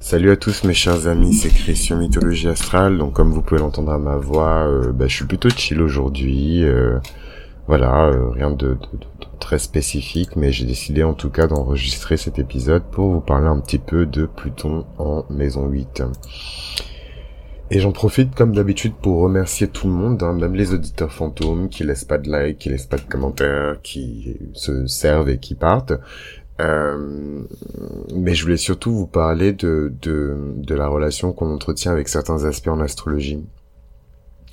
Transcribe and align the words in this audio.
Salut 0.00 0.30
à 0.30 0.36
tous 0.36 0.62
mes 0.62 0.74
chers 0.74 1.08
amis, 1.08 1.34
c'est 1.34 1.48
Christian 1.48 1.96
Mythologie 1.96 2.46
Astrale. 2.46 2.98
Donc 2.98 3.14
comme 3.14 3.32
vous 3.32 3.42
pouvez 3.42 3.60
l'entendre 3.60 3.90
à 3.90 3.98
ma 3.98 4.16
voix, 4.16 4.68
euh, 4.68 4.92
bah, 4.92 5.08
je 5.08 5.14
suis 5.14 5.24
plutôt 5.24 5.50
chill 5.50 5.82
aujourd'hui. 5.82 6.62
euh, 6.62 7.00
voilà, 7.66 8.06
euh, 8.06 8.30
rien 8.30 8.52
de, 8.52 8.78
très 9.40 9.58
spécifique, 9.58 10.36
mais 10.36 10.52
j'ai 10.52 10.66
décidé 10.66 11.02
en 11.02 11.14
tout 11.14 11.30
cas 11.30 11.48
d'enregistrer 11.48 12.16
cet 12.16 12.38
épisode 12.38 12.84
pour 12.92 13.10
vous 13.10 13.20
parler 13.20 13.48
un 13.48 13.58
petit 13.58 13.78
peu 13.78 14.06
de 14.06 14.24
Pluton 14.24 14.86
en 14.98 15.24
maison 15.30 15.66
8. 15.66 16.04
Et 17.70 17.80
j'en 17.80 17.92
profite 17.92 18.34
comme 18.36 18.54
d'habitude 18.54 18.94
pour 18.94 19.20
remercier 19.20 19.66
tout 19.66 19.88
le 19.88 19.92
monde, 19.92 20.22
hein, 20.22 20.32
même 20.32 20.54
les 20.54 20.72
auditeurs 20.72 21.12
fantômes 21.12 21.68
qui 21.68 21.82
laissent 21.82 22.04
pas 22.04 22.18
de 22.18 22.30
like, 22.30 22.58
qui 22.58 22.70
laissent 22.70 22.86
pas 22.86 22.96
de 22.96 23.02
commentaires, 23.02 23.82
qui 23.82 24.36
se 24.54 24.86
servent 24.86 25.28
et 25.28 25.38
qui 25.38 25.56
partent. 25.56 25.92
Euh, 26.60 27.42
mais 28.14 28.34
je 28.34 28.42
voulais 28.42 28.56
surtout 28.56 28.92
vous 28.92 29.06
parler 29.06 29.52
de, 29.52 29.92
de, 30.02 30.36
de 30.56 30.74
la 30.74 30.88
relation 30.88 31.32
qu'on 31.32 31.52
entretient 31.52 31.92
avec 31.92 32.08
certains 32.08 32.44
aspects 32.44 32.68
en 32.68 32.80
astrologie. 32.80 33.44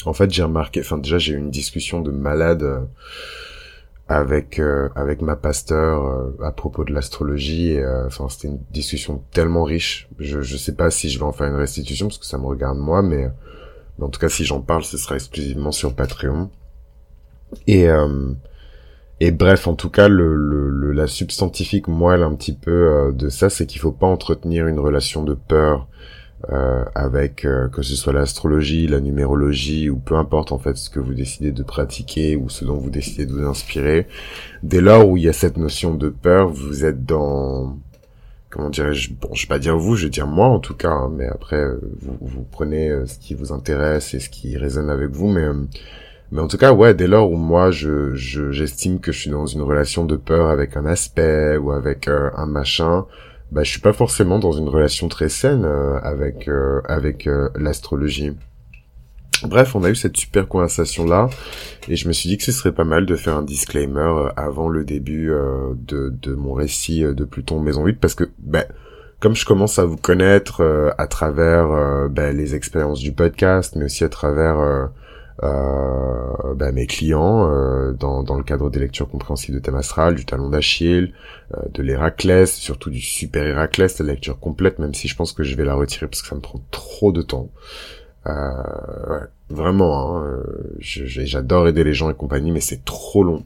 En 0.05 0.13
fait, 0.13 0.31
j'ai 0.31 0.43
remarqué, 0.43 0.81
enfin 0.81 0.97
déjà 0.97 1.17
j'ai 1.17 1.33
eu 1.33 1.37
une 1.37 1.49
discussion 1.49 2.01
de 2.01 2.11
malade 2.11 2.61
euh, 2.61 2.81
avec 4.07 4.59
euh, 4.59 4.89
avec 4.95 5.21
ma 5.23 5.35
pasteur 5.35 6.05
euh, 6.05 6.43
à 6.43 6.51
propos 6.51 6.83
de 6.83 6.93
l'astrologie. 6.93 7.71
et, 7.71 7.85
Enfin, 8.05 8.29
c'était 8.29 8.49
une 8.49 8.59
discussion 8.71 9.23
tellement 9.31 9.63
riche. 9.63 10.07
Je 10.19 10.41
je 10.41 10.57
sais 10.57 10.75
pas 10.75 10.91
si 10.91 11.09
je 11.09 11.17
vais 11.17 11.25
en 11.25 11.31
faire 11.31 11.47
une 11.47 11.55
restitution 11.55 12.07
parce 12.07 12.19
que 12.19 12.25
ça 12.25 12.37
me 12.37 12.45
regarde 12.45 12.77
moi, 12.77 13.01
mais, 13.01 13.29
mais 13.97 14.05
en 14.05 14.09
tout 14.09 14.19
cas 14.19 14.29
si 14.29 14.45
j'en 14.45 14.61
parle, 14.61 14.83
ce 14.83 14.97
sera 14.97 15.15
exclusivement 15.15 15.71
sur 15.71 15.95
Patreon. 15.95 16.51
Et 17.67 17.87
et 19.21 19.31
bref, 19.31 19.67
en 19.67 19.75
tout 19.75 19.89
cas, 19.89 20.09
le, 20.09 20.35
le, 20.35 20.91
la 20.91 21.07
substantifique 21.07 21.87
moelle 21.87 22.21
un 22.21 22.35
petit 22.35 22.53
peu 22.53 22.71
euh, 22.71 23.11
de 23.13 23.29
ça, 23.29 23.49
c'est 23.49 23.65
qu'il 23.65 23.79
faut 23.79 23.93
pas 23.93 24.07
entretenir 24.07 24.67
une 24.67 24.79
relation 24.79 25.23
de 25.23 25.33
peur 25.33 25.87
euh, 26.51 26.83
avec 26.95 27.45
euh, 27.45 27.69
que 27.69 27.81
ce 27.81 27.95
soit 27.95 28.11
l'astrologie, 28.11 28.87
la 28.87 28.99
numérologie 28.99 29.89
ou 29.89 29.97
peu 29.97 30.15
importe 30.15 30.51
en 30.51 30.59
fait 30.59 30.75
ce 30.75 30.89
que 30.89 30.99
vous 30.99 31.13
décidez 31.13 31.51
de 31.51 31.63
pratiquer 31.63 32.35
ou 32.35 32.49
ce 32.49 32.65
dont 32.65 32.75
vous 32.75 32.89
décidez 32.89 33.25
de 33.25 33.31
vous 33.31 33.45
inspirer. 33.45 34.05
Dès 34.63 34.81
lors 34.81 35.07
où 35.07 35.15
il 35.15 35.23
y 35.23 35.29
a 35.29 35.33
cette 35.33 35.57
notion 35.57 35.95
de 35.95 36.09
peur, 36.09 36.49
vous 36.49 36.83
êtes 36.83 37.05
dans 37.05 37.77
comment 38.49 38.69
dirais-je 38.69 39.13
Bon, 39.13 39.33
je 39.33 39.43
vais 39.43 39.47
pas 39.47 39.59
dire 39.59 39.77
vous, 39.77 39.95
je 39.95 40.05
vais 40.05 40.11
dire 40.11 40.27
moi 40.27 40.47
en 40.47 40.59
tout 40.59 40.75
cas, 40.75 40.91
hein, 40.91 41.09
mais 41.15 41.27
après 41.27 41.65
vous, 42.01 42.45
prenez 42.51 42.91
ce 43.05 43.17
qui 43.17 43.33
vous 43.33 43.53
intéresse 43.53 44.13
et 44.13 44.19
ce 44.19 44.29
qui 44.29 44.57
résonne 44.57 44.89
avec 44.89 45.11
vous, 45.11 45.27
mais 45.29 45.47
mais 46.31 46.41
en 46.41 46.47
tout 46.47 46.57
cas, 46.57 46.73
ouais, 46.73 46.93
dès 46.93 47.07
lors 47.07 47.31
où 47.31 47.37
moi, 47.37 47.71
je, 47.71 48.15
je, 48.15 48.51
j'estime 48.51 48.99
que 48.99 49.11
je 49.11 49.19
suis 49.19 49.29
dans 49.29 49.45
une 49.45 49.61
relation 49.61 50.05
de 50.05 50.15
peur 50.15 50.49
avec 50.49 50.75
un 50.75 50.85
aspect 50.85 51.57
ou 51.57 51.71
avec 51.71 52.07
euh, 52.07 52.29
un 52.35 52.45
machin, 52.45 53.05
bah, 53.51 53.63
je 53.63 53.69
suis 53.69 53.79
pas 53.81 53.93
forcément 53.93 54.39
dans 54.39 54.51
une 54.51 54.67
relation 54.67 55.07
très 55.07 55.29
saine 55.29 55.65
euh, 55.65 55.99
avec 56.01 56.47
euh, 56.47 56.81
avec 56.85 57.27
euh, 57.27 57.49
l'astrologie. 57.55 58.33
Bref, 59.43 59.75
on 59.75 59.83
a 59.83 59.89
eu 59.89 59.95
cette 59.95 60.17
super 60.17 60.47
conversation 60.47 61.05
là, 61.05 61.29
et 61.87 61.95
je 61.95 62.07
me 62.07 62.13
suis 62.13 62.29
dit 62.29 62.37
que 62.37 62.43
ce 62.43 62.51
serait 62.51 62.71
pas 62.71 62.85
mal 62.85 63.05
de 63.05 63.15
faire 63.15 63.35
un 63.35 63.43
disclaimer 63.43 63.99
euh, 63.99 64.29
avant 64.35 64.69
le 64.69 64.83
début 64.83 65.31
de, 65.87 66.09
de 66.09 66.35
mon 66.35 66.53
récit 66.53 67.01
de 67.03 67.25
Pluton 67.25 67.59
Maison 67.59 67.85
8, 67.85 67.99
parce 67.99 68.15
que, 68.15 68.23
ben, 68.39 68.65
comme 69.19 69.35
je 69.35 69.45
commence 69.45 69.77
à 69.77 69.85
vous 69.85 69.97
connaître 69.97 70.93
à 70.97 71.07
travers 71.07 72.09
ben, 72.09 72.35
les 72.35 72.55
expériences 72.55 72.99
du 72.99 73.11
podcast, 73.11 73.75
mais 73.75 73.85
aussi 73.85 74.03
à 74.03 74.09
travers 74.09 74.89
euh, 75.43 76.53
bah, 76.55 76.71
mes 76.71 76.87
clients 76.87 77.51
euh, 77.51 77.91
dans, 77.91 78.23
dans 78.23 78.37
le 78.37 78.43
cadre 78.43 78.69
des 78.69 78.79
lectures 78.79 79.09
compréhensibles 79.09 79.57
de 79.57 79.61
thème 79.61 79.75
astral, 79.75 80.15
du 80.15 80.25
talon 80.25 80.49
d'Achille, 80.49 81.13
euh, 81.53 81.61
de 81.73 81.81
l'Héraclès, 81.83 82.53
surtout 82.53 82.89
du 82.89 83.01
super 83.01 83.45
Héraclès, 83.45 83.99
la 83.99 84.13
lecture 84.13 84.39
complète, 84.39 84.79
même 84.79 84.93
si 84.93 85.07
je 85.07 85.15
pense 85.15 85.33
que 85.33 85.43
je 85.43 85.55
vais 85.55 85.65
la 85.65 85.75
retirer 85.75 86.07
parce 86.07 86.21
que 86.21 86.29
ça 86.29 86.35
me 86.35 86.41
prend 86.41 86.61
trop 86.71 87.11
de 87.11 87.21
temps. 87.21 87.49
Euh, 88.27 89.19
vraiment, 89.49 90.17
hein, 90.17 90.25
euh, 90.25 90.43
j'adore 90.79 91.67
aider 91.67 91.83
les 91.83 91.93
gens 91.93 92.09
et 92.09 92.15
compagnie, 92.15 92.51
mais 92.51 92.61
c'est 92.61 92.85
trop 92.85 93.23
long. 93.23 93.43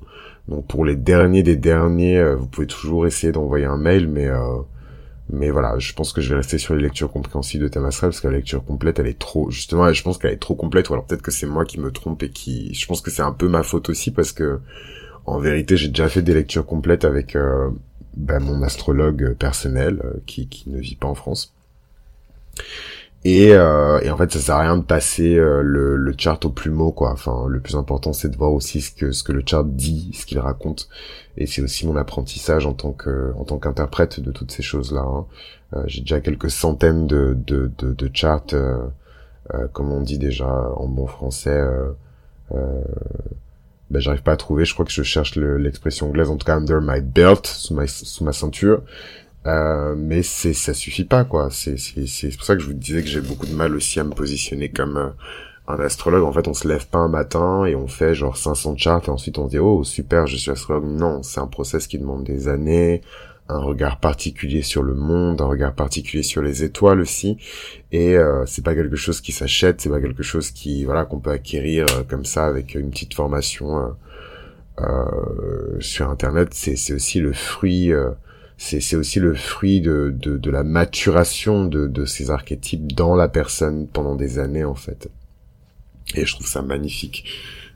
Donc 0.47 0.67
pour 0.67 0.85
les 0.85 0.95
derniers 0.95 1.43
des 1.43 1.57
derniers, 1.57 2.33
vous 2.35 2.47
pouvez 2.47 2.67
toujours 2.67 3.05
essayer 3.05 3.31
d'envoyer 3.31 3.65
un 3.65 3.77
mail, 3.77 4.07
mais 4.07 4.27
mais 5.31 5.51
voilà, 5.51 5.77
je 5.77 5.93
pense 5.93 6.11
que 6.11 6.21
je 6.21 6.29
vais 6.29 6.37
rester 6.37 6.57
sur 6.57 6.75
les 6.75 6.81
lectures 6.81 7.11
compréhensibles 7.11 7.63
de 7.63 7.69
thème 7.69 7.85
astral 7.85 8.09
parce 8.09 8.21
que 8.21 8.27
la 8.27 8.37
lecture 8.37 8.63
complète, 8.65 8.99
elle 8.99 9.07
est 9.07 9.19
trop, 9.19 9.51
justement, 9.51 9.91
je 9.93 10.03
pense 10.03 10.17
qu'elle 10.17 10.33
est 10.33 10.37
trop 10.37 10.55
complète, 10.55 10.89
ou 10.89 10.93
alors 10.93 11.05
peut-être 11.05 11.21
que 11.21 11.31
c'est 11.31 11.45
moi 11.45 11.65
qui 11.65 11.79
me 11.79 11.91
trompe 11.91 12.23
et 12.23 12.29
qui, 12.29 12.73
je 12.73 12.85
pense 12.87 13.01
que 13.01 13.11
c'est 13.11 13.21
un 13.21 13.31
peu 13.31 13.47
ma 13.47 13.63
faute 13.63 13.89
aussi 13.89 14.11
parce 14.11 14.31
que, 14.31 14.59
en 15.25 15.39
vérité, 15.39 15.77
j'ai 15.77 15.89
déjà 15.89 16.09
fait 16.09 16.23
des 16.23 16.33
lectures 16.33 16.65
complètes 16.65 17.05
avec 17.05 17.35
euh, 17.35 17.69
ben, 18.17 18.39
mon 18.39 18.63
astrologue 18.63 19.35
personnel 19.35 20.01
euh, 20.03 20.13
qui, 20.25 20.47
qui 20.47 20.69
ne 20.69 20.79
vit 20.79 20.95
pas 20.95 21.07
en 21.07 21.15
France. 21.15 21.53
Et, 23.25 23.53
euh, 23.53 23.99
et 23.99 24.09
en 24.09 24.17
fait, 24.17 24.31
ça 24.31 24.39
sert 24.39 24.55
à 24.55 24.61
rien 24.61 24.77
de 24.77 24.83
passer 24.83 25.35
euh, 25.35 25.61
le, 25.61 25.97
le 25.97 26.15
chart 26.17 26.43
au 26.45 26.49
plumeau, 26.49 26.91
quoi. 26.91 27.11
Enfin, 27.11 27.45
le 27.49 27.59
plus 27.59 27.75
important, 27.75 28.13
c'est 28.13 28.29
de 28.29 28.37
voir 28.37 28.53
aussi 28.53 28.79
ce 28.81 28.91
que 28.91 29.11
ce 29.11 29.23
que 29.23 29.33
le 29.33 29.43
chart 29.45 29.65
dit, 29.65 30.11
ce 30.13 30.25
qu'il 30.25 30.39
raconte. 30.39 30.87
Et 31.39 31.47
c'est 31.47 31.61
aussi 31.63 31.87
mon 31.87 31.95
apprentissage 31.95 32.65
en 32.67 32.73
tant 32.73 32.91
que 32.91 33.33
en 33.37 33.45
tant 33.45 33.57
qu'interprète 33.59 34.19
de 34.19 34.31
toutes 34.31 34.51
ces 34.51 34.61
choses-là. 34.63 35.01
hein. 35.01 35.25
Euh, 35.75 35.83
J'ai 35.87 36.01
déjà 36.01 36.19
quelques 36.21 36.51
centaines 36.51 37.07
de 37.07 37.35
de 37.47 37.71
de, 37.79 37.93
de 37.93 38.11
charts, 38.13 38.43
euh, 38.53 38.77
euh, 39.53 39.67
comme 39.73 39.91
on 39.91 40.01
dit 40.01 40.17
déjà 40.19 40.47
en 40.75 40.87
bon 40.87 41.07
français. 41.07 41.51
Euh, 41.59 41.89
euh, 42.53 42.81
ben, 43.89 43.99
j'arrive 43.99 44.21
pas 44.21 44.33
à 44.33 44.37
trouver. 44.37 44.65
Je 44.65 44.73
crois 44.73 44.85
que 44.85 44.91
je 44.91 45.01
cherche 45.03 45.35
le- 45.35 45.57
l'expression 45.57 46.07
anglaise, 46.09 46.29
en 46.29 46.37
tout 46.37 46.45
cas 46.45 46.55
under 46.57 46.79
my 46.81 47.01
belt, 47.01 47.47
sous 47.47 47.73
ma 47.73 47.87
sous 47.87 48.23
ma 48.23 48.33
ceinture. 48.33 48.81
Euh, 49.47 49.95
mais 49.97 50.23
c'est 50.23 50.53
ça 50.53 50.73
suffit 50.73 51.05
pas 51.05 51.23
quoi. 51.25 51.49
C'est 51.51 51.77
c'est 51.77 52.05
c'est 52.07 52.29
pour 52.35 52.45
ça 52.45 52.55
que 52.55 52.61
je 52.61 52.67
vous 52.67 52.73
disais 52.73 53.01
que 53.01 53.07
j'ai 53.07 53.21
beaucoup 53.21 53.47
de 53.47 53.53
mal 53.53 53.75
aussi 53.75 53.99
à 53.99 54.03
me 54.03 54.11
positionner 54.11 54.69
comme 54.69 55.13
un 55.69 55.79
astrologue. 55.79 56.23
En 56.23 56.31
fait, 56.33 56.47
on 56.47 56.53
se 56.53 56.67
lève 56.67 56.87
pas 56.87 56.99
un 56.99 57.07
matin 57.07 57.65
et 57.65 57.75
on 57.75 57.87
fait 57.87 58.13
genre 58.15 58.37
500 58.37 58.75
charts 58.77 59.03
et 59.07 59.09
ensuite 59.09 59.37
on 59.37 59.45
se 59.45 59.51
dit 59.51 59.59
oh 59.59 59.83
super, 59.83 60.27
je 60.27 60.35
suis 60.37 60.51
astrologue. 60.51 60.85
Non, 60.85 61.23
c'est 61.23 61.39
un 61.39 61.47
process 61.47 61.87
qui 61.87 61.99
demande 61.99 62.23
des 62.23 62.47
années, 62.47 63.01
un 63.47 63.59
regard 63.59 63.99
particulier 63.99 64.61
sur 64.61 64.83
le 64.83 64.93
monde, 64.95 65.41
un 65.41 65.45
regard 65.45 65.73
particulier 65.73 66.23
sur 66.23 66.41
les 66.41 66.63
étoiles 66.63 66.99
aussi. 67.01 67.37
Et 67.91 68.17
euh, 68.17 68.45
c'est 68.45 68.63
pas 68.63 68.75
quelque 68.75 68.95
chose 68.95 69.21
qui 69.21 69.31
s'achète, 69.31 69.81
c'est 69.81 69.89
pas 69.89 70.01
quelque 70.01 70.23
chose 70.23 70.51
qui 70.51 70.83
voilà 70.85 71.05
qu'on 71.05 71.19
peut 71.19 71.31
acquérir 71.31 71.85
euh, 71.91 72.03
comme 72.07 72.25
ça 72.25 72.45
avec 72.45 72.75
une 72.75 72.89
petite 72.91 73.13
formation 73.13 73.79
euh, 73.79 73.87
euh, 74.81 75.77
sur 75.79 76.09
internet. 76.09 76.49
C'est 76.53 76.93
aussi 76.93 77.19
le 77.19 77.33
fruit. 77.33 77.91
euh, 77.93 78.11
c'est 78.57 78.81
c'est 78.81 78.95
aussi 78.97 79.19
le 79.21 79.33
fruit 79.35 79.79
de, 79.81 80.13
de, 80.15 80.37
de 80.37 80.51
la 80.51 80.63
maturation 80.63 81.65
de, 81.65 81.87
de 81.87 82.05
ces 82.05 82.29
archétypes 82.29 82.91
dans 82.93 83.15
la 83.15 83.29
personne 83.29 83.87
pendant 83.87 84.15
des 84.15 84.37
années 84.39 84.65
en 84.65 84.75
fait. 84.75 85.09
Et 86.15 86.25
je 86.25 86.33
trouve 86.33 86.47
ça 86.47 86.61
magnifique. 86.61 87.25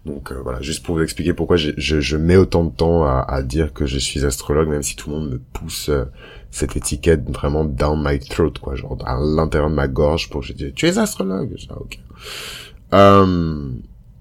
Donc 0.05 0.31
euh, 0.31 0.39
voilà, 0.43 0.61
juste 0.61 0.83
pour 0.85 0.95
vous 0.95 1.01
expliquer 1.01 1.33
pourquoi 1.33 1.55
j'ai- 1.55 1.73
je, 1.77 2.01
je 2.01 2.17
mets 2.17 2.35
autant 2.35 2.65
de 2.65 2.71
temps 2.71 3.03
à, 3.05 3.25
à 3.27 3.41
dire 3.41 3.71
que 3.73 3.85
je 3.85 3.97
suis 3.97 4.25
astrologue, 4.25 4.67
même 4.67 4.83
si 4.83 4.95
tout 4.97 5.09
le 5.09 5.15
monde 5.15 5.29
me 5.31 5.37
pousse 5.53 5.87
euh, 5.89 6.03
cette 6.51 6.75
étiquette 6.75 7.29
vraiment 7.29 7.63
down 7.63 8.03
my 8.05 8.19
throat, 8.19 8.53
quoi, 8.61 8.75
genre 8.75 8.97
à 9.05 9.17
l'intérieur 9.19 9.69
de 9.69 9.75
ma 9.75 9.87
gorge 9.87 10.29
pour 10.29 10.41
que 10.41 10.47
je 10.47 10.53
dise 10.53 10.73
tu 10.75 10.87
es 10.87 10.97
astrologue. 10.97 11.53
Je 11.57 11.67
Ah, 11.69 11.77
ok. 11.79 11.99
Euh, 12.93 13.69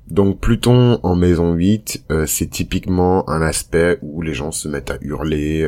donc 0.08 0.40
Pluton 0.40 1.00
en 1.02 1.16
maison 1.16 1.54
8, 1.54 2.04
euh, 2.10 2.26
c'est 2.26 2.46
typiquement 2.48 3.28
un 3.28 3.42
aspect 3.42 3.98
où 4.02 4.22
les 4.22 4.34
gens 4.34 4.52
se 4.52 4.68
mettent 4.68 4.90
à 4.90 4.98
hurler 5.00 5.62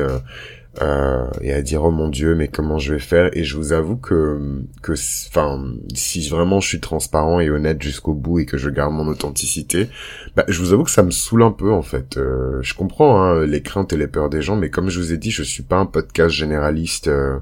euh, 0.81 1.27
et 1.41 1.53
à 1.53 1.61
dire 1.61 1.83
oh 1.83 1.91
mon 1.91 2.09
dieu 2.09 2.35
mais 2.35 2.47
comment 2.47 2.77
je 2.77 2.93
vais 2.93 2.99
faire? 2.99 3.29
Et 3.33 3.43
je 3.43 3.55
vous 3.57 3.73
avoue 3.73 3.97
que 3.97 4.61
que 4.81 4.93
enfin 5.29 5.63
si 5.93 6.27
vraiment 6.29 6.59
je 6.59 6.67
suis 6.67 6.79
transparent 6.79 7.39
et 7.39 7.49
honnête 7.49 7.81
jusqu'au 7.81 8.13
bout 8.13 8.39
et 8.39 8.45
que 8.45 8.57
je 8.57 8.69
garde 8.69 8.93
mon 8.93 9.07
authenticité 9.07 9.89
bah, 10.35 10.45
je 10.47 10.59
vous 10.59 10.73
avoue 10.73 10.83
que 10.83 10.91
ça 10.91 11.03
me 11.03 11.11
saoule 11.11 11.43
un 11.43 11.51
peu 11.51 11.71
en 11.71 11.81
fait. 11.81 12.17
Euh, 12.17 12.59
je 12.61 12.73
comprends 12.73 13.21
hein, 13.21 13.45
les 13.45 13.61
craintes 13.61 13.93
et 13.93 13.97
les 13.97 14.07
peurs 14.07 14.29
des 14.29 14.41
gens 14.41 14.55
mais 14.55 14.69
comme 14.69 14.89
je 14.89 14.99
vous 14.99 15.13
ai 15.13 15.17
dit 15.17 15.31
je 15.31 15.43
suis 15.43 15.63
pas 15.63 15.77
un 15.77 15.85
podcast 15.85 16.33
généraliste 16.35 17.07
euh, 17.07 17.39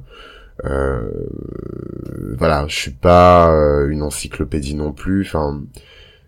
euh, 0.65 1.01
voilà 2.37 2.65
je 2.67 2.75
suis 2.75 2.91
pas 2.91 3.51
euh, 3.51 3.89
une 3.89 4.03
encyclopédie 4.03 4.75
non 4.75 4.91
plus 4.91 5.21
enfin 5.21 5.61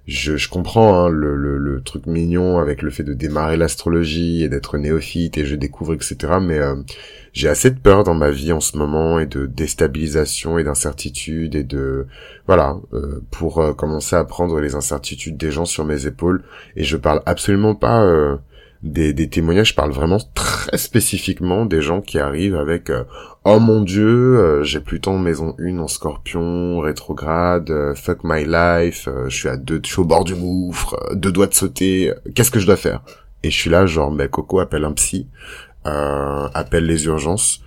je, 0.07 0.48
comprends 0.50 1.06
hein, 1.06 1.10
le, 1.10 1.81
truc 1.84 2.06
mignon 2.06 2.60
avec 2.60 2.81
le 2.81 2.90
fait 2.90 3.04
de 3.04 3.13
démarrer 3.13 3.57
l'astrologie 3.57 4.44
et 4.44 4.50
d'être 4.50 4.78
néophyte 4.78 5.38
et 5.38 5.46
je 5.46 5.56
découvre 5.56 5.94
etc 5.94 6.34
mais 6.42 6.60
euh, 6.60 6.75
j'ai 7.34 7.50
assez 7.50 7.69
de 7.72 7.80
peur 7.80 8.04
dans 8.04 8.13
ma 8.13 8.30
vie 8.30 8.52
en 8.52 8.60
ce 8.60 8.78
moment 8.78 9.19
et 9.19 9.25
de 9.25 9.46
déstabilisation 9.46 10.57
et 10.57 10.63
d'incertitude 10.63 11.56
et 11.56 11.63
de 11.63 12.07
voilà 12.48 12.78
euh, 12.94 13.22
pour 13.31 13.60
euh, 13.60 13.74
commencer 13.74 14.16
à 14.16 14.24
prendre 14.24 14.60
les 14.60 14.75
incertitudes 14.75 15.38
des 15.38 15.52
gens 15.52 15.66
sur 15.66 15.86
mes 15.86 16.06
épaules. 16.06 16.44
Et 16.75 16.84
je 16.84 16.98
parle 16.98 17.22
absolument 17.25 17.75
pas 17.75 18.06
des, 18.84 19.30
témoignages, 19.30 19.69
je 19.69 19.75
parle 19.75 19.92
vraiment 19.92 20.19
très 20.34 20.78
spécifiquement 20.78 21.66
des 21.66 21.81
gens 21.81 22.02
qui 22.02 22.19
arrivent 22.19 22.56
avec 22.56 22.92
Oh 23.47 23.59
mon 23.59 23.81
dieu, 23.81 24.39
euh, 24.39 24.63
j'ai 24.63 24.80
Pluton 24.80 25.19
maison 25.19 25.56
1 25.59 25.77
en 25.77 25.88
scorpion, 25.88 26.80
rétrograde, 26.80 27.69
euh, 27.69 27.94
fuck 27.94 28.24
my 28.24 28.44
life, 28.44 29.07
euh, 29.07 29.30
je 29.30 29.36
suis 29.36 29.50
à 29.50 29.56
deux, 29.56 29.80
je 29.83 29.88
suis 29.88 30.00
au 30.00 30.03
bord 30.03 30.24
du 30.24 30.33
gouffre, 30.33 30.95
euh, 31.12 31.13
deux 31.13 31.31
doigts 31.31 31.45
de 31.45 31.53
sauter, 31.53 32.12
qu'est-ce 32.33 32.50
que 32.50 32.59
je 32.59 32.65
dois 32.65 32.75
faire? 32.75 33.03
Et 33.44 33.51
je 33.51 33.56
suis 33.56 33.69
là 33.69 33.86
genre, 33.86 34.09
mais 34.12 34.30
Coco 34.30 34.62
appelle 34.62 34.83
un 34.83 34.94
psy, 34.94 35.27
appelle 35.83 36.88
les 36.88 37.06
urgences, 37.06 37.62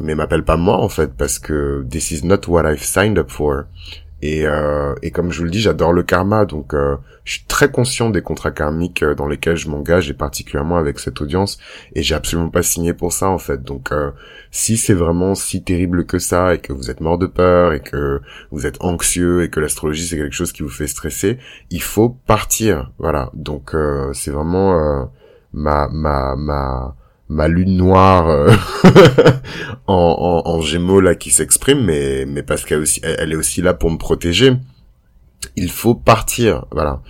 mais 0.00 0.14
m'appelle 0.14 0.44
pas 0.44 0.56
moi 0.56 0.78
en 0.78 0.88
fait 0.88 1.12
parce 1.14 1.38
que 1.38 1.84
this 1.90 2.10
is 2.10 2.24
not 2.24 2.48
what 2.48 2.64
I've 2.64 2.82
signed 2.82 3.18
up 3.18 3.30
for. 3.30 3.64
Et, 4.24 4.46
euh, 4.46 4.94
et 5.02 5.10
comme 5.10 5.32
je 5.32 5.38
vous 5.38 5.44
le 5.44 5.50
dis, 5.50 5.60
j'adore 5.60 5.92
le 5.92 6.04
karma, 6.04 6.44
donc 6.44 6.74
euh, 6.74 6.96
je 7.24 7.32
suis 7.32 7.44
très 7.44 7.72
conscient 7.72 8.08
des 8.08 8.22
contrats 8.22 8.52
karmiques 8.52 9.02
euh, 9.02 9.16
dans 9.16 9.26
lesquels 9.26 9.56
je 9.56 9.68
m'engage, 9.68 10.08
et 10.08 10.14
particulièrement 10.14 10.76
avec 10.76 11.00
cette 11.00 11.20
audience, 11.20 11.58
et 11.96 12.04
j'ai 12.04 12.14
absolument 12.14 12.48
pas 12.48 12.62
signé 12.62 12.94
pour 12.94 13.12
ça 13.12 13.28
en 13.28 13.38
fait. 13.38 13.64
Donc 13.64 13.90
euh, 13.90 14.12
si 14.52 14.76
c'est 14.76 14.94
vraiment 14.94 15.34
si 15.34 15.64
terrible 15.64 16.06
que 16.06 16.20
ça, 16.20 16.54
et 16.54 16.58
que 16.58 16.72
vous 16.72 16.88
êtes 16.88 17.00
mort 17.00 17.18
de 17.18 17.26
peur, 17.26 17.72
et 17.72 17.80
que 17.80 18.20
vous 18.52 18.64
êtes 18.64 18.80
anxieux, 18.80 19.42
et 19.42 19.50
que 19.50 19.58
l'astrologie 19.58 20.06
c'est 20.06 20.16
quelque 20.16 20.36
chose 20.36 20.52
qui 20.52 20.62
vous 20.62 20.68
fait 20.68 20.86
stresser, 20.86 21.38
il 21.70 21.82
faut 21.82 22.10
partir. 22.10 22.92
Voilà, 22.98 23.30
donc 23.34 23.74
euh, 23.74 24.12
c'est 24.12 24.30
vraiment 24.30 25.10
ma 25.52 25.88
ma 25.88 26.36
ma 26.36 26.94
ma 27.32 27.48
lune 27.48 27.76
noire 27.76 28.28
euh, 28.28 28.52
en, 29.86 30.42
en, 30.44 30.60
gémeaux 30.60 31.00
là 31.00 31.14
qui 31.14 31.30
s'exprime, 31.30 31.84
mais 31.84 32.26
mais 32.26 32.42
parce 32.42 32.64
qu'elle 32.64 32.80
aussi, 32.80 33.00
elle, 33.02 33.32
est 33.32 33.36
aussi 33.36 33.62
là 33.62 33.74
pour 33.74 33.90
me 33.90 33.98
protéger. 33.98 34.54
Il 35.56 35.70
faut 35.70 35.94
partir, 35.94 36.66
voilà. 36.70 37.00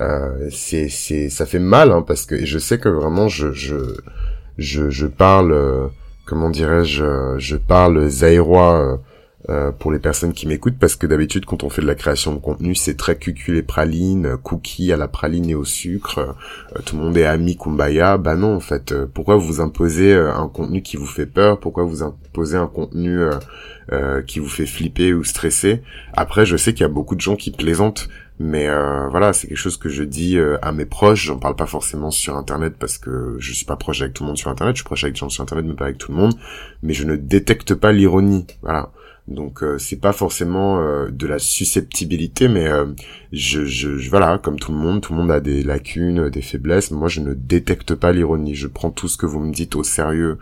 Euh, 0.00 0.48
c'est 0.50 0.88
c'est 0.88 1.28
ça 1.28 1.46
fait 1.46 1.58
mal 1.58 1.92
hein, 1.92 2.02
parce 2.02 2.26
que 2.26 2.44
je 2.44 2.58
sais 2.58 2.78
que 2.78 2.88
vraiment 2.88 3.28
je 3.28 3.52
je 3.52 3.76
je, 4.58 4.90
je 4.90 5.06
parle 5.06 5.52
euh, 5.52 5.86
comment 6.26 6.50
dirais-je 6.50 7.04
je 7.38 7.56
parle 7.56 8.08
zaïrois 8.08 9.00
euh, 9.50 9.72
pour 9.72 9.92
les 9.92 9.98
personnes 9.98 10.32
qui 10.32 10.46
m'écoutent 10.48 10.78
parce 10.78 10.96
que 10.96 11.06
d'habitude 11.06 11.44
quand 11.44 11.64
on 11.64 11.68
fait 11.68 11.82
de 11.82 11.86
la 11.86 11.94
création 11.94 12.32
de 12.32 12.38
contenu 12.38 12.74
c'est 12.74 12.96
très 12.96 13.16
cucu 13.16 13.52
les 13.52 13.62
pralines, 13.62 14.38
cookies 14.42 14.90
à 14.90 14.96
la 14.96 15.06
praline 15.06 15.50
et 15.50 15.54
au 15.54 15.66
sucre, 15.66 16.18
euh, 16.74 16.80
tout 16.86 16.96
le 16.96 17.02
monde 17.02 17.16
est 17.18 17.26
ami 17.26 17.58
kumbaya, 17.58 18.16
bah 18.16 18.36
non 18.36 18.56
en 18.56 18.60
fait, 18.60 18.92
euh, 18.92 19.06
pourquoi 19.12 19.36
vous 19.36 19.60
imposez 19.60 20.14
un 20.14 20.48
contenu 20.48 20.80
qui 20.80 20.96
vous 20.96 21.04
fait 21.04 21.26
peur, 21.26 21.60
pourquoi 21.60 21.84
vous 21.84 22.02
imposez 22.02 22.56
un 22.56 22.66
contenu 22.66 23.20
qui 24.26 24.38
vous 24.38 24.48
fait 24.48 24.64
flipper 24.64 25.12
ou 25.12 25.24
stresser? 25.24 25.82
Après 26.14 26.46
je 26.46 26.56
sais 26.56 26.72
qu'il 26.72 26.80
y 26.80 26.86
a 26.86 26.88
beaucoup 26.88 27.14
de 27.14 27.20
gens 27.20 27.36
qui 27.36 27.50
plaisantent 27.50 28.08
mais 28.38 28.66
voilà, 29.10 29.32
c'est 29.32 29.46
quelque 29.46 29.58
chose 29.58 29.76
que 29.76 29.88
je 29.88 30.02
dis 30.02 30.38
à 30.62 30.72
mes 30.72 30.86
proches. 30.86 31.26
J'en 31.26 31.38
parle 31.38 31.54
pas 31.54 31.66
forcément 31.66 32.10
sur 32.10 32.34
Internet 32.36 32.74
parce 32.80 32.98
que 32.98 33.36
je 33.38 33.52
suis 33.52 33.64
pas 33.64 33.76
proche 33.76 34.00
avec 34.00 34.14
tout 34.14 34.24
le 34.24 34.28
monde 34.28 34.38
sur 34.38 34.50
Internet. 34.50 34.74
Je 34.74 34.80
suis 34.80 34.84
proche 34.84 35.04
avec 35.04 35.14
des 35.14 35.20
gens 35.20 35.28
sur 35.28 35.42
Internet, 35.42 35.66
mais 35.68 35.74
pas 35.74 35.84
avec 35.84 35.98
tout 35.98 36.10
le 36.10 36.18
monde. 36.18 36.34
Mais 36.82 36.94
je 36.94 37.04
ne 37.04 37.14
détecte 37.14 37.74
pas 37.74 37.92
l'ironie. 37.92 38.46
Voilà. 38.62 38.90
Donc 39.26 39.62
euh, 39.62 39.78
c'est 39.78 39.96
pas 39.96 40.12
forcément 40.12 40.80
euh, 40.80 41.08
de 41.10 41.26
la 41.26 41.38
susceptibilité, 41.38 42.46
mais 42.46 42.68
euh, 42.68 42.86
je, 43.32 43.64
je, 43.64 43.88
voilà, 44.10 44.38
comme 44.38 44.58
tout 44.58 44.70
le 44.70 44.78
monde, 44.78 45.00
tout 45.00 45.14
le 45.14 45.18
monde 45.18 45.30
a 45.30 45.40
des 45.40 45.62
lacunes, 45.62 46.28
des 46.28 46.42
faiblesses. 46.42 46.90
Moi, 46.90 47.08
je 47.08 47.20
ne 47.20 47.32
détecte 47.32 47.94
pas 47.94 48.12
l'ironie. 48.12 48.54
Je 48.54 48.66
prends 48.66 48.90
tout 48.90 49.08
ce 49.08 49.16
que 49.16 49.24
vous 49.24 49.40
me 49.40 49.52
dites 49.52 49.76
au 49.76 49.82
sérieux. 49.82 50.38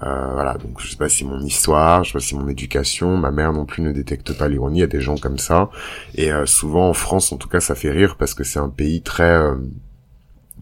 voilà, 0.00 0.58
donc 0.58 0.80
je 0.80 0.88
sais 0.90 0.96
pas 0.96 1.08
si 1.08 1.24
mon 1.24 1.40
histoire, 1.40 2.02
je 2.02 2.10
sais 2.10 2.18
pas 2.18 2.24
si 2.24 2.34
mon 2.34 2.48
éducation, 2.48 3.16
ma 3.16 3.30
mère 3.30 3.52
non 3.52 3.64
plus 3.66 3.82
ne 3.82 3.92
détecte 3.92 4.36
pas 4.36 4.48
l'ironie. 4.48 4.78
Il 4.78 4.80
y 4.80 4.84
a 4.84 4.88
des 4.88 5.00
gens 5.00 5.16
comme 5.16 5.38
ça, 5.38 5.70
et 6.16 6.30
souvent 6.44 6.88
en 6.90 6.92
France, 6.92 7.32
en 7.32 7.38
tout 7.38 7.48
cas, 7.48 7.60
ça 7.60 7.74
fait 7.74 7.90
rire 7.90 8.16
parce 8.18 8.34
que 8.34 8.44
c'est 8.44 8.58
un 8.58 8.68
pays 8.68 9.00
très 9.02 9.40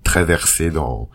très 0.04 0.24
versé 0.24 0.70
dans 0.70 1.08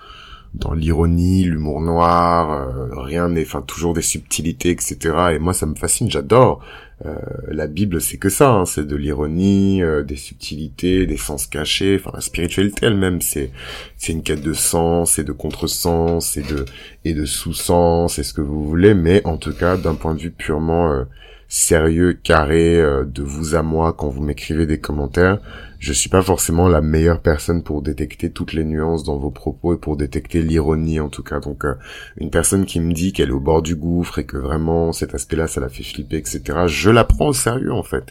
dans 0.54 0.74
l'ironie, 0.74 1.44
l'humour 1.44 1.82
noir, 1.82 2.52
euh, 2.52 3.02
rien 3.02 3.30
n'est, 3.30 3.44
enfin 3.44 3.62
toujours 3.62 3.94
des 3.94 4.02
subtilités, 4.02 4.70
etc. 4.70 4.98
Et 5.34 5.40
moi 5.40 5.54
ça 5.54 5.66
me 5.66 5.76
fascine, 5.76 6.10
j'adore. 6.10 6.64
Euh, 7.06 7.16
la 7.50 7.68
Bible 7.68 8.02
c'est 8.02 8.18
que 8.18 8.30
ça, 8.30 8.52
hein, 8.52 8.66
c'est 8.66 8.88
de 8.88 8.96
l'ironie, 8.96 9.84
euh, 9.84 10.04
des 10.04 10.16
subtilités, 10.16 11.06
des 11.06 11.18
sens 11.18 11.46
cachés. 11.46 12.00
Enfin 12.00 12.12
la 12.14 12.22
spiritualité 12.22 12.88
elle-même 12.88 13.22
c'est 13.22 13.52
c'est 13.98 14.14
une 14.14 14.24
quête 14.24 14.42
de 14.42 14.54
sens 14.54 15.20
et 15.20 15.24
de 15.24 15.32
contresens 15.32 16.38
et 16.38 16.44
de 16.44 16.66
et 17.06 17.14
de 17.14 17.26
sous-sens 17.26 18.18
et 18.18 18.24
ce 18.24 18.34
que 18.34 18.42
vous 18.42 18.66
voulez, 18.66 18.94
mais 18.94 19.22
en 19.26 19.38
tout 19.38 19.54
cas 19.54 19.78
d'un 19.78 19.96
point 19.96 20.16
de 20.16 20.20
vue 20.20 20.32
purement 20.32 21.06
sérieux, 21.50 22.14
carré, 22.14 22.76
de 23.06 23.24
vous 23.24 23.56
à 23.56 23.62
moi 23.62 23.94
quand 23.94 24.10
vous 24.10 24.22
m'écrivez 24.24 24.66
des 24.66 24.80
commentaires 24.80 25.40
je 25.80 25.94
suis 25.94 26.10
pas 26.10 26.22
forcément 26.22 26.68
la 26.68 26.82
meilleure 26.82 27.22
personne 27.22 27.62
pour 27.62 27.82
détecter 27.82 28.32
toutes 28.32 28.54
les 28.54 28.64
nuances 28.64 29.04
dans 29.04 29.18
vos 29.18 29.30
propos 29.30 29.76
et 29.76 29.78
pour 29.78 29.96
détecter 29.96 30.42
l'ironie 30.42 31.00
en 31.00 31.10
tout 31.10 31.24
cas. 31.24 31.40
Donc 31.40 31.66
euh, 31.66 31.76
une 32.18 32.32
personne 32.32 32.66
qui 32.66 32.80
me 32.80 32.94
dit 32.94 33.14
qu'elle 33.14 33.30
est 33.30 33.34
au 33.34 33.40
bord 33.40 33.62
du 33.62 33.76
gouffre 33.76 34.20
et 34.20 34.26
que 34.26 34.38
vraiment 34.38 34.92
cet 34.92 35.14
aspect-là 35.14 35.48
ça 35.48 35.62
la 35.62 35.70
fait 35.70 35.84
flipper, 35.84 36.18
etc. 36.18 36.42
Je 36.68 36.90
la 36.90 37.04
prends 37.04 37.28
au 37.28 37.34
sérieux 37.34 37.74
en 37.74 37.84
fait. 37.84 38.06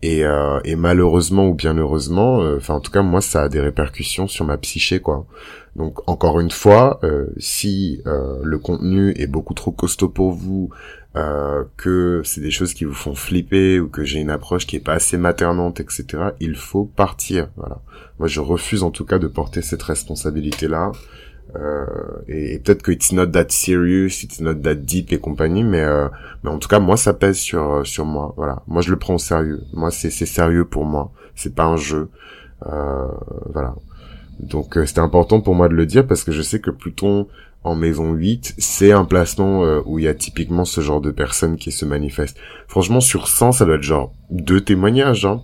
Et, 0.00 0.24
euh, 0.24 0.60
et 0.64 0.76
malheureusement 0.76 1.48
ou 1.48 1.54
bien 1.54 1.76
heureusement, 1.76 2.40
euh, 2.40 2.58
enfin 2.58 2.74
en 2.74 2.80
tout 2.80 2.92
cas 2.92 3.02
moi 3.02 3.20
ça 3.20 3.42
a 3.42 3.48
des 3.48 3.60
répercussions 3.60 4.28
sur 4.28 4.44
ma 4.44 4.56
psyché 4.58 5.00
quoi. 5.00 5.26
Donc 5.74 6.08
encore 6.08 6.40
une 6.40 6.50
fois, 6.50 7.00
si 7.36 8.02
le 8.04 8.58
contenu 8.58 9.12
est 9.16 9.28
beaucoup 9.28 9.54
trop 9.54 9.70
costaud 9.70 10.08
pour 10.08 10.32
vous, 10.32 10.70
euh, 11.16 11.64
que 11.78 12.20
c'est 12.24 12.42
des 12.42 12.50
choses 12.50 12.74
qui 12.74 12.84
vous 12.84 12.94
font 12.94 13.14
flipper 13.14 13.80
ou 13.80 13.88
que 13.88 14.04
j'ai 14.04 14.20
une 14.20 14.30
approche 14.30 14.66
qui 14.66 14.76
est 14.76 14.80
pas 14.80 14.92
assez 14.92 15.16
maternante, 15.16 15.80
etc. 15.80 16.04
Il 16.38 16.54
faut 16.54 16.84
Voilà. 17.56 17.80
Moi, 18.18 18.28
je 18.28 18.40
refuse 18.40 18.82
en 18.82 18.90
tout 18.90 19.04
cas 19.04 19.18
de 19.18 19.26
porter 19.26 19.62
cette 19.62 19.82
responsabilité-là. 19.82 20.92
Euh, 21.56 21.86
et, 22.28 22.58
peut-être 22.58 22.82
que 22.82 22.92
it's 22.92 23.12
not 23.12 23.28
that 23.28 23.46
serious, 23.48 24.22
it's 24.22 24.40
not 24.40 24.56
that 24.56 24.74
deep 24.74 25.12
et 25.12 25.18
compagnie, 25.18 25.64
mais 25.64 25.80
euh, 25.80 26.08
mais 26.44 26.50
en 26.50 26.58
tout 26.58 26.68
cas 26.68 26.78
moi 26.78 26.98
ça 26.98 27.14
pèse 27.14 27.38
sur 27.38 27.86
sur 27.86 28.04
moi. 28.04 28.34
Voilà. 28.36 28.62
Moi 28.66 28.82
je 28.82 28.90
le 28.90 28.98
prends 28.98 29.14
au 29.14 29.18
sérieux. 29.18 29.62
Moi 29.72 29.90
c'est 29.90 30.10
c'est 30.10 30.26
sérieux 30.26 30.66
pour 30.66 30.84
moi. 30.84 31.10
C'est 31.34 31.54
pas 31.54 31.64
un 31.64 31.78
jeu. 31.78 32.10
Euh, 32.66 33.08
voilà. 33.52 33.74
Donc 34.40 34.76
euh, 34.76 34.86
c'était 34.86 35.00
important 35.00 35.40
pour 35.40 35.54
moi 35.54 35.68
de 35.68 35.74
le 35.74 35.86
dire 35.86 36.06
parce 36.06 36.24
que 36.24 36.32
je 36.32 36.42
sais 36.42 36.60
que 36.60 36.70
Pluton 36.70 37.26
en 37.64 37.74
maison 37.74 38.12
8, 38.12 38.54
c'est 38.58 38.92
un 38.92 39.04
placement 39.04 39.64
euh, 39.64 39.80
où 39.84 39.98
il 39.98 40.04
y 40.04 40.08
a 40.08 40.14
typiquement 40.14 40.64
ce 40.64 40.80
genre 40.80 41.00
de 41.00 41.10
personnes 41.10 41.56
qui 41.56 41.72
se 41.72 41.84
manifestent. 41.84 42.38
Franchement, 42.68 43.00
sur 43.00 43.28
100, 43.28 43.52
ça 43.52 43.64
doit 43.64 43.76
être 43.76 43.82
genre 43.82 44.12
deux 44.30 44.60
témoignages, 44.60 45.24
hein. 45.26 45.42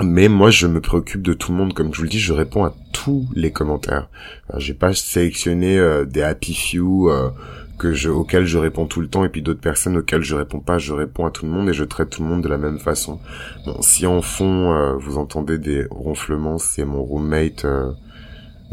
Mais 0.00 0.28
moi, 0.28 0.50
je 0.50 0.66
me 0.66 0.80
préoccupe 0.80 1.22
de 1.22 1.34
tout 1.34 1.52
le 1.52 1.58
monde. 1.58 1.74
Comme 1.74 1.92
je 1.92 1.98
vous 1.98 2.04
le 2.04 2.08
dis, 2.08 2.18
je 2.18 2.32
réponds 2.32 2.64
à 2.64 2.74
tous 2.92 3.28
les 3.34 3.52
commentaires. 3.52 4.08
J'ai 4.56 4.74
pas 4.74 4.94
sélectionné 4.94 5.78
euh, 5.78 6.04
des 6.04 6.22
happy 6.22 6.54
few 6.54 7.10
euh, 7.10 7.30
que 7.78 7.92
je, 7.92 8.08
auxquels 8.08 8.46
je 8.46 8.58
réponds 8.58 8.86
tout 8.86 9.00
le 9.00 9.08
temps 9.08 9.24
et 9.24 9.28
puis 9.28 9.42
d'autres 9.42 9.60
personnes 9.60 9.96
auxquelles 9.96 10.22
je 10.22 10.34
réponds 10.34 10.60
pas. 10.60 10.78
Je 10.78 10.92
réponds 10.92 11.26
à 11.26 11.30
tout 11.30 11.44
le 11.44 11.52
monde 11.52 11.68
et 11.68 11.74
je 11.74 11.84
traite 11.84 12.10
tout 12.10 12.22
le 12.22 12.28
monde 12.28 12.42
de 12.42 12.48
la 12.48 12.58
même 12.58 12.78
façon. 12.78 13.20
Bon, 13.66 13.82
si 13.82 14.06
en 14.06 14.22
fond 14.22 14.96
vous 14.98 15.18
entendez 15.18 15.58
des 15.58 15.86
ronflements, 15.90 16.58
c'est 16.58 16.84
mon 16.84 17.02
roommate 17.02 17.66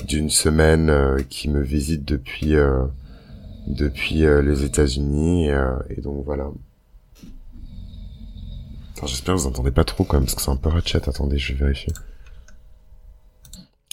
d'une 0.05 0.29
semaine 0.29 0.89
euh, 0.89 1.17
qui 1.29 1.49
me 1.49 1.61
visite 1.61 2.05
depuis 2.05 2.55
euh, 2.55 2.85
depuis 3.67 4.25
euh, 4.25 4.41
les 4.41 4.63
États-Unis 4.63 5.49
et, 5.49 6.01
donc 6.01 6.23
voilà. 6.25 6.49
J'espère 9.05 9.35
que 9.35 9.39
vous 9.41 9.47
entendez 9.47 9.71
pas 9.71 9.83
trop 9.83 10.03
quand 10.03 10.17
même 10.17 10.23
parce 10.23 10.35
que 10.35 10.41
c'est 10.41 10.51
un 10.51 10.55
peu 10.55 10.69
ratchet. 10.69 11.09
Attendez, 11.09 11.37
je 11.37 11.53
vais 11.53 11.59
vérifier. 11.59 11.93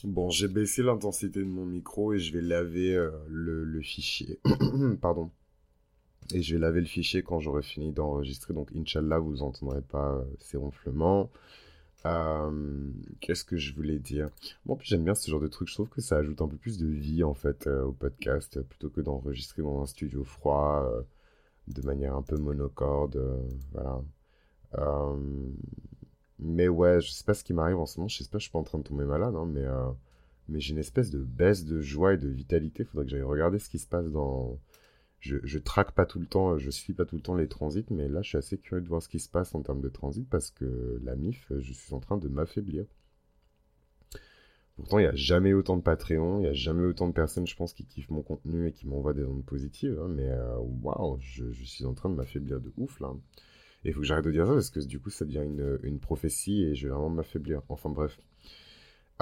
Bon, 0.05 0.31
j'ai 0.31 0.49
baissé 0.49 0.83
l'intensité 0.83 1.41
de 1.41 1.45
mon 1.45 1.65
micro 1.65 2.13
et 2.13 2.19
je 2.19 2.33
vais 2.33 2.43
laver 2.43 2.95
le, 3.29 3.65
le, 3.65 3.81
fichier. 3.81 4.39
Pardon. 5.01 5.31
Et 6.35 6.43
je 6.43 6.55
vais 6.55 6.61
laver 6.61 6.81
le 6.81 6.87
fichier 6.87 7.23
quand 7.23 7.41
j'aurai 7.41 7.63
fini 7.63 7.93
d'enregistrer. 7.93 8.55
Donc, 8.55 8.71
Inch'Allah, 8.75 9.19
vous 9.19 9.43
entendrez 9.43 9.81
pas 9.81 10.25
ces 10.41 10.57
ronflements. 10.57 11.31
Euh, 12.07 12.91
qu'est-ce 13.21 13.45
que 13.45 13.57
je 13.57 13.75
voulais 13.75 13.99
dire? 13.99 14.29
Bon, 14.65 14.75
en 14.75 14.77
plus, 14.77 14.87
j'aime 14.87 15.05
bien 15.05 15.15
ce 15.15 15.31
genre 15.31 15.41
de 15.41 15.49
truc. 15.49 15.69
Je 15.69 15.75
trouve 15.75 15.89
que 15.89 16.01
ça 16.01 16.17
ajoute 16.17 16.41
un 16.41 16.49
peu 16.49 16.57
plus 16.57 16.79
de 16.79 16.87
vie, 16.87 17.25
en 17.25 17.35
fait, 17.35 17.67
euh, 17.67 17.85
au 17.85 17.93
podcast, 17.93 18.61
plutôt 18.63 18.91
que 18.91 19.01
d'enregistrer 19.01 19.63
dans 19.63 19.83
un 19.83 19.87
studio 19.87 20.23
froid, 20.25 20.89
euh, 20.89 21.03
de 21.69 21.83
manière 21.83 22.15
un 22.15 22.23
peu 22.23 22.37
monocorde. 22.37 23.21
voilà. 23.73 24.01
Mais 26.39 26.69
ouais, 26.69 27.01
je 27.01 27.11
sais 27.11 27.25
pas 27.25 27.35
ce 27.35 27.45
qui 27.45 27.55
m'arrive 27.55 27.79
en 27.79 27.87
ce 27.87 27.99
moment. 27.99 28.09
Je 28.09 28.23
sais 28.23 28.31
pas, 28.31 28.39
je 28.39 28.45
suis 28.45 28.53
pas 28.53 28.59
en 28.59 28.65
train 28.65 28.79
de 28.79 28.85
tomber 28.85 29.05
malade, 29.05 29.35
hein, 29.37 29.47
mais, 29.47 29.65
mais 30.49 30.61
j'ai 30.61 30.73
une 30.73 30.79
espèce 30.79 31.11
de 31.11 31.19
baisse 31.19 31.65
de 31.65 31.81
joie 31.81 32.15
et 32.15 32.19
de 32.19 32.29
vitalité. 32.29 32.85
Faudrait 32.85 33.07
que 33.07 33.11
j'aille 33.11 33.23
regarder 33.23 33.59
ce 33.59 33.69
qui 33.69 33.79
se 33.79 33.87
passe 33.87 34.11
dans 34.11 34.59
je, 35.21 35.39
je 35.43 35.59
traque 35.59 35.93
pas 35.93 36.07
tout 36.07 36.21
le 36.21 36.27
temps, 36.27 36.59
je 36.59 36.71
suis 36.71 36.93
pas 36.93 37.05
tout 37.05 37.17
le 37.17 37.23
temps 37.23 37.35
les 37.35 37.49
transits, 37.49 37.87
mais 37.91 38.09
là, 38.09 38.23
je 38.23 38.29
suis 38.29 38.39
assez 38.39 38.59
curieux 38.59 38.83
de 38.83 38.89
voir 38.89 39.03
ce 39.03 39.09
qui 39.09 39.19
se 39.19 39.29
passe 39.29 39.55
en 39.55 39.63
termes 39.63 39.81
de 39.81 39.89
transit 39.89 40.29
parce 40.29 40.51
que 40.51 41.01
la 41.03 41.17
MIF, 41.17 41.53
je 41.59 41.73
suis 41.73 41.95
en 41.95 42.01
train 42.01 42.17
de 42.17 42.29
m'affaiblir. 42.29 42.85
Pourtant, 44.77 44.99
il 44.99 45.03
n'y 45.03 45.09
a 45.09 45.15
jamais 45.15 45.55
autant 45.55 45.77
de 45.79 45.83
Patreon, 45.83 46.39
il 46.39 46.43
n'y 46.43 46.49
a 46.49 46.53
jamais 46.53 46.85
autant 46.85 47.09
de 47.09 47.13
personnes, 47.13 47.47
je 47.47 47.57
pense, 47.57 47.73
qui 47.73 47.87
kiffent 47.87 48.11
mon 48.11 48.23
contenu 48.23 48.69
et 48.69 48.73
qui 48.73 48.87
m'envoient 48.87 49.15
des 49.15 49.25
ondes 49.25 49.45
positives. 49.45 49.99
Hein, 49.99 50.09
mais 50.09 50.29
euh, 50.29 50.59
waouh, 50.83 51.19
je, 51.21 51.51
je, 51.51 51.65
suis 51.65 51.87
en 51.87 51.95
train 51.95 52.11
de 52.11 52.15
m'affaiblir 52.15 52.61
de 52.61 52.71
ouf 52.77 53.01
là. 53.01 53.15
Et 53.85 53.89
il 53.91 53.95
faut 53.95 54.01
que 54.01 54.07
j'arrête 54.07 54.25
de 54.25 54.33
dire 54.33 54.47
ça 54.47 54.53
parce 54.53 54.71
que 54.71 54.81
du 54.81 54.99
coup, 54.99 55.11
ça 55.11 55.25
devient 55.25 55.45
une, 55.45 55.79
une 55.83 55.99
prophétie 56.01 56.65
et 56.65 56.75
je 56.75 56.89
vais 56.89 56.93
vraiment 56.93 57.11
m'affaiblir. 57.11 57.63
Enfin 57.69 57.91
bref. 57.91 58.19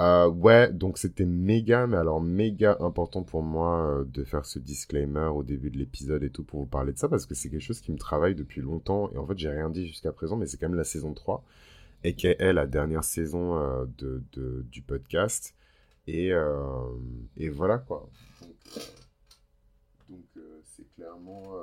Euh, 0.01 0.27
ouais, 0.27 0.73
donc 0.73 0.97
c'était 0.97 1.23
méga, 1.25 1.87
mais 1.87 1.95
alors 1.95 2.19
méga 2.19 2.75
important 2.81 3.23
pour 3.23 3.41
moi 3.41 3.87
euh, 4.01 4.03
de 4.03 4.25
faire 4.25 4.45
ce 4.45 4.59
disclaimer 4.59 5.27
au 5.33 5.41
début 5.41 5.69
de 5.69 5.77
l'épisode 5.77 6.21
et 6.23 6.29
tout 6.29 6.43
pour 6.43 6.59
vous 6.59 6.65
parler 6.65 6.91
de 6.91 6.97
ça 6.97 7.07
parce 7.07 7.25
que 7.25 7.33
c'est 7.33 7.49
quelque 7.49 7.61
chose 7.61 7.79
qui 7.79 7.93
me 7.93 7.97
travaille 7.97 8.35
depuis 8.35 8.59
longtemps 8.61 9.09
et 9.13 9.17
en 9.17 9.25
fait 9.25 9.37
j'ai 9.37 9.49
rien 9.49 9.69
dit 9.69 9.87
jusqu'à 9.87 10.11
présent, 10.11 10.35
mais 10.35 10.47
c'est 10.47 10.57
quand 10.57 10.67
même 10.67 10.77
la 10.77 10.83
saison 10.83 11.13
3 11.13 11.45
et 12.03 12.13
qui 12.13 12.27
est 12.27 12.53
la 12.53 12.67
dernière 12.67 13.05
saison 13.05 13.57
euh, 13.57 13.85
de, 13.97 14.21
de, 14.33 14.65
du 14.69 14.81
podcast 14.81 15.55
et, 16.07 16.31
et 17.37 17.49
voilà 17.49 17.77
quoi. 17.77 18.07
Donc 20.09 20.25
c'est 20.75 20.87
clairement 20.95 21.53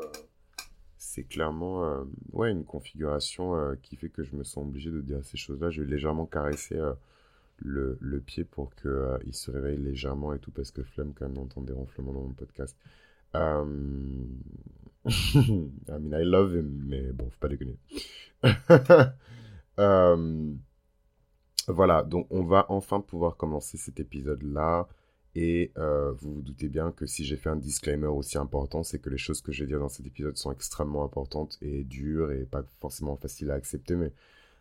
c'est 1.12 1.24
clairement 1.24 1.84
euh, 1.84 2.04
ouais 2.32 2.50
une 2.50 2.64
configuration 2.64 3.54
euh, 3.54 3.74
qui 3.82 3.96
fait 3.96 4.08
que 4.08 4.22
je 4.22 4.34
me 4.34 4.44
sens 4.44 4.64
obligé 4.64 4.90
de 4.90 5.02
dire 5.02 5.22
ces 5.22 5.36
choses-là. 5.36 5.68
Je 5.68 5.82
vais 5.82 5.90
légèrement 5.90 6.24
caresser 6.24 6.76
euh, 6.76 6.94
le, 7.58 7.98
le, 8.00 8.18
pied 8.18 8.44
pour 8.44 8.74
que 8.74 9.18
il 9.26 9.34
se 9.34 9.50
réveille 9.50 9.76
légèrement 9.76 10.32
et 10.32 10.38
tout 10.38 10.50
parce 10.50 10.70
que 10.70 10.82
flemme 10.82 11.12
quand 11.12 11.26
même 11.26 11.34
d'entendre 11.34 11.66
des 11.66 11.74
ronflements 11.74 12.14
dans 12.14 12.22
mon 12.22 12.32
podcast. 12.32 12.78
I 13.34 13.62
mean 16.00 16.14
I 16.14 16.24
love 16.24 16.54
him 16.54 16.82
mais 16.86 17.12
bon 17.12 17.28
faut 17.28 17.40
pas 17.40 17.48
déconner. 17.48 17.76
voilà 21.68 22.02
donc 22.04 22.26
on 22.30 22.44
va 22.44 22.64
enfin 22.70 23.02
pouvoir 23.02 23.36
commencer 23.36 23.76
cet 23.76 24.00
épisode 24.00 24.42
là. 24.42 24.88
Et 25.34 25.72
euh, 25.78 26.12
vous 26.12 26.34
vous 26.34 26.42
doutez 26.42 26.68
bien 26.68 26.92
que 26.92 27.06
si 27.06 27.24
j'ai 27.24 27.36
fait 27.36 27.48
un 27.48 27.56
disclaimer 27.56 28.06
aussi 28.06 28.36
important, 28.36 28.82
c'est 28.82 28.98
que 28.98 29.08
les 29.08 29.16
choses 29.16 29.40
que 29.40 29.50
je 29.50 29.64
vais 29.64 29.68
dire 29.68 29.78
dans 29.78 29.88
cet 29.88 30.06
épisode 30.06 30.36
sont 30.36 30.52
extrêmement 30.52 31.04
importantes 31.04 31.58
et 31.62 31.84
dures 31.84 32.32
et 32.32 32.44
pas 32.44 32.64
forcément 32.80 33.16
faciles 33.16 33.50
à 33.50 33.54
accepter. 33.54 33.96
Mais 33.96 34.12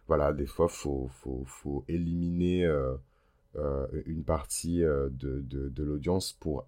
voilà, 0.08 0.32
des 0.32 0.46
fois, 0.46 0.70
faut, 0.70 1.10
faut, 1.22 1.44
faut 1.46 1.84
éliminer 1.90 2.66
euh, 2.66 2.94
euh, 3.58 3.86
une 4.06 4.24
partie 4.24 4.80
de, 4.80 5.12
de, 5.42 5.84
l'audience 5.84 6.34
pour 6.34 6.66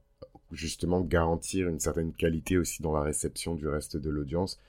justement 0.52 1.00
garantir 1.02 1.70
une 1.70 1.80
certaine 1.80 2.14
qualité 2.14 2.58
aussi 2.58 2.82
dans 2.82 2.94
la 2.94 3.02
réception 3.02 3.56
du 3.56 3.68
reste 3.70 3.96
de 3.96 4.10
l'audience. 4.10 4.60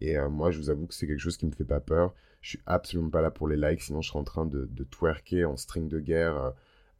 Et 0.00 0.16
moi, 0.30 0.50
je 0.50 0.58
vous 0.58 0.70
avoue 0.70 0.86
que 0.86 0.94
c'est 0.94 1.06
quelque 1.06 1.18
chose 1.18 1.36
qui 1.36 1.46
me 1.46 1.52
fait 1.52 1.64
pas 1.64 1.80
peur. 1.80 2.14
Je 2.40 2.50
suis 2.50 2.60
absolument 2.66 3.10
pas 3.10 3.22
là 3.22 3.30
pour 3.30 3.48
les 3.48 3.56
likes, 3.56 3.82
sinon 3.82 4.02
je 4.02 4.08
serais 4.08 4.18
en 4.20 4.24
train 4.24 4.46
de 4.46 4.84
twerker 4.90 5.44
en 5.44 5.56
string 5.56 5.88
de 5.88 5.98
guerre 5.98 6.54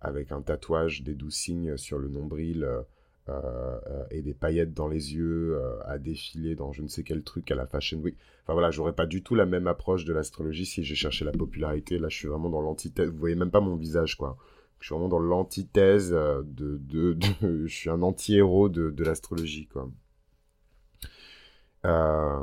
avec 0.04 0.30
un 0.32 0.42
tatouage 0.42 1.02
des 1.02 1.14
doux 1.14 1.30
signes 1.30 1.76
sur 1.76 1.98
le 1.98 2.08
nombril 2.08 2.64
euh, 2.64 2.82
euh, 3.30 4.04
et 4.10 4.20
des 4.20 4.34
paillettes 4.34 4.74
dans 4.74 4.86
les 4.86 5.14
yeux 5.14 5.56
euh, 5.56 5.78
à 5.86 5.96
défiler 5.98 6.54
dans 6.54 6.72
je 6.72 6.82
ne 6.82 6.88
sais 6.88 7.02
quel 7.02 7.22
truc 7.22 7.50
à 7.50 7.54
la 7.54 7.66
Fashion 7.66 7.98
Week. 7.98 8.16
Enfin 8.42 8.52
voilà, 8.52 8.70
j'aurais 8.70 8.92
pas 8.92 9.06
du 9.06 9.22
tout 9.22 9.34
la 9.34 9.46
même 9.46 9.66
approche 9.66 10.04
de 10.04 10.12
l'astrologie 10.12 10.66
si 10.66 10.84
j'ai 10.84 10.94
cherché 10.94 11.24
la 11.24 11.32
popularité. 11.32 11.98
Là, 11.98 12.10
je 12.10 12.16
suis 12.16 12.28
vraiment 12.28 12.50
dans 12.50 12.60
l'antithèse. 12.60 13.08
Vous 13.08 13.16
voyez 13.16 13.34
même 13.34 13.50
pas 13.50 13.60
mon 13.60 13.76
visage, 13.76 14.16
quoi. 14.16 14.36
Je 14.78 14.86
suis 14.88 14.94
vraiment 14.94 15.08
dans 15.08 15.18
l'antithèse 15.18 16.10
de, 16.10 16.80
Je 17.40 17.66
suis 17.66 17.88
un 17.88 18.02
anti-héros 18.02 18.68
de, 18.68 18.90
de 18.90 19.04
l'astrologie, 19.04 19.68
quoi. 19.68 19.88
Euh, 21.86 22.40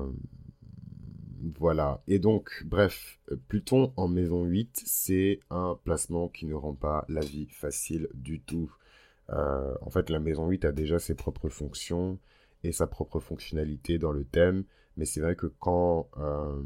voilà. 1.57 2.01
Et 2.07 2.19
donc, 2.19 2.63
bref, 2.65 3.19
Pluton 3.48 3.93
en 3.95 4.07
maison 4.07 4.43
8, 4.43 4.83
c'est 4.86 5.39
un 5.50 5.77
placement 5.83 6.27
qui 6.27 6.45
ne 6.45 6.53
rend 6.53 6.74
pas 6.74 7.05
la 7.10 7.21
vie 7.21 7.48
facile 7.50 8.07
du 8.13 8.41
tout. 8.41 8.71
Euh, 9.31 9.74
en 9.81 9.89
fait, 9.89 10.10
la 10.10 10.19
maison 10.19 10.48
8 10.48 10.65
a 10.65 10.71
déjà 10.71 11.00
ses 11.00 11.15
propres 11.15 11.50
fonctions 11.50 12.19
et 12.63 12.71
sa 12.71 12.88
propre 12.88 13.19
fonctionnalité 13.19 13.98
dans 13.98 14.12
le 14.12 14.24
thème. 14.24 14.63
Mais 14.98 15.05
c'est 15.05 15.21
vrai 15.21 15.36
que 15.36 15.48
quand 15.48 16.10
euh, 16.17 16.62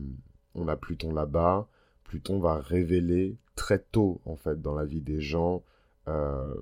on 0.56 0.68
a 0.68 0.76
Pluton 0.76 1.14
là-bas, 1.14 1.68
Pluton 2.04 2.40
va 2.40 2.60
révéler 2.60 3.38
très 3.56 3.80
tôt, 3.80 4.22
en 4.26 4.36
fait, 4.36 4.62
dans 4.62 4.74
la 4.74 4.86
vie 4.86 5.02
des 5.02 5.22
gens, 5.22 5.64
euh, 6.08 6.54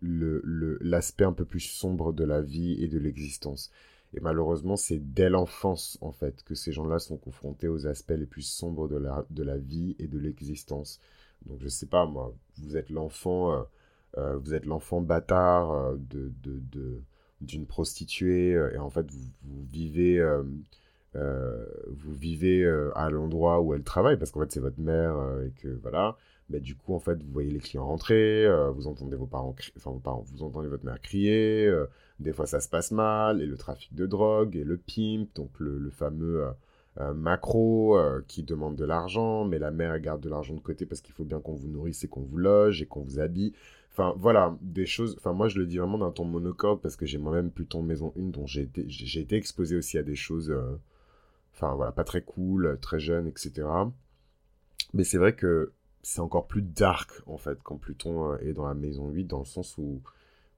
l'aspect 0.00 1.24
un 1.24 1.32
peu 1.32 1.44
plus 1.44 1.60
sombre 1.60 2.12
de 2.12 2.24
la 2.24 2.42
vie 2.42 2.82
et 2.82 2.88
de 2.88 2.98
l'existence. 2.98 3.70
Et 4.14 4.20
malheureusement, 4.20 4.76
c'est 4.76 4.98
dès 4.98 5.30
l'enfance, 5.30 5.98
en 6.00 6.12
fait, 6.12 6.42
que 6.44 6.54
ces 6.54 6.72
gens-là 6.72 6.98
sont 6.98 7.16
confrontés 7.16 7.68
aux 7.68 7.86
aspects 7.86 8.14
les 8.16 8.26
plus 8.26 8.42
sombres 8.42 8.88
de 8.88 8.96
la, 8.96 9.24
de 9.30 9.42
la 9.42 9.56
vie 9.56 9.96
et 9.98 10.06
de 10.06 10.18
l'existence. 10.18 11.00
Donc, 11.46 11.58
je 11.60 11.68
sais 11.68 11.86
pas, 11.86 12.04
moi, 12.06 12.34
vous 12.58 12.76
êtes 12.76 12.90
l'enfant, 12.90 13.52
euh, 13.52 13.62
euh, 14.18 14.36
vous 14.36 14.54
êtes 14.54 14.66
l'enfant 14.66 15.00
bâtard 15.00 15.72
euh, 15.72 15.96
de, 15.96 16.30
d'une 17.40 17.66
prostituée, 17.66 18.50
et 18.50 18.78
en 18.78 18.90
fait, 18.90 19.10
vous, 19.10 19.24
vous 19.44 19.64
vivez, 19.72 20.22
vous 21.14 22.14
vivez 22.14 22.64
à 22.94 23.10
l'endroit 23.10 23.60
où 23.60 23.74
elle 23.74 23.82
travaille, 23.82 24.16
parce 24.16 24.30
qu'en 24.30 24.40
fait, 24.40 24.52
c'est 24.52 24.60
votre 24.60 24.78
mère, 24.78 25.16
et 25.44 25.50
que, 25.60 25.68
voilà. 25.82 26.16
Mais 26.50 26.60
du 26.60 26.74
coup, 26.76 26.94
en 26.94 26.98
fait, 26.98 27.22
vous 27.22 27.32
voyez 27.32 27.50
les 27.50 27.60
clients 27.60 27.86
rentrer, 27.86 28.46
vous 28.74 28.86
entendez 28.86 29.16
vos 29.16 29.26
parents, 29.26 29.54
enfin, 29.76 30.22
vous 30.24 30.42
entendez 30.42 30.68
votre 30.68 30.84
mère 30.84 31.00
crier, 31.00 31.72
des 32.22 32.32
fois, 32.32 32.46
ça 32.46 32.60
se 32.60 32.68
passe 32.68 32.92
mal, 32.92 33.42
et 33.42 33.46
le 33.46 33.56
trafic 33.56 33.94
de 33.94 34.06
drogue, 34.06 34.56
et 34.56 34.64
le 34.64 34.78
pimp, 34.78 35.34
donc 35.34 35.50
le, 35.58 35.90
fameux 35.90 36.44
euh, 36.44 36.50
euh, 37.00 37.14
macro 37.14 37.98
euh, 37.98 38.24
qui 38.28 38.42
demande 38.42 38.76
de 38.76 38.84
l'argent, 38.84 39.44
mais 39.44 39.58
la 39.58 39.70
mère 39.70 39.98
garde 40.00 40.20
de 40.20 40.28
l'argent 40.28 40.54
de 40.54 40.60
côté 40.60 40.86
parce 40.86 41.00
qu'il 41.00 41.14
faut 41.14 41.24
bien 41.24 41.40
qu'on 41.40 41.54
vous 41.54 41.68
nourrisse 41.68 42.04
et 42.04 42.08
qu'on 42.08 42.22
vous 42.22 42.38
loge 42.38 42.82
et 42.82 42.86
qu'on 42.86 43.02
vous 43.02 43.18
habille. 43.18 43.52
Enfin, 43.90 44.14
voilà, 44.16 44.56
des 44.62 44.86
choses. 44.86 45.16
Enfin, 45.18 45.32
moi, 45.32 45.48
je 45.48 45.58
le 45.58 45.66
dis 45.66 45.78
vraiment 45.78 45.98
d'un 45.98 46.10
ton 46.10 46.24
monocorde 46.24 46.80
parce 46.80 46.96
que 46.96 47.04
j'ai 47.04 47.18
moi-même 47.18 47.50
Pluton 47.50 47.82
Maison 47.82 48.12
1, 48.18 48.22
dont 48.30 48.46
j'ai 48.46 48.62
été, 48.62 48.84
j'ai 48.88 49.20
été 49.20 49.36
exposé 49.36 49.76
aussi 49.76 49.98
à 49.98 50.02
des 50.02 50.16
choses. 50.16 50.54
Enfin, 51.54 51.74
voilà, 51.74 51.92
pas 51.92 52.04
très 52.04 52.22
cool, 52.22 52.78
très 52.80 52.98
jeune, 53.00 53.26
etc. 53.26 53.68
Mais 54.94 55.04
c'est 55.04 55.18
vrai 55.18 55.34
que 55.34 55.72
c'est 56.02 56.20
encore 56.20 56.46
plus 56.46 56.62
dark, 56.62 57.10
en 57.26 57.38
fait, 57.38 57.58
quand 57.62 57.76
Pluton 57.76 58.36
est 58.38 58.52
dans 58.52 58.66
la 58.66 58.74
Maison 58.74 59.08
8, 59.08 59.24
dans 59.24 59.40
le 59.40 59.44
sens 59.44 59.78
où 59.78 60.02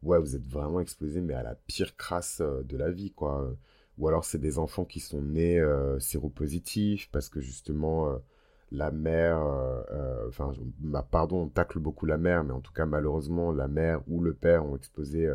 ouais, 0.05 0.19
vous 0.21 0.37
êtes 0.37 0.47
vraiment 0.47 0.81
exposé, 0.81 1.21
mais 1.21 1.35
à 1.35 1.43
la 1.43 1.55
pire 1.67 1.97
crasse 1.97 2.41
euh, 2.41 2.63
de 2.63 2.77
la 2.77 2.91
vie, 2.91 3.11
quoi. 3.13 3.55
Ou 3.99 4.09
alors 4.09 4.25
c'est 4.25 4.39
des 4.39 4.59
enfants 4.59 4.85
qui 4.85 5.01
sont 5.01 5.23
nés 5.23 5.59
euh, 5.61 5.99
séropositifs 6.01 7.09
parce 7.13 7.29
que 7.29 7.41
justement 7.41 8.11
euh, 8.11 8.19
la 8.73 8.91
mère, 8.91 9.39
enfin, 10.29 10.53
pardon, 11.13 11.43
on 11.43 11.49
tacle 11.49 11.79
beaucoup 11.79 12.07
la 12.07 12.19
mère, 12.19 12.43
mais 12.45 12.53
en 12.53 12.61
tout 12.61 12.73
cas 12.73 12.87
malheureusement 12.87 13.53
la 13.53 13.69
mère 13.69 14.01
ou 14.09 14.21
le 14.21 14.35
père 14.35 14.65
ont 14.67 14.77
exposé 14.77 15.33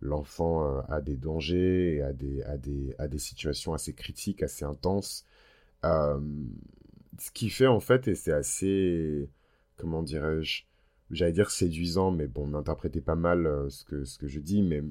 l'enfant 0.00 0.80
à 0.88 1.00
des 1.00 1.16
dangers 1.16 2.02
à 2.02 2.12
des, 2.12 2.42
à, 2.42 2.56
des, 2.56 2.94
à 2.98 3.06
des 3.06 3.18
situations 3.18 3.74
assez 3.74 3.92
critiques, 3.92 4.42
assez 4.42 4.64
intenses. 4.64 5.24
ce 5.84 7.30
qui 7.32 7.48
fait 7.50 7.68
en 7.68 7.80
fait, 7.80 8.08
et 8.08 8.16
c'est 8.16 8.32
assez, 8.32 9.28
comment 9.80 10.02
dirais-je, 10.02 10.64
j'allais 11.10 11.32
dire 11.32 11.50
séduisant, 11.50 12.10
mais 12.10 12.26
bon, 12.26 12.48
n'interprétez 12.48 13.00
pas 13.00 13.16
mal 13.16 13.46
euh, 13.46 13.68
ce, 13.70 13.84
que, 13.84 14.04
ce 14.04 14.18
que 14.18 14.28
je 14.28 14.40
dis, 14.40 14.62
mais 14.62 14.82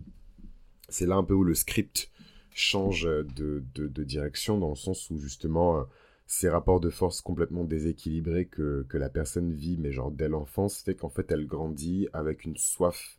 c'est 0.90 1.06
là 1.06 1.16
un 1.16 1.24
peu 1.24 1.34
où 1.34 1.44
le 1.44 1.54
script 1.54 2.12
change 2.54 3.04
de, 3.04 3.64
de, 3.76 4.04
direction, 4.04 4.58
dans 4.58 4.70
le 4.70 4.76
sens 4.76 5.10
où 5.12 5.18
justement, 5.18 5.80
euh, 5.80 5.84
ces 6.26 6.50
rapports 6.50 6.80
de 6.80 6.90
force 6.90 7.22
complètement 7.22 7.64
déséquilibrés 7.64 8.46
que, 8.46 8.86
que 8.90 8.98
la 8.98 9.10
personne 9.10 9.54
vit, 9.54 9.78
mais 9.78 9.92
genre 9.92 10.12
dès 10.12 10.28
l'enfance, 10.28 10.82
fait 10.82 10.96
qu'en 10.96 11.10
fait 11.10 11.32
elle 11.32 11.46
grandit 11.46 12.08
avec 12.12 12.44
une 12.44 12.58
soif 12.58 13.18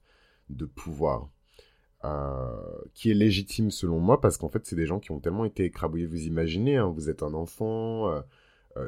de 0.49 0.67
pouvoir. 0.67 1.31
Euh, 2.03 2.81
qui 2.95 3.11
est 3.11 3.15
légitime 3.15 3.71
selon 3.71 3.99
moi 3.99 4.23
parce 4.23 4.39
qu'en 4.39 4.49
fait 4.49 4.65
c'est 4.65 4.75
des 4.75 4.87
gens 4.87 5.01
qui 5.01 5.11
ont 5.11 5.21
tellement 5.21 5.45
été 5.45 5.65
écrabouillés 5.67 6.07
vous 6.07 6.23
imaginez 6.23 6.79
hein, 6.79 6.87
vous 6.87 7.11
êtes 7.11 7.23
un 7.23 7.35
enfant 7.35 8.11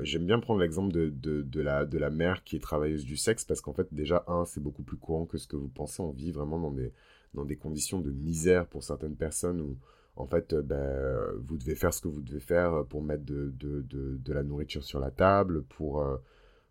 j'aime 0.03 0.27
bien 0.27 0.39
prendre 0.39 0.61
l'exemple 0.61 0.93
de, 0.93 1.11
de, 1.11 1.61
la, 1.61 1.85
de 1.85 1.99
la 1.99 2.11
mère 2.11 2.45
qui 2.45 2.57
est 2.57 2.61
travailleuse 2.61 3.05
du 3.05 3.17
sexe 3.17 3.45
parce 3.45 3.61
qu'en 3.61 3.73
fait, 3.73 3.93
déjà, 3.93 4.25
un, 4.29 4.45
c'est 4.45 4.61
beaucoup 4.61 4.83
plus 4.83 4.97
courant 4.97 5.27
que 5.27 5.39
ce 5.39 5.47
que 5.47 5.57
vous 5.57 5.69
pensez. 5.69 6.03
On 6.03 6.11
vit 6.11 6.31
vraiment 6.31 6.59
dans 6.59 6.71
des, 6.71 6.93
dans 7.35 7.45
des 7.45 7.57
conditions 7.57 8.01
de 8.01 8.11
misère 8.11 8.67
pour 8.67 8.85
certaines 8.85 9.17
personnes 9.17 9.61
où, 9.61 9.77
en 10.17 10.27
fait, 10.27 10.53
euh, 10.53 10.63
ben, 10.63 11.41
vous 11.45 11.57
devez 11.57 11.75
faire 11.75 11.93
ce 11.93 12.01
que 12.01 12.09
vous 12.09 12.21
devez 12.21 12.41
faire 12.41 12.85
pour 12.89 13.03
mettre 13.03 13.25
de, 13.25 13.53
de, 13.59 13.83
de, 13.83 14.19
de 14.19 14.33
la 14.33 14.43
nourriture 14.45 14.85
sur 14.85 15.01
la 15.01 15.11
table, 15.11 15.65
pour, 15.65 16.03
euh, 16.03 16.17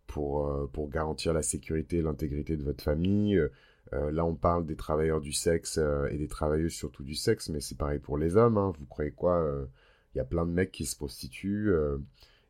pour, 0.07 0.69
pour 0.71 0.89
garantir 0.89 1.33
la 1.33 1.41
sécurité 1.41 1.97
et 1.97 2.01
l'intégrité 2.01 2.55
de 2.55 2.63
votre 2.63 2.83
famille. 2.83 3.41
là, 3.91 4.25
on 4.25 4.35
parle 4.35 4.65
des 4.65 4.75
travailleurs 4.75 5.21
du 5.21 5.33
sexe 5.33 5.79
et 6.11 6.17
des 6.17 6.27
travailleuses 6.27 6.73
surtout 6.73 7.03
du 7.03 7.15
sexe, 7.15 7.49
mais 7.49 7.61
c'est 7.61 7.77
pareil 7.77 7.99
pour 7.99 8.17
les 8.17 8.35
hommes. 8.37 8.57
Hein. 8.57 8.73
Vous 8.79 8.85
croyez 8.85 9.11
quoi 9.11 9.45
Il 10.13 10.17
y 10.17 10.21
a 10.21 10.25
plein 10.25 10.45
de 10.45 10.51
mecs 10.51 10.71
qui 10.71 10.85
se 10.85 10.95
prostituent. 10.95 11.73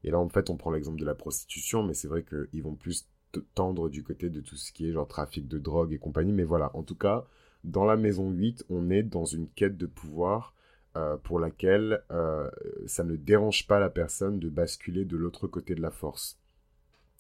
Et 0.04 0.12
là, 0.12 0.20
en 0.20 0.30
fait, 0.30 0.50
on 0.50 0.58
prend 0.58 0.72
l'exemple 0.72 1.00
de 1.00 1.06
la 1.06 1.16
prostitution, 1.16 1.84
mais 1.84 1.94
c'est 1.94 2.08
vrai 2.08 2.24
qu'ils 2.24 2.64
vont 2.64 2.76
plus 2.76 3.08
tendre 3.56 3.90
du 3.90 4.04
côté 4.04 4.30
de 4.30 4.42
tout 4.42 4.56
ce 4.56 4.72
qui 4.72 4.88
est 4.88 4.92
genre 4.92 5.08
trafic 5.08 5.48
de 5.48 5.58
drogue 5.58 5.94
et 5.94 5.98
compagnie. 5.98 6.34
Mais 6.34 6.44
voilà, 6.44 6.76
en 6.76 6.84
tout 6.84 6.96
cas, 6.96 7.26
dans 7.64 7.86
la 7.86 7.98
maison 7.98 8.30
8, 8.32 8.66
on 8.70 8.90
est 8.90 9.04
dans 9.04 9.26
une 9.26 9.48
quête 9.48 9.78
de 9.78 9.86
pouvoir 9.86 10.54
euh, 10.98 11.18
pour 11.18 11.40
laquelle 11.40 12.04
euh, 12.12 12.50
ça 12.86 13.04
ne 13.04 13.16
dérange 13.16 13.68
pas 13.68 13.80
la 13.80 13.90
personne 13.90 14.40
de 14.40 14.50
basculer 14.50 15.06
de 15.06 15.16
l'autre 15.18 15.48
côté 15.48 15.76
de 15.76 15.82
la 15.82 15.92
force. 15.92 16.40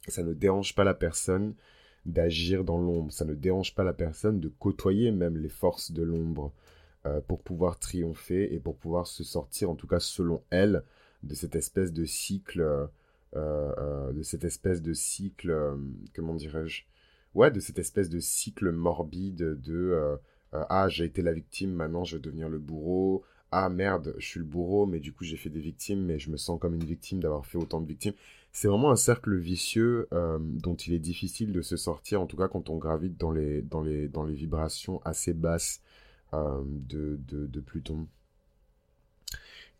Ça 0.08 0.24
ne 0.24 0.34
dérange 0.34 0.76
pas 0.76 0.84
la 0.84 0.96
personne 0.96 1.54
d'agir 2.06 2.64
dans 2.64 2.80
l'ombre. 2.80 3.12
Ça 3.12 3.26
ne 3.26 3.36
dérange 3.36 3.76
pas 3.76 3.84
la 3.84 3.94
personne 3.94 4.40
de 4.40 4.50
côtoyer 4.50 5.12
même 5.12 5.38
les 5.38 5.50
forces 5.50 5.92
de 5.92 6.02
l'ombre 6.02 6.52
euh, 7.06 7.22
pour 7.22 7.42
pouvoir 7.42 7.80
triompher 7.80 8.54
et 8.54 8.60
pour 8.60 8.76
pouvoir 8.76 9.08
se 9.08 9.24
sortir, 9.24 9.70
en 9.70 9.76
tout 9.76 9.88
cas 9.88 10.00
selon 10.00 10.44
elle, 10.50 10.84
de 11.24 11.36
cette 11.36 11.56
espèce 11.56 11.94
de 11.94 12.06
cycle, 12.06 12.62
euh, 12.62 12.88
euh, 13.36 14.12
de 14.12 14.24
cette 14.24 14.44
espèce 14.44 14.82
de 14.82 14.94
cycle, 14.94 15.52
euh, 15.52 15.76
comment 16.16 16.36
dirais-je, 16.36 16.84
ouais, 17.36 17.52
de 17.52 17.60
cette 17.60 17.80
espèce 17.80 18.10
de 18.10 18.20
cycle 18.20 18.72
morbide 18.72 19.62
de 19.62 20.18
ah 20.54 20.90
j'ai 20.90 21.06
été 21.06 21.22
la 21.22 21.32
victime, 21.32 21.72
maintenant 21.72 22.04
je 22.04 22.18
vais 22.18 22.22
devenir 22.22 22.50
le 22.50 22.60
bourreau, 22.60 23.24
ah 23.52 23.70
merde, 23.70 24.14
je 24.18 24.28
suis 24.28 24.40
le 24.40 24.46
bourreau, 24.46 24.86
mais 24.86 25.00
du 25.00 25.14
coup 25.14 25.24
j'ai 25.24 25.38
fait 25.38 25.50
des 25.50 25.62
victimes, 25.62 26.04
mais 26.04 26.20
je 26.20 26.30
me 26.30 26.36
sens 26.36 26.60
comme 26.60 26.76
une 26.76 26.84
victime 26.84 27.22
d'avoir 27.22 27.46
fait 27.46 27.58
autant 27.58 27.80
de 27.80 27.88
victimes. 27.88 28.14
C'est 28.52 28.68
vraiment 28.68 28.92
un 28.92 28.98
cercle 28.98 29.34
vicieux 29.38 30.10
dont 30.12 30.76
il 30.76 30.94
est 30.94 31.00
difficile 31.00 31.54
de 31.54 31.62
se 31.62 31.78
sortir, 31.78 32.20
en 32.20 32.26
tout 32.26 32.36
cas 32.36 32.50
quand 32.50 32.70
on 32.70 32.78
gravite 32.78 33.18
dans 33.18 33.32
les, 33.32 33.62
dans 33.62 33.82
les, 33.82 34.10
dans 34.10 34.26
les 34.26 34.34
vibrations 34.34 35.02
assez 35.06 35.34
basses 35.34 35.82
de, 36.34 37.18
de, 37.30 37.48
de 37.48 37.60
Pluton. 37.62 38.08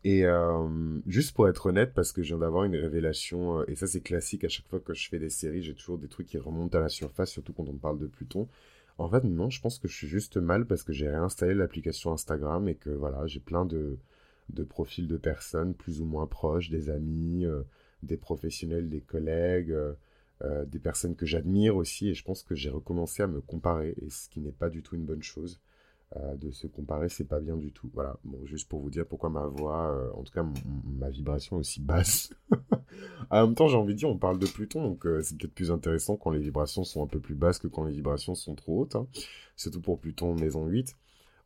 Et 0.04 0.24
euh, 0.24 0.68
juste 1.06 1.34
pour 1.34 1.48
être 1.48 1.66
honnête, 1.66 1.94
parce 1.94 2.12
que 2.12 2.22
je 2.22 2.28
viens 2.28 2.38
d'avoir 2.38 2.64
une 2.64 2.74
révélation, 2.74 3.60
euh, 3.60 3.64
et 3.68 3.76
ça 3.76 3.86
c'est 3.86 4.00
classique 4.00 4.42
à 4.44 4.48
chaque 4.48 4.66
fois 4.66 4.80
que 4.80 4.94
je 4.94 5.08
fais 5.08 5.18
des 5.20 5.30
séries, 5.30 5.62
j'ai 5.62 5.74
toujours 5.74 5.98
des 5.98 6.08
trucs 6.08 6.26
qui 6.26 6.38
remontent 6.38 6.76
à 6.76 6.80
la 6.80 6.88
surface, 6.88 7.30
surtout 7.30 7.52
quand 7.52 7.68
on 7.68 7.76
parle 7.76 7.98
de 7.98 8.06
Pluton. 8.06 8.48
En 8.98 9.08
fait, 9.08 9.22
non, 9.24 9.48
je 9.50 9.60
pense 9.60 9.78
que 9.78 9.88
je 9.88 9.94
suis 9.94 10.08
juste 10.08 10.36
mal 10.36 10.66
parce 10.66 10.82
que 10.82 10.92
j'ai 10.92 11.08
réinstallé 11.08 11.54
l'application 11.54 12.12
Instagram 12.12 12.68
et 12.68 12.74
que 12.74 12.90
voilà, 12.90 13.26
j'ai 13.26 13.40
plein 13.40 13.64
de, 13.64 13.96
de 14.50 14.64
profils 14.64 15.06
de 15.08 15.16
personnes 15.16 15.74
plus 15.74 16.00
ou 16.00 16.04
moins 16.04 16.26
proches, 16.26 16.68
des 16.70 16.90
amis, 16.90 17.46
euh, 17.46 17.62
des 18.02 18.16
professionnels, 18.16 18.88
des 18.88 19.00
collègues, 19.00 19.74
des 20.66 20.80
personnes 20.80 21.14
que 21.14 21.24
j'admire 21.24 21.76
aussi, 21.76 22.08
et 22.08 22.14
je 22.14 22.24
pense 22.24 22.42
que 22.42 22.56
j'ai 22.56 22.70
recommencé 22.70 23.22
à 23.22 23.28
me 23.28 23.40
comparer, 23.40 23.94
et 24.02 24.10
ce 24.10 24.28
qui 24.28 24.40
n'est 24.40 24.50
pas 24.50 24.70
du 24.70 24.82
tout 24.82 24.96
une 24.96 25.04
bonne 25.04 25.22
chose. 25.22 25.60
Euh, 26.16 26.36
de 26.36 26.50
se 26.50 26.66
comparer, 26.66 27.08
c'est 27.08 27.24
pas 27.24 27.40
bien 27.40 27.56
du 27.56 27.72
tout. 27.72 27.88
Voilà, 27.94 28.16
juste 28.44 28.68
pour 28.68 28.80
vous 28.80 28.90
dire 28.90 29.06
pourquoi 29.06 29.30
ma 29.30 29.46
voix, 29.46 29.94
euh, 29.94 30.10
en 30.12 30.22
tout 30.22 30.32
cas 30.32 30.44
ma 30.84 31.08
vibration 31.08 31.56
est 31.56 31.60
aussi 31.60 31.80
basse. 31.80 32.34
en 33.30 33.46
même 33.46 33.54
temps, 33.54 33.68
j'ai 33.68 33.76
envie 33.76 33.94
de 33.94 33.98
dire, 33.98 34.10
on 34.10 34.18
parle 34.18 34.38
de 34.38 34.46
Pluton, 34.46 34.82
donc 34.82 35.06
euh, 35.06 35.22
c'est 35.22 35.38
peut-être 35.38 35.54
plus 35.54 35.70
intéressant 35.70 36.16
quand 36.16 36.30
les 36.30 36.40
vibrations 36.40 36.84
sont 36.84 37.02
un 37.02 37.06
peu 37.06 37.18
plus 37.18 37.34
basses 37.34 37.58
que 37.58 37.68
quand 37.68 37.84
les 37.84 37.94
vibrations 37.94 38.34
sont 38.34 38.54
trop 38.54 38.82
hautes. 38.82 38.96
Hein. 38.96 39.06
Surtout 39.56 39.80
pour 39.80 39.98
Pluton 40.00 40.34
maison 40.34 40.66
8. 40.66 40.96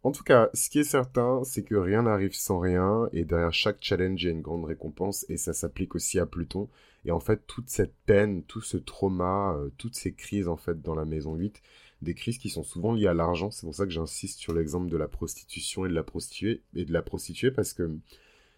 En 0.02 0.10
tout 0.10 0.24
cas, 0.24 0.50
ce 0.52 0.68
qui 0.68 0.80
est 0.80 0.84
certain, 0.84 1.44
c'est 1.44 1.62
que 1.62 1.76
rien 1.76 2.02
n'arrive 2.02 2.34
sans 2.34 2.58
rien, 2.58 3.08
et 3.12 3.24
derrière 3.24 3.54
chaque 3.54 3.78
challenge, 3.80 4.22
il 4.22 4.26
y 4.26 4.28
a 4.28 4.32
une 4.32 4.42
grande 4.42 4.64
récompense, 4.64 5.26
et 5.28 5.36
ça 5.36 5.52
s'applique 5.52 5.94
aussi 5.94 6.18
à 6.18 6.26
Pluton. 6.26 6.68
Et 7.04 7.12
en 7.12 7.20
fait, 7.20 7.46
toute 7.46 7.68
cette 7.68 7.94
peine, 8.04 8.42
tout 8.42 8.60
ce 8.60 8.76
trauma, 8.76 9.56
toutes 9.78 9.94
ces 9.94 10.12
crises, 10.12 10.48
en 10.48 10.56
fait, 10.56 10.80
dans 10.82 10.94
la 10.96 11.04
maison 11.04 11.34
8, 11.34 11.62
des 12.02 12.14
crises 12.14 12.38
qui 12.38 12.50
sont 12.50 12.62
souvent 12.62 12.92
liées 12.92 13.06
à 13.06 13.14
l'argent. 13.14 13.50
C'est 13.50 13.66
pour 13.66 13.74
ça 13.74 13.84
que 13.84 13.92
j'insiste 13.92 14.38
sur 14.38 14.52
l'exemple 14.52 14.88
de 14.88 14.96
la 14.96 15.08
prostitution 15.08 15.86
et 15.86 15.88
de 15.88 15.94
la 15.94 16.02
prostituée, 16.02 16.62
et 16.74 16.84
de 16.84 16.92
la 16.92 17.02
prostituée 17.02 17.50
parce 17.50 17.72
que 17.72 17.98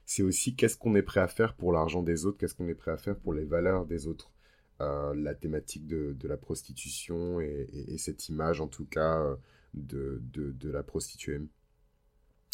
c'est 0.04 0.23
aussi 0.23 0.57
qu'est-ce 0.57 0.76
qu'on 0.76 0.95
est 0.95 1.02
prêt 1.02 1.21
à 1.21 1.28
faire 1.28 1.54
pour 1.54 1.73
l'argent 1.73 2.02
des 2.02 2.26
autres, 2.26 2.38
qu'est-ce 2.38 2.54
qu'on 2.54 2.68
est 2.68 2.75
prêt 2.75 2.90
à 2.90 2.97
faire 2.97 3.16
pour 3.18 3.35
les 3.35 3.45
valeurs 3.45 3.87
des 3.87 4.07
autres. 4.07 4.33
Euh, 4.80 5.12
la 5.14 5.35
thématique 5.35 5.88
de, 5.88 6.16
la 6.28 6.37
prostitution 6.37 7.40
et, 7.40 7.97
cette 7.99 8.28
image 8.28 8.61
en 8.61 8.68
tout 8.68 8.85
cas 8.85 9.37
de, 9.75 10.23
de, 10.33 10.71
la 10.71 10.85
prostituée. 10.85 11.40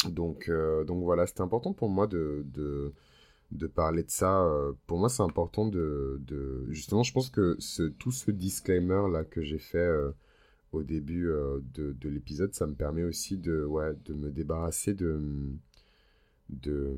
Donc, 0.09 0.49
euh, 0.49 0.83
donc 0.85 1.03
voilà, 1.03 1.27
c'était 1.27 1.41
important 1.41 1.73
pour 1.73 1.89
moi 1.89 2.07
de, 2.07 2.43
de, 3.51 3.67
parler 3.67 4.03
de 4.03 4.09
ça. 4.09 4.43
Euh, 4.43 4.73
pour 4.87 4.97
moi, 4.97 5.09
c'est 5.09 5.21
important 5.21 5.67
de, 5.67 6.65
Justement, 6.69 7.03
je 7.03 7.13
pense 7.13 7.29
que 7.29 7.55
ce, 7.59 7.83
tout 7.83 8.11
ce 8.11 8.31
disclaimer-là 8.31 9.23
que 9.23 9.43
j'ai 9.43 9.59
fait 9.59 9.87
au 10.75 10.83
début 10.83 11.29
euh, 11.29 11.59
de, 11.73 12.09
l'épisode, 12.09 12.53
ça 12.53 12.67
me 12.67 12.75
permet 12.75 13.03
aussi 13.03 13.37
de, 13.37 13.63
ouais, 13.63 13.93
de 14.05 14.13
me 14.13 14.31
débarrasser 14.31 14.93
de, 14.93 15.19
de... 16.49 16.95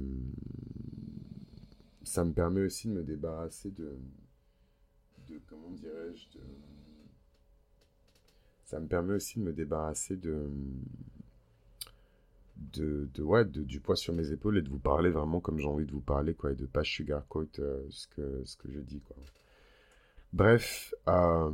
Ça 2.04 2.24
me 2.24 2.34
permet 2.34 2.62
aussi 2.62 2.88
de 2.88 2.94
me 2.94 3.04
débarrasser 3.04 3.72
de... 3.72 3.98
de 5.30 5.40
comment 5.48 5.72
dirais-je 5.72 6.38
de... 6.38 6.44
Ça 8.66 8.80
me 8.80 8.88
permet 8.88 9.14
aussi 9.14 9.40
de 9.40 9.44
me 9.44 9.54
débarrasser 9.54 10.18
de... 10.18 10.50
De, 12.74 13.08
de, 13.14 13.22
ouais, 13.22 13.46
de, 13.46 13.62
du 13.62 13.80
poids 13.80 13.96
sur 13.96 14.14
mes 14.14 14.32
épaules 14.32 14.58
et 14.58 14.62
de 14.64 14.70
vous 14.70 14.80
parler 14.80 15.12
vraiment 15.12 15.40
comme 15.40 15.60
j'ai 15.60 15.68
envie 15.68 15.86
de 15.86 15.92
vous 15.92 16.02
parler, 16.02 16.34
quoi, 16.34 16.52
et 16.52 16.56
de 16.56 16.66
pas 16.66 16.84
sugarcoat 16.84 17.46
euh, 17.60 17.86
ce, 17.92 18.08
que, 18.08 18.42
ce 18.46 18.58
que 18.58 18.72
je 18.72 18.80
dis, 18.80 19.00
quoi. 19.02 19.16
Bref, 20.38 20.94
euh, 21.08 21.50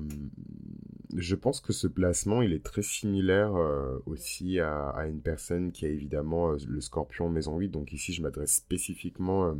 je 1.15 1.35
pense 1.35 1.61
que 1.61 1.71
ce 1.71 1.87
placement, 1.87 2.41
il 2.41 2.51
est 2.51 2.65
très 2.65 2.81
similaire 2.81 3.55
euh, 3.55 3.97
aussi 4.05 4.59
à, 4.59 5.05
une 5.07 5.21
personne 5.21 5.71
qui 5.71 5.85
a 5.85 5.87
évidemment 5.87 6.51
euh, 6.51 6.57
le 6.67 6.81
scorpion 6.81 7.29
maison 7.29 7.57
8. 7.57 7.69
Donc 7.69 7.93
ici, 7.93 8.11
je 8.11 8.21
m'adresse 8.21 8.55
spécifiquement 8.55 9.55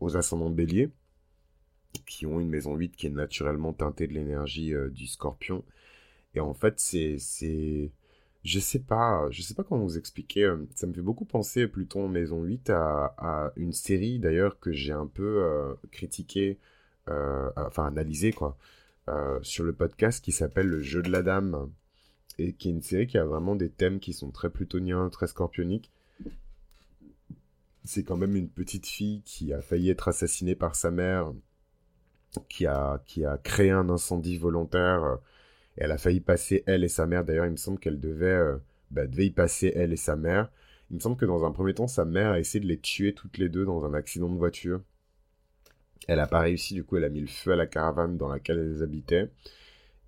aux 0.00 0.18
ascendants 0.18 0.50
bélier, 0.50 0.90
qui 2.04 2.26
ont 2.26 2.40
une 2.40 2.50
maison 2.50 2.76
8 2.76 2.94
qui 2.94 3.06
est 3.06 3.10
naturellement 3.10 3.72
teintée 3.72 4.06
de 4.06 4.12
l'énergie 4.12 4.74
du 4.90 5.06
scorpion. 5.06 5.64
Et 6.34 6.40
en 6.40 6.52
fait, 6.52 6.78
c'est... 6.78 7.16
c'est 7.18 7.90
je 8.44 8.58
sais 8.58 8.80
pas, 8.80 9.28
je 9.30 9.40
sais 9.40 9.54
pas 9.54 9.64
comment 9.64 9.84
vous 9.84 9.96
expliquer. 9.96 10.52
Ça 10.74 10.86
me 10.86 10.92
fait 10.92 11.00
beaucoup 11.00 11.24
penser, 11.24 11.68
Pluton 11.68 12.08
Maison 12.08 12.42
8, 12.42 12.68
à, 12.70 13.14
à 13.16 13.52
une 13.56 13.72
série 13.72 14.18
d'ailleurs 14.18 14.58
que 14.58 14.72
j'ai 14.72 14.92
un 14.92 15.06
peu 15.06 15.76
critiqué 15.92 16.58
euh, 16.60 16.71
enfin 17.08 17.86
analysé 17.86 18.32
quoi, 18.32 18.56
euh, 19.08 19.40
sur 19.42 19.64
le 19.64 19.72
podcast 19.72 20.24
qui 20.24 20.30
s'appelle 20.30 20.68
Le 20.68 20.80
Jeu 20.80 21.02
de 21.02 21.10
la 21.10 21.22
Dame 21.22 21.70
et 22.38 22.52
qui 22.52 22.68
est 22.68 22.72
une 22.72 22.82
série 22.82 23.08
qui 23.08 23.18
a 23.18 23.24
vraiment 23.24 23.56
des 23.56 23.68
thèmes 23.68 23.98
qui 23.98 24.12
sont 24.12 24.30
très 24.30 24.48
plutoniens, 24.48 25.08
très 25.08 25.26
scorpioniques. 25.26 25.90
C'est 27.84 28.04
quand 28.04 28.16
même 28.16 28.36
une 28.36 28.48
petite 28.48 28.86
fille 28.86 29.22
qui 29.24 29.52
a 29.52 29.60
failli 29.60 29.90
être 29.90 30.06
assassinée 30.06 30.54
par 30.54 30.76
sa 30.76 30.92
mère, 30.92 31.32
qui 32.48 32.66
a, 32.66 33.02
qui 33.06 33.24
a 33.24 33.38
créé 33.38 33.70
un 33.70 33.88
incendie 33.90 34.38
volontaire. 34.38 35.18
Et 35.76 35.82
elle 35.82 35.90
a 35.90 35.98
failli 35.98 36.20
passer, 36.20 36.62
elle 36.66 36.84
et 36.84 36.88
sa 36.88 37.06
mère. 37.06 37.24
D'ailleurs, 37.24 37.46
il 37.46 37.52
me 37.52 37.56
semble 37.56 37.80
qu'elle 37.80 37.98
devait, 37.98 38.40
bah, 38.92 39.08
devait 39.08 39.26
y 39.26 39.30
passer, 39.30 39.72
elle 39.74 39.92
et 39.92 39.96
sa 39.96 40.14
mère. 40.14 40.48
Il 40.90 40.96
me 40.96 41.00
semble 41.00 41.16
que 41.16 41.26
dans 41.26 41.44
un 41.44 41.50
premier 41.50 41.74
temps, 41.74 41.88
sa 41.88 42.04
mère 42.04 42.30
a 42.30 42.38
essayé 42.38 42.62
de 42.62 42.68
les 42.68 42.78
tuer 42.78 43.14
toutes 43.14 43.38
les 43.38 43.48
deux 43.48 43.64
dans 43.64 43.84
un 43.84 43.94
accident 43.94 44.28
de 44.28 44.38
voiture. 44.38 44.80
Elle 46.08 46.20
a 46.20 46.26
pas 46.26 46.40
réussi, 46.40 46.74
du 46.74 46.84
coup, 46.84 46.96
elle 46.96 47.04
a 47.04 47.08
mis 47.08 47.20
le 47.20 47.26
feu 47.26 47.52
à 47.52 47.56
la 47.56 47.66
caravane 47.66 48.16
dans 48.16 48.28
laquelle 48.28 48.58
elles 48.58 48.82
habitaient. 48.82 49.30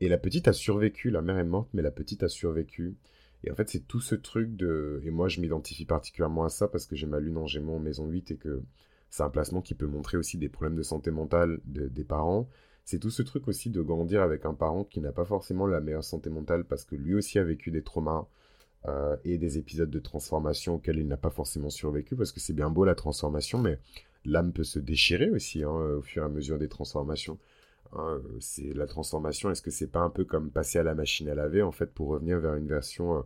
Et 0.01 0.09
la 0.09 0.19
petite 0.19 0.49
a 0.49 0.53
survécu, 0.53 1.11
la 1.11 1.23
mère 1.23 1.39
est 1.39 1.45
morte, 1.45 1.69
mais 1.73 1.83
la 1.83 1.91
petite 1.91 2.23
a 2.23 2.29
survécu. 2.29 2.97
Et 3.45 3.51
en 3.51 3.55
fait, 3.55 3.69
c'est 3.69 3.87
tout 3.87 4.01
ce 4.01 4.15
truc 4.15 4.57
de... 4.57 5.01
Et 5.05 5.11
moi, 5.11 5.29
je 5.29 5.41
m'identifie 5.41 5.85
particulièrement 5.85 6.45
à 6.45 6.49
ça 6.49 6.69
parce 6.69 6.87
que 6.87 6.97
j'ai 6.97 7.07
ma 7.07 7.21
lune 7.21 7.37
en 7.37 7.47
gémeaux 7.47 7.77
en 7.77 7.79
maison 7.79 8.07
8 8.07 8.31
et 8.33 8.37
que 8.37 8.63
c'est 9.11 9.23
un 9.23 9.31
placement 9.31 9.61
qui 9.63 9.75
peut 9.75 9.87
montrer 9.87 10.17
aussi 10.17 10.39
des 10.39 10.49
problèmes 10.49 10.77
de 10.77 10.83
santé 10.83 11.11
mentale 11.11 11.61
des 11.65 12.05
parents. 12.05 12.49
C'est 12.85 12.99
tout 12.99 13.11
ce 13.11 13.23
truc 13.23 13.49
aussi 13.49 13.71
de 13.71 13.81
grandir 13.81 14.23
avec 14.23 14.45
un 14.45 14.55
parent 14.55 14.85
qui 14.85 15.01
n'a 15.01 15.13
pas 15.13 15.25
forcément 15.25 15.67
la 15.67 15.81
meilleure 15.81 16.05
santé 16.05 16.31
mentale 16.31 16.65
parce 16.65 16.85
que 16.85 16.97
lui 16.97 17.15
aussi 17.15 17.39
a 17.39 17.45
vécu 17.45 17.71
des 17.71 17.83
traumas 17.83 18.27
euh, 18.87 19.17
et 19.25 19.39
des 19.39 19.57
épisodes 19.57 19.89
de 19.89 19.99
transformation 19.99 20.75
auxquels 20.75 20.99
il 20.99 21.09
n'a 21.09 21.17
pas 21.17 21.31
forcément 21.31 21.71
survécu 21.71 22.17
parce 22.17 22.33
que 22.33 22.41
c'est 22.41 22.53
bien 22.53 22.69
beau 22.69 22.85
la 22.85 22.95
transformation, 22.95 23.59
mais 23.59 23.79
l'âme 24.25 24.53
peut 24.53 24.65
se 24.65 24.79
déchirer 24.79 25.31
aussi 25.31 25.63
hein, 25.63 25.71
au 25.71 26.03
fur 26.03 26.23
et 26.23 26.27
à 26.27 26.29
mesure 26.29 26.59
des 26.59 26.69
transformations. 26.69 27.39
Hein, 27.93 28.21
c'est 28.41 28.73
la 28.75 28.87
transformation. 28.87 29.51
Est-ce 29.51 29.63
que 29.63 29.71
c'est 29.71 29.91
pas 29.91 30.01
un 30.01 30.11
peu 30.11 30.25
comme 30.25 30.51
passer 30.51 30.79
à 30.79 30.83
la 30.83 30.95
machine 30.95 31.29
à 31.29 31.35
laver 31.35 31.63
en 31.63 31.73
fait 31.73 31.93
pour 31.93 32.09
revenir 32.09 32.41
vers 32.41 32.55
une 32.55 32.67
version 32.67 33.19
euh, 33.19 33.23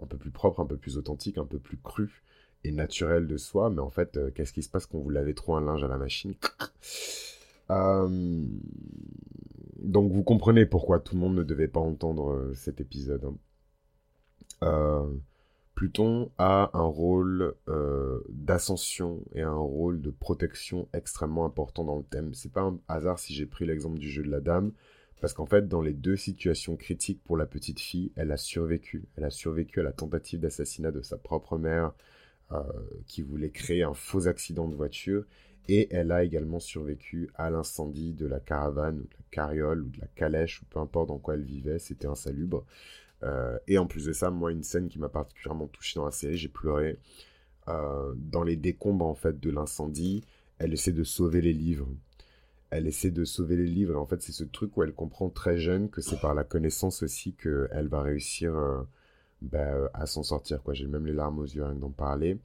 un 0.00 0.06
peu 0.06 0.16
plus 0.16 0.30
propre, 0.30 0.60
un 0.60 0.66
peu 0.66 0.76
plus 0.76 0.96
authentique, 0.96 1.38
un 1.38 1.46
peu 1.46 1.58
plus 1.58 1.78
crue 1.78 2.22
et 2.64 2.70
naturelle 2.70 3.26
de 3.26 3.36
soi 3.36 3.70
Mais 3.70 3.80
en 3.80 3.90
fait, 3.90 4.16
euh, 4.16 4.30
qu'est-ce 4.30 4.52
qui 4.52 4.62
se 4.62 4.68
passe 4.70 4.86
quand 4.86 4.98
vous 4.98 5.10
lavez 5.10 5.34
trop 5.34 5.56
un 5.56 5.60
linge 5.60 5.82
à 5.84 5.88
la 5.88 5.98
machine? 5.98 6.34
Euh, 7.70 8.44
Donc 9.78 10.12
vous 10.12 10.22
comprenez 10.22 10.66
pourquoi 10.66 11.00
tout 11.00 11.14
le 11.14 11.20
monde 11.20 11.36
ne 11.36 11.42
devait 11.42 11.68
pas 11.68 11.80
entendre 11.80 12.50
cet 12.54 12.80
épisode. 12.80 13.32
Hein. 14.60 15.08
Pluton 15.74 16.30
a 16.38 16.70
un 16.74 16.84
rôle 16.84 17.54
euh, 17.68 18.20
d'ascension 18.28 19.24
et 19.34 19.42
un 19.42 19.54
rôle 19.54 20.00
de 20.00 20.10
protection 20.10 20.88
extrêmement 20.92 21.44
important 21.44 21.84
dans 21.84 21.96
le 21.96 22.04
thème. 22.04 22.34
C'est 22.34 22.52
pas 22.52 22.62
un 22.62 22.78
hasard 22.88 23.18
si 23.18 23.34
j'ai 23.34 23.46
pris 23.46 23.64
l'exemple 23.64 23.98
du 23.98 24.10
jeu 24.10 24.22
de 24.22 24.30
la 24.30 24.40
dame, 24.40 24.72
parce 25.20 25.32
qu'en 25.32 25.46
fait, 25.46 25.68
dans 25.68 25.80
les 25.80 25.94
deux 25.94 26.16
situations 26.16 26.76
critiques 26.76 27.22
pour 27.24 27.36
la 27.36 27.46
petite 27.46 27.80
fille, 27.80 28.12
elle 28.16 28.32
a 28.32 28.36
survécu. 28.36 29.06
Elle 29.16 29.24
a 29.24 29.30
survécu 29.30 29.80
à 29.80 29.82
la 29.82 29.92
tentative 29.92 30.40
d'assassinat 30.40 30.90
de 30.90 31.00
sa 31.00 31.16
propre 31.16 31.56
mère, 31.56 31.92
euh, 32.52 32.62
qui 33.06 33.22
voulait 33.22 33.50
créer 33.50 33.82
un 33.82 33.94
faux 33.94 34.28
accident 34.28 34.68
de 34.68 34.74
voiture, 34.74 35.24
et 35.68 35.88
elle 35.94 36.12
a 36.12 36.24
également 36.24 36.58
survécu 36.58 37.30
à 37.34 37.50
l'incendie 37.50 38.12
de 38.12 38.26
la 38.26 38.40
caravane, 38.40 38.98
ou 38.98 39.04
de 39.04 39.14
la 39.16 39.24
carriole, 39.30 39.82
ou 39.82 39.88
de 39.88 40.00
la 40.00 40.08
calèche, 40.08 40.60
ou 40.60 40.66
peu 40.66 40.80
importe 40.80 41.08
dans 41.08 41.18
quoi 41.18 41.34
elle 41.34 41.44
vivait, 41.44 41.78
c'était 41.78 42.08
insalubre. 42.08 42.66
Euh, 43.24 43.58
et 43.66 43.78
en 43.78 43.86
plus 43.86 44.06
de 44.06 44.12
ça, 44.12 44.30
moi, 44.30 44.52
une 44.52 44.62
scène 44.62 44.88
qui 44.88 44.98
m'a 44.98 45.08
particulièrement 45.08 45.68
touché 45.68 45.98
dans 45.98 46.04
la 46.04 46.10
série, 46.10 46.36
j'ai 46.36 46.48
pleuré. 46.48 46.98
Euh, 47.68 48.12
dans 48.16 48.42
les 48.42 48.56
décombres 48.56 49.06
en 49.06 49.14
fait 49.14 49.38
de 49.38 49.50
l'incendie, 49.50 50.24
elle 50.58 50.72
essaie 50.72 50.92
de 50.92 51.04
sauver 51.04 51.40
les 51.40 51.52
livres. 51.52 51.88
Elle 52.70 52.86
essaie 52.86 53.10
de 53.10 53.24
sauver 53.24 53.56
les 53.56 53.66
livres. 53.66 53.94
Et 53.94 53.96
en 53.96 54.06
fait, 54.06 54.22
c'est 54.22 54.32
ce 54.32 54.44
truc 54.44 54.76
où 54.76 54.82
elle 54.82 54.94
comprend 54.94 55.30
très 55.30 55.58
jeune 55.58 55.90
que 55.90 56.00
c'est 56.00 56.20
par 56.20 56.34
la 56.34 56.44
connaissance 56.44 57.02
aussi 57.02 57.34
qu'elle 57.34 57.88
va 57.88 58.02
réussir 58.02 58.56
euh, 58.56 58.82
bah, 59.42 59.90
à 59.94 60.06
s'en 60.06 60.22
sortir. 60.22 60.60
J'ai 60.72 60.86
même 60.86 61.06
les 61.06 61.12
larmes 61.12 61.38
aux 61.38 61.46
yeux 61.46 61.64
rien 61.64 61.74
d'en 61.74 61.90
parler. 61.90 62.38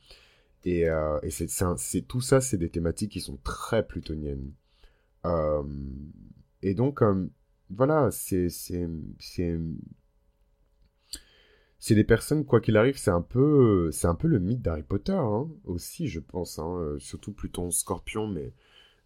Et, 0.66 0.82
et 0.82 1.30
c'est, 1.30 2.02
tout 2.02 2.20
ça, 2.20 2.42
c'est 2.42 2.58
des 2.58 2.70
thématiques 2.70 3.14
qui 3.14 3.22
sont 3.22 3.38
très 3.38 3.88
plutoniennes. 3.88 4.52
et 6.62 6.74
donc, 6.74 7.02
voilà, 7.70 8.10
c'est, 8.12 8.50
c'est 11.80 11.96
des 11.96 12.04
personnes, 12.04 12.46
quoi 12.46 12.62
qu'il 12.62 12.78
arrive, 12.78 12.98
c'est 12.98 13.12
un 13.12 13.22
peu, 13.22 13.92
c'est 13.92 14.08
un 14.08 14.16
peu 14.16 14.28
le 14.28 14.40
mythe 14.40 14.62
d'Harry 14.62 14.84
Potter, 14.84 15.14
hein, 15.14 15.48
aussi, 15.66 16.08
je 16.08 16.20
pense, 16.20 16.60
hein, 16.60 16.78
euh, 16.80 17.00
surtout 17.00 17.34
Pluton 17.34 17.72
Scorpion, 17.72 18.28
mais, 18.28 18.54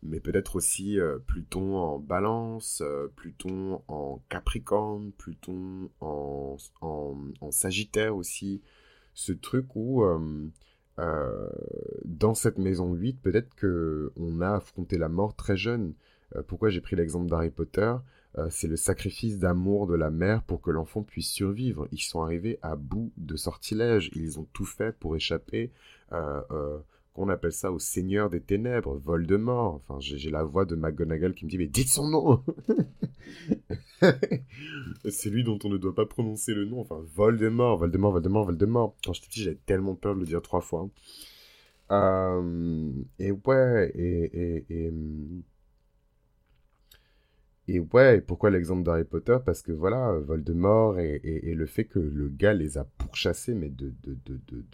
mais 0.04 0.20
peut-être 0.20 0.56
aussi 0.56 1.00
euh, 1.00 1.20
Pluton 1.20 1.76
en 1.76 2.00
Balance, 2.00 2.82
euh, 2.86 3.08
Pluton 3.16 3.82
en 3.88 4.22
Capricorne, 4.30 5.12
Pluton 5.18 5.90
en, 6.00 6.58
en, 6.82 7.52
Sagittaire 7.52 8.16
aussi, 8.16 8.62
ce 9.14 9.34
truc 9.34 9.76
où 9.76 10.04
euh, 11.02 11.50
dans 12.06 12.34
cette 12.36 12.58
maison 12.58 12.94
8, 12.94 13.22
peut-être 13.22 13.56
que 13.56 14.12
on 14.18 14.42
a 14.42 14.56
affronté 14.56 14.98
la 14.98 15.10
mort 15.10 15.36
très 15.36 15.56
jeune. 15.56 15.94
Euh, 16.36 16.44
pourquoi 16.44 16.70
j'ai 16.70 16.82
pris 16.82 16.96
l'exemple 16.96 17.30
d'Harry 17.30 17.50
Potter? 17.50 17.94
Euh, 18.38 18.48
C'est 18.50 18.67
le 18.67 18.76
sacrifice 18.76 19.38
d'amour 19.38 19.88
de 19.88 19.96
la 19.96 20.10
mère 20.10 20.44
pour 20.44 20.62
que 20.62 20.72
l'enfant 20.72 21.04
puisse 21.04 21.30
survivre. 21.30 21.88
Ils 21.91 22.02
sont 22.02 22.22
arrivés 22.22 22.60
à 22.62 22.76
bout 22.76 23.12
de 23.17 23.36
sortilèges. 23.36 24.12
Ils 24.15 24.39
ont 24.39 24.48
tout 24.54 24.65
fait 24.65 24.98
pour 24.98 25.15
échapper 25.15 25.72
qu'on 27.13 27.30
appelle 27.30 27.52
ça 27.52 27.72
au 27.72 27.80
Seigneur 27.80 28.30
des 28.30 28.41
Ténèbres, 28.41 28.98
Voldemort. 28.98 29.76
Enfin, 29.76 30.00
j'ai 30.00 30.30
la 30.30 30.44
voix 30.44 30.65
de 30.65 30.76
McGonagall 30.76 31.34
qui 31.34 31.46
me 31.46 31.50
dit 31.50 31.58
mais 31.58 31.67
dites 31.67 31.89
son 31.89 32.08
nom. 32.10 32.44
c'est 35.10 35.30
lui 35.30 35.44
dont 35.44 35.60
on 35.63 35.70
ne 35.70 35.78
doit 35.78 35.96
pas 35.96 36.06
prononcer 36.06 36.54
le 36.54 36.65
nom. 36.65 36.80
Enfin, 36.82 37.04
Voldemort, 37.13 37.78
Voldemort, 37.78 38.13
Voldemort, 38.13 38.46
Voldemort. 38.46 38.96
Quand 39.04 39.13
j'étais 39.13 39.28
petit, 39.28 39.44
j'avais 39.44 39.60
tellement 39.65 39.96
peur 39.96 40.15
de 40.15 40.22
le 40.22 40.26
dire 40.26 40.41
trois 40.41 40.62
fois. 40.62 40.89
Euh, 41.91 42.91
et 43.20 43.32
ouais, 43.32 43.91
et, 43.96 44.65
et, 44.70 44.94
et 47.76 47.80
ouais, 47.80 48.22
pourquoi 48.22 48.50
l'exemple 48.50 48.84
d'Harry 48.84 49.06
Potter? 49.06 49.38
Parce 49.46 49.62
que 49.62 49.72
voilà, 49.72 50.14
Voldemort 50.20 51.00
et, 51.00 51.54
le 51.56 51.66
fait 51.66 51.86
que 51.86 52.00
le 52.00 52.28
gars 52.30 52.54
les 52.54 52.78
a 52.78 52.84
pourchassés, 52.84 53.54
mais 53.54 53.70
de, 53.70 53.94
de, 54.04 54.18
de, 54.26 54.40
de, 54.48 54.66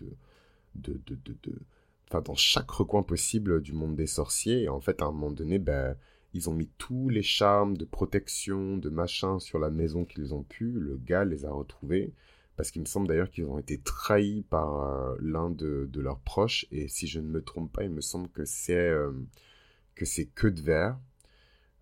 de, 0.76 1.02
de, 1.06 1.36
de, 1.44 1.60
enfin 2.08 2.22
dans 2.22 2.36
chaque 2.36 2.72
recoin 2.72 3.04
possible 3.04 3.62
du 3.62 3.74
monde 3.74 3.96
des 3.96 4.08
sorciers. 4.08 4.64
Et 4.64 4.70
en 4.70 4.80
fait, 4.80 5.02
à 5.02 5.06
un 5.06 5.12
moment 5.12 5.32
donné, 5.32 5.60
ben, 5.60 5.96
ils 6.34 6.50
ont 6.50 6.54
mis 6.54 6.70
tous 6.78 7.10
les 7.10 7.22
charmes 7.22 7.78
de 7.78 7.86
protection, 7.86 8.78
de 8.78 8.90
machin 8.90 9.40
sur 9.40 9.60
la 9.60 9.70
maison 9.70 10.06
qu'ils 10.06 10.34
ont 10.34 10.44
pu. 10.44 10.72
Le 10.72 10.98
gars 10.98 11.26
les 11.26 11.46
a 11.46 11.52
retrouvés. 11.52 12.14
Parce 12.56 12.72
qu'il 12.72 12.82
me 12.82 12.88
semble 12.88 13.08
d'ailleurs 13.08 13.30
qu'ils 13.30 13.46
ont 13.46 13.60
été 13.60 13.78
trahis 13.78 14.44
par 14.50 14.82
euh, 14.82 15.16
l'un 15.22 15.52
de, 15.52 15.88
de, 15.92 16.02
leurs 16.02 16.20
proches. 16.20 16.66
Et 16.72 16.88
si 16.88 17.06
je 17.08 17.20
ne 17.20 17.28
me 17.28 17.44
trompe 17.44 17.72
pas, 17.72 17.84
il 17.84 17.92
me 17.92 18.02
semble 18.02 18.30
que 18.30 18.46
c'est 18.46 18.76
euh, 18.76 19.12
que 19.94 20.06
c'est 20.06 20.26
que 20.26 20.48
de 20.48 20.62
verre. 20.62 20.98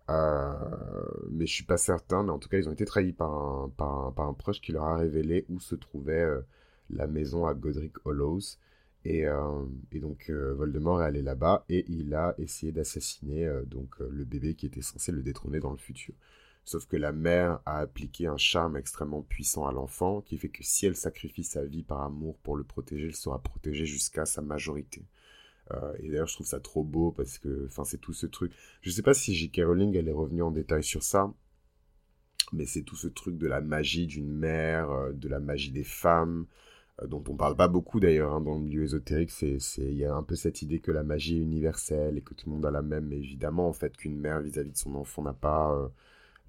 Euh, 0.08 0.52
mais 1.30 1.46
je 1.46 1.52
suis 1.52 1.64
pas 1.64 1.76
certain. 1.76 2.22
Mais 2.22 2.30
en 2.30 2.38
tout 2.38 2.48
cas, 2.48 2.58
ils 2.58 2.68
ont 2.68 2.72
été 2.72 2.84
trahis 2.84 3.12
par 3.12 3.32
un, 3.32 3.68
par 3.76 4.20
un 4.20 4.34
proche 4.34 4.60
qui 4.60 4.72
leur 4.72 4.84
a 4.84 4.96
révélé 4.96 5.44
où 5.48 5.60
se 5.60 5.74
trouvait 5.74 6.22
euh, 6.22 6.40
la 6.90 7.06
maison 7.06 7.46
à 7.46 7.54
Godric 7.54 7.94
Hollows. 8.04 8.58
Et, 9.04 9.24
donc 10.00 10.30
euh, 10.30 10.52
Voldemort 10.54 11.00
est 11.00 11.06
allé 11.06 11.22
là-bas 11.22 11.64
et 11.68 11.84
il 11.88 12.12
a 12.12 12.34
essayé 12.38 12.72
d'assassiner 12.72 13.48
donc 13.66 14.00
le 14.00 14.24
bébé 14.24 14.56
qui 14.56 14.66
était 14.66 14.82
censé 14.82 15.12
le 15.12 15.22
détrôner 15.22 15.60
dans 15.60 15.70
le 15.70 15.76
futur. 15.76 16.12
Sauf 16.64 16.86
que 16.86 16.96
la 16.96 17.12
mère 17.12 17.60
a 17.64 17.78
appliqué 17.78 18.26
un 18.26 18.36
charme 18.36 18.76
extrêmement 18.76 19.22
puissant 19.22 19.68
à 19.68 19.72
l'enfant 19.72 20.22
qui 20.22 20.36
fait 20.36 20.48
que 20.48 20.64
si 20.64 20.86
elle 20.86 20.96
sacrifie 20.96 21.44
sa 21.44 21.64
vie 21.64 21.84
par 21.84 22.02
amour 22.02 22.36
pour 22.38 22.56
le 22.56 22.64
protéger, 22.64 23.06
elle 23.06 23.14
sera 23.14 23.38
protégée 23.40 23.86
jusqu'à 23.86 24.26
sa 24.26 24.42
majorité. 24.42 25.04
Et 25.98 26.08
d'ailleurs, 26.08 26.28
je 26.28 26.34
trouve 26.34 26.46
ça 26.46 26.60
trop 26.60 26.84
beau 26.84 27.12
parce 27.12 27.38
que, 27.38 27.66
enfin, 27.66 27.84
c'est 27.84 27.98
tout 27.98 28.12
ce 28.12 28.26
truc. 28.26 28.52
Je 28.82 28.90
sais 28.90 29.02
pas 29.02 29.14
si 29.14 29.34
J.K. 29.34 29.62
Rowling 29.66 29.96
elle 29.96 30.08
est 30.08 30.12
revenue 30.12 30.42
en 30.42 30.50
détail 30.50 30.84
sur 30.84 31.02
ça, 31.02 31.32
mais 32.52 32.66
c'est 32.66 32.82
tout 32.82 32.96
ce 32.96 33.08
truc 33.08 33.38
de 33.38 33.46
la 33.46 33.60
magie 33.60 34.06
d'une 34.06 34.32
mère, 34.32 35.12
de 35.12 35.28
la 35.28 35.40
magie 35.40 35.72
des 35.72 35.84
femmes, 35.84 36.46
euh, 37.02 37.06
dont 37.06 37.22
on 37.28 37.36
parle 37.36 37.56
pas 37.56 37.68
beaucoup 37.68 38.00
d'ailleurs 38.00 38.34
hein, 38.34 38.40
dans 38.40 38.54
le 38.54 38.60
milieu 38.60 38.82
ésotérique, 38.84 39.30
c'est 39.30 39.58
il 39.78 39.94
y 39.94 40.04
a 40.04 40.14
un 40.14 40.22
peu 40.22 40.34
cette 40.34 40.62
idée 40.62 40.80
que 40.80 40.90
la 40.90 41.02
magie 41.02 41.36
est 41.36 41.42
universelle 41.42 42.18
et 42.18 42.22
que 42.22 42.34
tout 42.34 42.48
le 42.48 42.56
monde 42.56 42.66
a 42.66 42.70
la 42.70 42.82
même, 42.82 43.06
mais 43.06 43.18
évidemment 43.18 43.68
en 43.68 43.72
fait 43.72 43.96
qu'une 43.96 44.18
mère 44.18 44.40
vis-à-vis 44.40 44.72
de 44.72 44.76
son 44.76 44.94
enfant 44.94 45.22
n'a 45.22 45.34
pas 45.34 45.74
euh, 45.74 45.88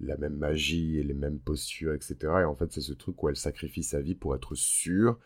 la 0.00 0.16
même 0.16 0.36
magie 0.36 0.98
et 0.98 1.02
les 1.02 1.14
mêmes 1.14 1.38
postures, 1.40 1.94
etc. 1.94 2.16
Et 2.22 2.44
en 2.44 2.54
fait 2.54 2.72
c'est 2.72 2.80
ce 2.80 2.92
truc 2.92 3.22
où 3.22 3.28
elle 3.28 3.36
sacrifie 3.36 3.82
sa 3.82 4.00
vie 4.00 4.14
pour 4.14 4.34
être 4.34 4.54
sûre 4.54 5.18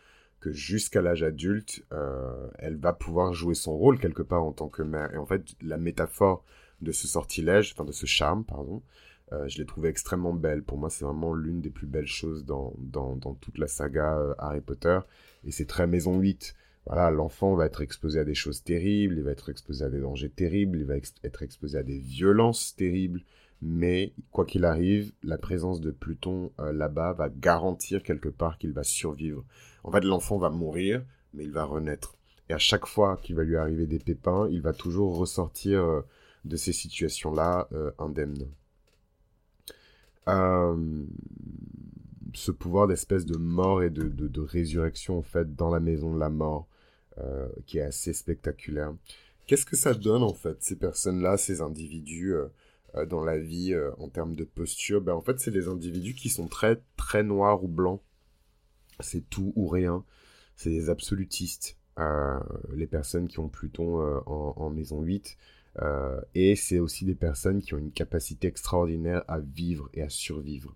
que 0.43 0.51
jusqu'à 0.51 1.01
l'âge 1.01 1.23
adulte, 1.23 1.85
euh, 1.93 2.49
elle 2.59 2.75
va 2.75 2.91
pouvoir 2.91 3.31
jouer 3.31 3.55
son 3.55 3.77
rôle 3.77 3.97
quelque 3.97 4.21
part 4.21 4.43
en 4.43 4.51
tant 4.51 4.67
que 4.67 4.83
mère. 4.83 5.13
Et 5.13 5.17
en 5.17 5.25
fait 5.25 5.55
la 5.61 5.77
métaphore 5.77 6.43
de 6.81 6.91
ce 6.91 7.07
sortilège, 7.07 7.71
enfin 7.71 7.85
de 7.85 7.93
ce 7.93 8.05
charme, 8.05 8.43
pardon, 8.43 8.83
euh, 9.31 9.47
je 9.47 9.57
l'ai 9.57 9.65
trouvé 9.65 9.87
extrêmement 9.87 10.33
belle. 10.33 10.61
Pour 10.61 10.77
moi, 10.77 10.89
c'est 10.89 11.05
vraiment 11.05 11.33
l'une 11.33 11.61
des 11.61 11.69
plus 11.69 11.87
belles 11.87 12.07
choses 12.07 12.43
dans, 12.43 12.73
dans, 12.77 13.15
dans 13.15 13.35
toute 13.35 13.57
la 13.57 13.67
saga 13.67 14.17
euh, 14.17 14.33
Harry 14.37 14.59
Potter. 14.59 14.99
Et 15.45 15.51
c'est 15.51 15.65
très 15.65 15.87
maison 15.87 16.19
8. 16.19 16.53
Voilà, 16.85 17.11
l'enfant 17.11 17.55
va 17.55 17.65
être 17.65 17.81
exposé 17.81 18.19
à 18.19 18.25
des 18.25 18.35
choses 18.35 18.63
terribles, 18.63 19.17
il 19.17 19.23
va 19.23 19.31
être 19.31 19.49
exposé 19.49 19.85
à 19.85 19.89
des 19.89 19.99
dangers 19.99 20.29
terribles, 20.29 20.79
il 20.79 20.85
va 20.85 20.95
être 20.97 21.41
exposé 21.41 21.77
à 21.77 21.83
des 21.83 21.97
violences 21.97 22.75
terribles. 22.75 23.21
Mais 23.61 24.13
quoi 24.31 24.45
qu'il 24.45 24.65
arrive, 24.65 25.13
la 25.23 25.37
présence 25.37 25.79
de 25.79 25.91
Pluton 25.91 26.51
euh, 26.59 26.73
là-bas 26.73 27.13
va 27.13 27.29
garantir 27.29 28.03
quelque 28.03 28.27
part 28.27 28.57
qu'il 28.57 28.73
va 28.73 28.83
survivre. 28.83 29.45
En 29.85 29.91
fait, 29.91 30.03
l'enfant 30.03 30.37
va 30.37 30.49
mourir, 30.49 31.01
mais 31.33 31.45
il 31.45 31.51
va 31.51 31.63
renaître. 31.63 32.15
Et 32.49 32.53
à 32.53 32.57
chaque 32.57 32.85
fois 32.85 33.17
qu'il 33.23 33.37
va 33.37 33.43
lui 33.43 33.55
arriver 33.55 33.87
des 33.87 33.99
pépins, 33.99 34.49
il 34.51 34.61
va 34.61 34.73
toujours 34.73 35.17
ressortir 35.17 36.03
de 36.43 36.55
ces 36.57 36.73
situations-là 36.73 37.69
indemne. 37.99 38.49
Euh, 40.27 41.05
ce 42.33 42.51
pouvoir 42.51 42.87
d'espèce 42.87 43.25
de 43.25 43.37
mort 43.37 43.83
et 43.83 43.89
de, 43.89 44.03
de, 44.03 44.27
de, 44.27 44.41
résurrection 44.41 45.19
en 45.19 45.21
fait 45.21 45.55
dans 45.55 45.69
la 45.69 45.81
maison 45.81 46.13
de 46.13 46.19
la 46.19 46.29
mort 46.29 46.67
euh, 47.19 47.47
qui 47.65 47.77
est 47.77 47.83
assez 47.83 48.13
spectaculaire. 48.13 48.93
Qu'est-ce 49.45 49.65
que 49.65 49.75
ça 49.75 49.93
donne 49.93 50.23
en 50.23 50.33
fait 50.33 50.63
ces 50.63 50.77
personnes-là, 50.77 51.37
ces 51.37 51.61
individus 51.61 52.33
euh, 52.33 52.47
euh 52.95 53.05
dans 53.05 53.23
la 53.23 53.37
vie 53.37 53.75
en 53.97 54.09
termes 54.09 54.35
de 54.35 54.43
posture? 54.43 55.01
Ben 55.01 55.13
en 55.13 55.21
fait 55.21 55.39
c'est 55.39 55.51
des 55.51 55.67
individus 55.67 56.13
qui 56.13 56.29
sont 56.29 56.47
très 56.47 56.81
très 56.97 57.23
noirs 57.23 57.63
ou 57.63 57.67
blancs. 57.67 58.01
C'est 58.99 59.29
tout 59.29 59.53
ou 59.55 59.67
rien. 59.67 60.05
C'est 60.55 60.69
des 60.69 60.89
absolutistes. 60.89 61.77
les 62.73 62.87
personnes 62.87 63.27
qui 63.27 63.39
ont 63.39 63.49
Pluton 63.49 64.21
en, 64.25 64.69
maison 64.69 65.01
8 65.01 65.37
euh, 65.81 66.21
et 66.35 66.55
c'est 66.55 66.79
aussi 66.79 67.05
des 67.05 67.15
personnes 67.15 67.61
qui 67.61 67.73
ont 67.73 67.79
une 67.79 67.91
capacité 67.91 68.47
extraordinaire 68.47 69.23
à 69.27 69.39
vivre 69.39 69.89
et 69.93 70.01
à 70.01 70.09
survivre. 70.09 70.75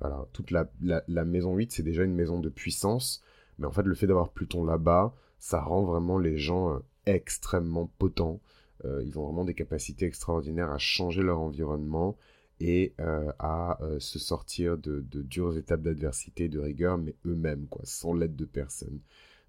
Voilà, 0.00 0.26
toute 0.32 0.50
la, 0.50 0.70
la, 0.82 1.24
maison 1.24 1.56
8, 1.56 1.72
c'est 1.72 1.82
déjà 1.82 2.04
une 2.04 2.14
maison 2.14 2.38
de 2.38 2.50
puissance, 2.50 3.22
mais 3.58 3.66
en 3.66 3.72
fait, 3.72 3.82
le 3.82 3.94
fait 3.94 4.06
d'avoir 4.06 4.30
Pluton 4.30 4.64
là-bas, 4.64 5.14
ça 5.38 5.60
rend 5.60 5.84
vraiment 5.84 6.18
les 6.18 6.38
gens 6.38 6.74
euh, 6.74 6.78
extrêmement 7.06 7.90
potents. 7.98 8.40
Euh, 8.84 9.02
ils 9.04 9.18
ont 9.18 9.24
vraiment 9.24 9.44
des 9.44 9.54
capacités 9.54 10.06
extraordinaires 10.06 10.70
à 10.70 10.78
changer 10.78 11.22
leur 11.22 11.40
environnement 11.40 12.16
et 12.58 12.94
euh, 13.00 13.30
à 13.38 13.78
se 13.98 14.18
sortir 14.18 14.78
de, 14.78 15.04
dures 15.12 15.56
étapes 15.58 15.82
d'adversité, 15.82 16.48
de 16.48 16.58
rigueur, 16.58 16.96
mais 16.96 17.14
eux-mêmes, 17.26 17.66
quoi, 17.68 17.82
sans 17.84 18.14
l'aide 18.14 18.34
de 18.34 18.46
personne. 18.46 19.00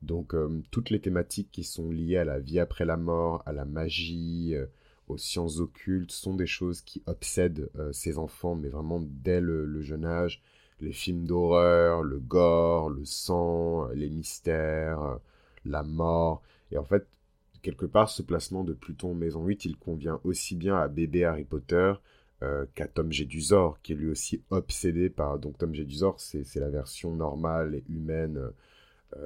Donc, 0.02 0.36
toutes 0.72 0.90
les 0.90 1.00
thématiques 1.00 1.50
qui 1.52 1.64
sont 1.64 1.90
liées 1.90 2.18
à 2.18 2.26
la 2.26 2.40
vie 2.40 2.60
après 2.60 2.86
la 2.86 2.98
mort, 2.98 3.42
à 3.46 3.54
la 3.54 3.66
magie, 3.66 4.54
aux 5.08 5.18
sciences 5.18 5.60
occultes 5.60 6.12
sont 6.12 6.36
des 6.36 6.46
choses 6.46 6.82
qui 6.82 7.02
obsèdent 7.08 7.72
ces 7.94 8.18
enfants, 8.18 8.56
mais 8.56 8.68
vraiment 8.68 9.02
dès 9.02 9.40
le, 9.40 9.82
jeune 9.82 10.06
âge. 10.06 10.44
Les 10.82 10.92
films 10.92 11.26
d'horreur, 11.26 12.04
le 12.04 12.20
gore, 12.20 12.90
le 12.90 13.06
sang, 13.06 13.88
les 13.94 14.10
mystères, 14.10 15.20
la 15.70 15.84
mort. 15.84 16.42
Et 16.72 16.78
en 16.78 16.84
fait, 16.84 17.08
quelque 17.62 17.86
part, 17.86 18.10
ce 18.10 18.22
placement 18.22 18.64
de 18.64 18.74
Pluton 18.74 19.14
Maison 19.14 19.46
8, 19.46 19.66
il 19.66 19.78
convient 19.78 20.20
aussi 20.24 20.56
bien 20.56 20.78
à 20.78 20.88
bébé 20.88 21.26
Harry 21.26 21.46
Potter 21.46 21.94
euh, 22.44 22.66
qu'à 22.76 22.88
Tom 22.88 23.12
Jedusor, 23.12 23.82
qui 23.82 23.94
est 23.94 23.96
lui 23.96 24.10
aussi 24.10 24.44
obsédé 24.50 25.10
par... 25.10 25.40
Donc 25.40 25.58
Tom 25.58 25.74
Jedusor, 25.74 26.20
c'est 26.20 26.56
la 26.56 26.70
version 26.70 27.16
normale 27.16 27.76
et 27.76 27.84
humaine 27.90 28.52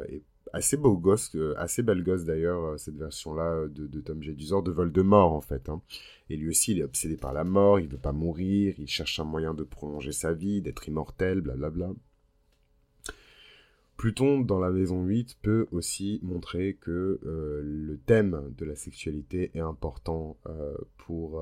et 0.09 0.21
assez 0.53 0.77
beau 0.77 0.97
gosse, 0.97 1.35
euh, 1.35 1.53
assez 1.57 1.83
belle 1.83 2.03
gosse 2.03 2.25
d'ailleurs, 2.25 2.63
euh, 2.63 2.77
cette 2.77 2.95
version-là 2.95 3.43
euh, 3.43 3.67
de, 3.67 3.87
de 3.87 4.01
Tom 4.01 4.21
Jedusor, 4.21 4.63
de 4.63 4.71
Voldemort 4.71 5.33
en 5.33 5.41
fait. 5.41 5.69
Hein. 5.69 5.81
Et 6.29 6.37
lui 6.37 6.49
aussi, 6.49 6.71
il 6.71 6.79
est 6.79 6.83
obsédé 6.83 7.17
par 7.17 7.33
la 7.33 7.43
mort, 7.43 7.79
il 7.79 7.87
veut 7.87 7.97
pas 7.97 8.11
mourir, 8.11 8.75
il 8.77 8.87
cherche 8.87 9.19
un 9.19 9.23
moyen 9.23 9.53
de 9.53 9.63
prolonger 9.63 10.11
sa 10.11 10.33
vie, 10.33 10.61
d'être 10.61 10.87
immortel, 10.87 11.41
blablabla. 11.41 11.91
Pluton, 14.01 14.41
dans 14.41 14.59
la 14.59 14.71
maison 14.71 15.03
8, 15.03 15.37
peut 15.43 15.67
aussi 15.71 16.19
montrer 16.23 16.75
que 16.81 17.19
le 17.23 17.97
thème 18.07 18.51
de 18.57 18.65
la 18.65 18.75
sexualité 18.75 19.51
est 19.53 19.59
important 19.59 20.37
pour 20.97 21.39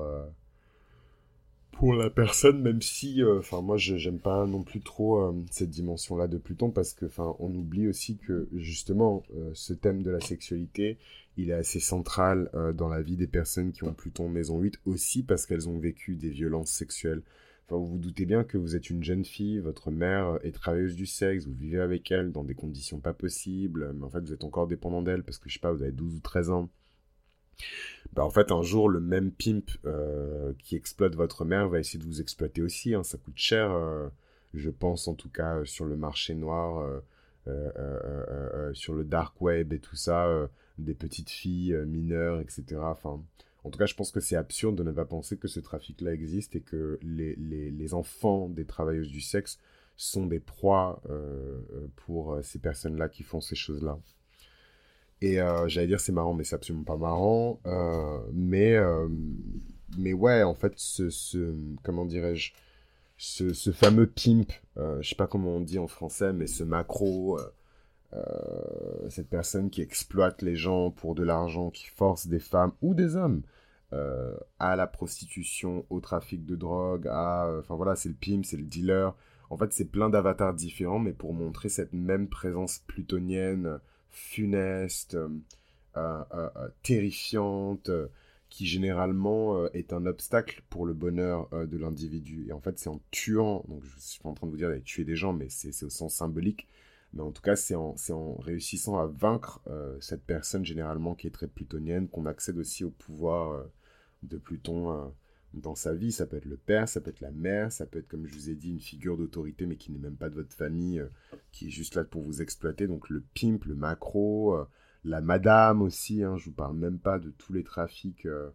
pour 1.80 1.94
la 1.94 2.10
personne, 2.10 2.60
même 2.60 2.82
si, 2.82 3.22
euh, 3.22 3.38
enfin 3.38 3.62
moi 3.62 3.78
je 3.78 3.96
j'aime 3.96 4.18
pas 4.18 4.44
non 4.44 4.62
plus 4.62 4.82
trop 4.82 5.22
euh, 5.22 5.32
cette 5.50 5.70
dimension-là 5.70 6.28
de 6.28 6.36
Pluton 6.36 6.70
parce 6.70 6.92
que, 6.92 7.06
enfin, 7.06 7.34
on 7.38 7.54
oublie 7.54 7.88
aussi 7.88 8.18
que 8.18 8.48
justement 8.54 9.22
euh, 9.34 9.50
ce 9.54 9.72
thème 9.72 10.02
de 10.02 10.10
la 10.10 10.20
sexualité, 10.20 10.98
il 11.38 11.48
est 11.48 11.54
assez 11.54 11.80
central 11.80 12.50
dans 12.74 12.88
la 12.88 13.00
vie 13.00 13.16
des 13.16 13.26
personnes 13.26 13.72
qui 13.72 13.84
ont 13.84 13.94
Pluton 13.94 14.28
maison 14.28 14.58
8 14.58 14.80
aussi 14.84 15.22
parce 15.22 15.46
qu'elles 15.46 15.70
ont 15.70 15.78
vécu 15.78 16.16
des 16.16 16.28
violences 16.28 16.70
sexuelles. 16.70 17.22
Vous 17.78 17.86
vous 17.86 17.98
doutez 17.98 18.26
bien 18.26 18.44
que 18.44 18.58
vous 18.58 18.76
êtes 18.76 18.90
une 18.90 19.02
jeune 19.02 19.24
fille, 19.24 19.58
votre 19.58 19.90
mère 19.90 20.38
est 20.42 20.52
travailleuse 20.52 20.96
du 20.96 21.06
sexe, 21.06 21.46
vous 21.46 21.54
vivez 21.54 21.80
avec 21.80 22.10
elle 22.10 22.32
dans 22.32 22.44
des 22.44 22.54
conditions 22.54 22.98
pas 22.98 23.12
possibles, 23.12 23.92
mais 23.94 24.04
en 24.04 24.10
fait 24.10 24.20
vous 24.20 24.32
êtes 24.32 24.44
encore 24.44 24.66
dépendant 24.66 25.02
d'elle 25.02 25.22
parce 25.22 25.38
que 25.38 25.48
je 25.48 25.54
sais 25.54 25.60
pas, 25.60 25.72
vous 25.72 25.82
avez 25.82 25.92
12 25.92 26.16
ou 26.16 26.20
13 26.20 26.50
ans 26.50 26.68
bah 28.14 28.24
en 28.24 28.30
fait 28.30 28.52
un 28.52 28.62
jour 28.62 28.88
le 28.88 29.00
même 29.00 29.30
pimp 29.30 29.70
euh, 29.84 30.54
qui 30.58 30.76
exploite 30.76 31.14
votre 31.14 31.44
mère 31.44 31.68
va 31.68 31.78
essayer 31.78 31.98
de 31.98 32.06
vous 32.06 32.20
exploiter 32.22 32.62
aussi. 32.62 32.94
Hein. 32.94 33.02
Ça 33.02 33.18
coûte 33.18 33.36
cher, 33.36 33.70
euh, 33.70 34.08
je 34.54 34.70
pense 34.70 35.08
en 35.08 35.14
tout 35.14 35.28
cas 35.28 35.64
sur 35.64 35.84
le 35.84 35.96
marché 35.96 36.34
noir. 36.34 37.02
sur 38.72 38.94
le 38.94 39.04
dark 39.04 39.40
web 39.40 39.72
et 39.72 39.78
tout 39.80 39.96
ça, 39.96 40.48
des 40.78 40.94
petites 40.94 41.30
filles 41.30 41.76
mineures, 41.86 42.40
etc. 42.40 42.64
Enfin, 42.82 43.20
en 43.64 43.70
tout 43.70 43.78
cas, 43.78 43.86
je 43.86 43.94
pense 43.94 44.10
que 44.10 44.20
c'est 44.20 44.36
absurde 44.36 44.76
de 44.76 44.82
ne 44.82 44.92
pas 44.92 45.04
penser 45.04 45.36
que 45.36 45.48
ce 45.48 45.60
trafic-là 45.60 46.12
existe 46.12 46.56
et 46.56 46.60
que 46.60 46.98
les, 47.02 47.34
les, 47.36 47.70
les, 47.70 47.94
enfants 47.94 48.48
des 48.48 48.64
travailleuses 48.64 49.10
du 49.10 49.20
sexe 49.20 49.58
sont 49.96 50.26
des 50.26 50.40
proies 50.40 51.02
euh, 51.10 51.60
pour 51.96 52.38
ces 52.42 52.58
personnes-là 52.58 53.08
qui 53.08 53.22
font 53.22 53.40
ces 53.40 53.56
choses-là. 53.56 53.98
Et 55.20 55.40
euh, 55.40 55.68
j'allais 55.68 55.86
dire 55.86 56.00
c'est 56.00 56.12
marrant, 56.12 56.34
mais 56.34 56.44
c'est 56.44 56.54
absolument 56.54 56.84
pas 56.84 56.96
marrant. 56.96 57.60
Euh, 57.66 58.20
mais 58.32 58.74
euh, 58.74 59.08
mais 59.98 60.12
ouais, 60.12 60.42
en 60.42 60.54
fait, 60.54 60.72
ce, 60.76 61.10
ce 61.10 61.54
comment 61.82 62.06
dirais-je, 62.06 62.52
ce, 63.16 63.52
ce 63.52 63.70
fameux 63.70 64.06
pimp, 64.06 64.52
euh, 64.78 65.00
je 65.02 65.10
sais 65.10 65.14
pas 65.14 65.26
comment 65.26 65.56
on 65.56 65.60
dit 65.60 65.78
en 65.78 65.88
français, 65.88 66.32
mais 66.32 66.46
ce 66.46 66.64
macro, 66.64 67.38
euh, 67.38 67.42
euh, 67.42 67.50
cette 69.08 69.28
personne 69.28 69.70
qui 69.70 69.82
exploite 69.82 70.42
les 70.42 70.56
gens 70.56 70.90
pour 70.90 71.14
de 71.14 71.22
l'argent, 71.22 71.70
qui 71.70 71.86
force 71.86 72.26
des 72.26 72.40
femmes 72.40 72.72
ou 72.82 72.94
des 72.94 73.16
hommes 73.16 73.42
à 73.92 74.76
la 74.76 74.86
prostitution, 74.86 75.84
au 75.90 76.00
trafic 76.00 76.44
de 76.44 76.56
drogue, 76.56 77.08
à, 77.08 77.50
enfin 77.58 77.76
voilà, 77.76 77.96
c'est 77.96 78.08
le 78.08 78.14
pimp, 78.14 78.44
c'est 78.44 78.56
le 78.56 78.64
dealer. 78.64 79.14
En 79.50 79.56
fait, 79.56 79.72
c'est 79.72 79.84
plein 79.84 80.08
d'avatars 80.10 80.54
différents, 80.54 81.00
mais 81.00 81.12
pour 81.12 81.34
montrer 81.34 81.68
cette 81.68 81.92
même 81.92 82.28
présence 82.28 82.78
plutonienne 82.86 83.80
funeste, 84.10 85.14
euh, 85.14 85.28
euh, 85.96 86.22
euh, 86.34 86.68
terrifiante, 86.82 87.90
qui 88.48 88.66
généralement 88.66 89.66
est 89.68 89.92
un 89.92 90.06
obstacle 90.06 90.62
pour 90.70 90.84
le 90.84 90.92
bonheur 90.92 91.48
de 91.52 91.78
l'individu. 91.78 92.46
Et 92.48 92.52
en 92.52 92.60
fait, 92.60 92.78
c'est 92.80 92.88
en 92.88 93.00
tuant, 93.12 93.64
donc 93.68 93.82
je 93.84 94.00
suis 94.00 94.20
pas 94.20 94.28
en 94.28 94.34
train 94.34 94.48
de 94.48 94.50
vous 94.50 94.56
dire 94.56 94.68
d'aller 94.68 94.82
tuer 94.82 95.04
des 95.04 95.14
gens, 95.14 95.32
mais 95.32 95.48
c'est 95.48 95.84
au 95.84 95.90
sens 95.90 96.14
symbolique, 96.14 96.66
mais 97.12 97.22
en 97.22 97.32
tout 97.32 97.42
cas, 97.42 97.56
c'est 97.56 97.74
en, 97.74 97.94
réussissant 98.38 98.98
à 98.98 99.06
vaincre 99.06 99.60
cette 100.00 100.24
personne 100.24 100.64
généralement 100.64 101.14
qui 101.14 101.26
est 101.26 101.30
très 101.30 101.48
plutonienne 101.48 102.08
qu'on 102.08 102.26
accède 102.26 102.56
aussi 102.58 102.84
au 102.84 102.90
pouvoir 102.90 103.64
de 104.22 104.36
Pluton 104.36 105.12
dans 105.54 105.74
sa 105.74 105.94
vie. 105.94 106.12
Ça 106.12 106.26
peut 106.26 106.36
être 106.36 106.44
le 106.44 106.56
père, 106.56 106.88
ça 106.88 107.00
peut 107.00 107.10
être 107.10 107.20
la 107.20 107.30
mère, 107.30 107.72
ça 107.72 107.86
peut 107.86 107.98
être, 107.98 108.08
comme 108.08 108.26
je 108.26 108.34
vous 108.34 108.50
ai 108.50 108.54
dit, 108.54 108.70
une 108.70 108.80
figure 108.80 109.16
d'autorité, 109.16 109.66
mais 109.66 109.76
qui 109.76 109.92
n'est 109.92 109.98
même 109.98 110.16
pas 110.16 110.28
de 110.28 110.34
votre 110.34 110.54
famille, 110.54 111.00
euh, 111.00 111.08
qui 111.52 111.68
est 111.68 111.70
juste 111.70 111.94
là 111.94 112.04
pour 112.04 112.22
vous 112.22 112.42
exploiter. 112.42 112.86
Donc 112.86 113.08
le 113.08 113.22
pimp, 113.34 113.64
le 113.64 113.74
macro, 113.74 114.54
euh, 114.54 114.68
la 115.04 115.20
madame 115.20 115.82
aussi. 115.82 116.22
Hein, 116.22 116.36
je 116.36 116.46
vous 116.46 116.54
parle 116.54 116.76
même 116.76 116.98
pas 116.98 117.18
de 117.18 117.30
tous 117.30 117.52
les 117.52 117.64
trafics 117.64 118.26
euh, 118.26 118.50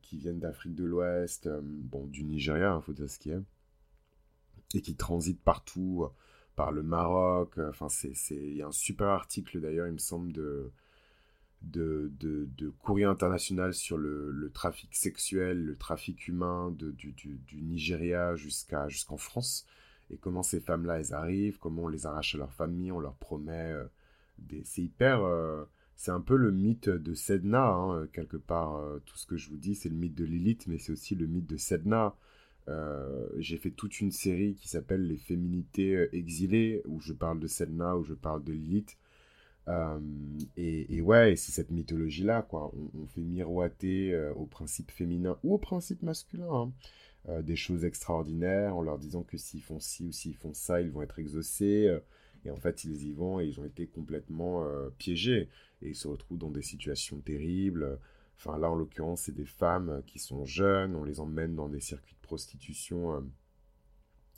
qui 0.00 0.16
viennent 0.16 0.38
d'Afrique 0.38 0.74
de 0.74 0.84
l'Ouest, 0.84 1.50
bon, 1.62 2.06
du 2.06 2.24
Nigeria, 2.24 2.70
il 2.70 2.76
hein, 2.76 2.80
faut 2.80 2.94
dire 2.94 3.10
ce 3.10 3.18
qui 3.18 3.28
est, 3.28 3.42
et 4.72 4.80
qui 4.80 4.94
transitent 4.94 5.42
partout, 5.42 6.06
par 6.56 6.72
le 6.72 6.82
Maroc. 6.82 7.58
Enfin, 7.58 7.88
c'est, 7.88 8.12
il 8.30 8.56
y 8.56 8.62
a 8.62 8.66
un 8.66 8.72
super 8.72 9.08
article 9.08 9.60
d'ailleurs, 9.60 9.86
il 9.86 9.92
me 9.94 9.98
semble, 9.98 10.32
de 10.32 10.72
de, 11.62 12.12
de, 12.20 12.48
de, 12.56 12.68
courrier 12.68 13.06
international 13.06 13.74
sur 13.74 13.96
le, 13.98 14.30
le, 14.30 14.50
trafic 14.50 14.94
sexuel, 14.94 15.64
le 15.64 15.76
trafic 15.76 16.28
humain 16.28 16.70
de, 16.70 16.90
du, 16.92 17.12
du, 17.12 17.38
du, 17.46 17.62
Nigeria 17.62 18.36
jusqu'à 18.36 18.88
jusqu'en 18.88 19.16
France, 19.16 19.66
et 20.10 20.16
comment 20.16 20.42
ces 20.42 20.60
femmes-là, 20.60 21.00
elles 21.00 21.14
arrivent, 21.14 21.58
comment 21.58 21.84
on 21.84 21.88
les 21.88 22.06
arrache 22.06 22.34
à 22.34 22.38
leur 22.38 22.52
famille, 22.52 22.92
on 22.92 23.00
leur 23.00 23.16
promet 23.16 23.72
euh, 23.72 23.84
des... 24.38 24.62
C'est 24.64 24.82
hyper... 24.82 25.24
Euh, 25.24 25.64
c'est 25.98 26.10
un 26.10 26.20
peu 26.20 26.36
le 26.36 26.50
mythe 26.52 26.90
de 26.90 27.14
Sedna, 27.14 27.68
hein, 27.68 28.06
quelque 28.12 28.36
part, 28.36 28.76
euh, 28.76 29.02
tout 29.06 29.16
ce 29.16 29.26
que 29.26 29.38
je 29.38 29.48
vous 29.48 29.56
dis, 29.56 29.74
c'est 29.74 29.88
le 29.88 29.94
mythe 29.94 30.14
de 30.14 30.24
Lilith, 30.24 30.66
mais 30.66 30.78
c'est 30.78 30.92
aussi 30.92 31.14
le 31.14 31.26
mythe 31.26 31.46
de 31.46 31.56
Sedna. 31.56 32.14
J'ai 33.38 33.56
fait 33.58 33.70
toute 33.70 34.00
une 34.00 34.10
série 34.10 34.54
qui 34.54 34.68
s'appelle 34.68 35.06
Les 35.06 35.16
féminités 35.16 36.08
exilées, 36.12 36.82
où 36.86 37.00
je 37.00 37.12
parle 37.12 37.40
de 37.40 37.46
Sedna, 37.46 37.96
où 37.96 38.04
je 38.04 38.14
parle 38.14 38.42
de 38.42 38.52
Lilith, 38.52 38.96
euh, 39.68 39.98
et, 40.56 41.00
ouais, 41.00 41.36
c'est 41.36 41.52
cette 41.52 41.70
mythologie-là, 41.70 42.42
quoi. 42.42 42.72
On, 42.94 43.06
fait 43.06 43.20
miroiter 43.20 44.14
euh, 44.14 44.32
au 44.34 44.46
principe 44.46 44.90
féminin 44.90 45.38
ou 45.42 45.54
au 45.54 45.58
principe 45.58 46.02
masculin 46.02 46.48
hein, 46.52 46.72
euh, 47.28 47.42
des 47.42 47.56
choses 47.56 47.84
extraordinaires 47.84 48.76
en 48.76 48.82
leur 48.82 48.98
disant 48.98 49.22
que 49.22 49.36
s'ils 49.36 49.62
font 49.62 49.80
ci 49.80 50.04
ou 50.04 50.12
s'ils 50.12 50.36
font 50.36 50.54
ça, 50.54 50.80
ils 50.80 50.90
vont 50.90 51.02
être 51.02 51.18
exaucés. 51.18 51.98
et 52.44 52.50
en 52.50 52.56
fait, 52.56 52.84
ils 52.84 53.08
y 53.08 53.12
vont 53.12 53.40
et 53.40 53.46
ils 53.46 53.60
ont 53.60 53.64
été 53.64 53.86
complètement 53.86 54.64
piégés. 54.98 55.48
Et 55.82 55.90
ils 55.90 55.96
se 55.96 56.08
retrouvent 56.08 56.38
dans 56.38 56.50
des 56.50 56.62
situations 56.62 57.18
terribles. 57.18 57.98
Enfin, 58.38 58.58
là, 58.58 58.70
en 58.70 58.74
l'occurrence, 58.74 59.22
c'est 59.22 59.34
des 59.34 59.46
femmes 59.46 60.02
qui 60.06 60.18
sont 60.18 60.44
jeunes. 60.44 60.94
On 60.94 61.04
les 61.04 61.20
emmène 61.20 61.54
dans 61.54 61.68
des 61.68 61.80
circuits 61.80 62.14
de 62.14 62.26
prostitution 62.26 63.24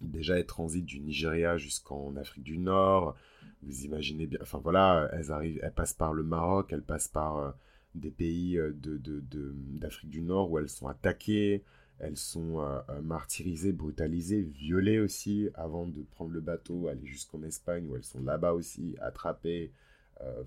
déjà 0.01 0.39
elles 0.39 0.47
transitent 0.47 0.87
du 0.87 1.01
Nigeria 1.01 1.57
jusqu'en 1.57 2.17
Afrique 2.17 2.45
du 2.45 2.59
Nord. 2.59 3.17
Vous 3.63 3.85
imaginez 3.85 4.27
bien, 4.27 4.39
enfin 4.43 4.59
voilà, 4.59 5.09
elles 5.13 5.33
arrivent, 5.33 5.61
elles 5.63 5.73
passent 5.73 5.95
par 5.95 6.13
le 6.13 6.23
Maroc, 6.23 6.73
elles 6.73 6.83
passent 6.83 7.09
par 7.09 7.39
euh, 7.39 7.51
des 7.95 8.11
pays 8.11 8.59
euh, 8.59 8.73
d'Afrique 8.75 10.11
du 10.11 10.23
Nord 10.23 10.51
où 10.51 10.59
elles 10.59 10.69
sont 10.69 10.89
attaquées, 10.89 11.65
elles 11.99 12.17
sont 12.17 12.61
euh, 12.61 12.81
martyrisées, 13.03 13.73
brutalisées, 13.73 14.43
violées 14.43 15.01
aussi 15.01 15.49
avant 15.55 15.87
de 15.87 16.03
prendre 16.03 16.31
le 16.31 16.41
bateau, 16.41 16.89
aller 16.89 17.07
jusqu'en 17.07 17.43
Espagne 17.43 17.87
où 17.89 17.97
elles 17.97 18.05
sont 18.05 18.23
là-bas 18.23 18.53
aussi, 18.53 18.97
attrapées, 19.01 19.73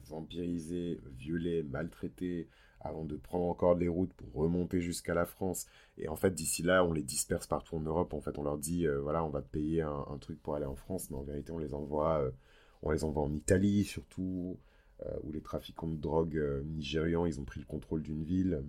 vampirisées, 0.10 1.00
violées, 1.18 1.64
maltraitées, 1.64 2.50
avant 2.84 3.06
de 3.06 3.16
prendre 3.16 3.46
encore 3.46 3.76
des 3.76 3.88
routes 3.88 4.14
pour 4.14 4.34
remonter 4.34 4.82
jusqu'à 4.82 5.14
la 5.14 5.26
France. 5.26 5.68
Et 5.98 6.08
en 6.08 6.16
fait, 6.16 6.34
d'ici 6.34 6.64
là, 6.64 6.84
on 6.84 6.94
les 6.94 7.04
disperse 7.04 7.48
partout 7.48 7.76
en 7.76 7.82
Europe. 7.82 8.14
En 8.14 8.22
fait, 8.22 8.38
on 8.38 8.44
leur 8.44 8.58
dit, 8.58 8.88
euh, 8.88 9.00
voilà, 9.00 9.24
on 9.24 9.30
va 9.30 9.42
te 9.42 9.50
payer 9.50 9.82
un, 9.82 10.18
truc 10.20 10.42
pour 10.42 10.56
aller 10.56 10.66
en 10.66 10.76
France, 10.76 11.10
mais 11.10 11.18
en 11.18 11.24
vérité, 11.24 11.52
on 11.52 11.60
les 11.60 11.74
envoie, 11.74 12.22
euh, 12.22 12.32
on 12.82 12.92
les 12.92 13.04
envoie 13.04 13.24
en 13.24 13.34
Italie 13.34 13.84
surtout, 13.84 14.58
euh, 15.06 15.16
où 15.24 15.32
les 15.32 15.42
trafiquants 15.42 15.88
de 15.88 15.96
drogue 15.96 16.40
nigérians, 16.66 17.26
ils 17.26 17.40
ont 17.40 17.46
pris 17.46 17.60
le 17.60 17.66
contrôle 17.66 18.02
d'une 18.02 18.24
ville. 18.24 18.64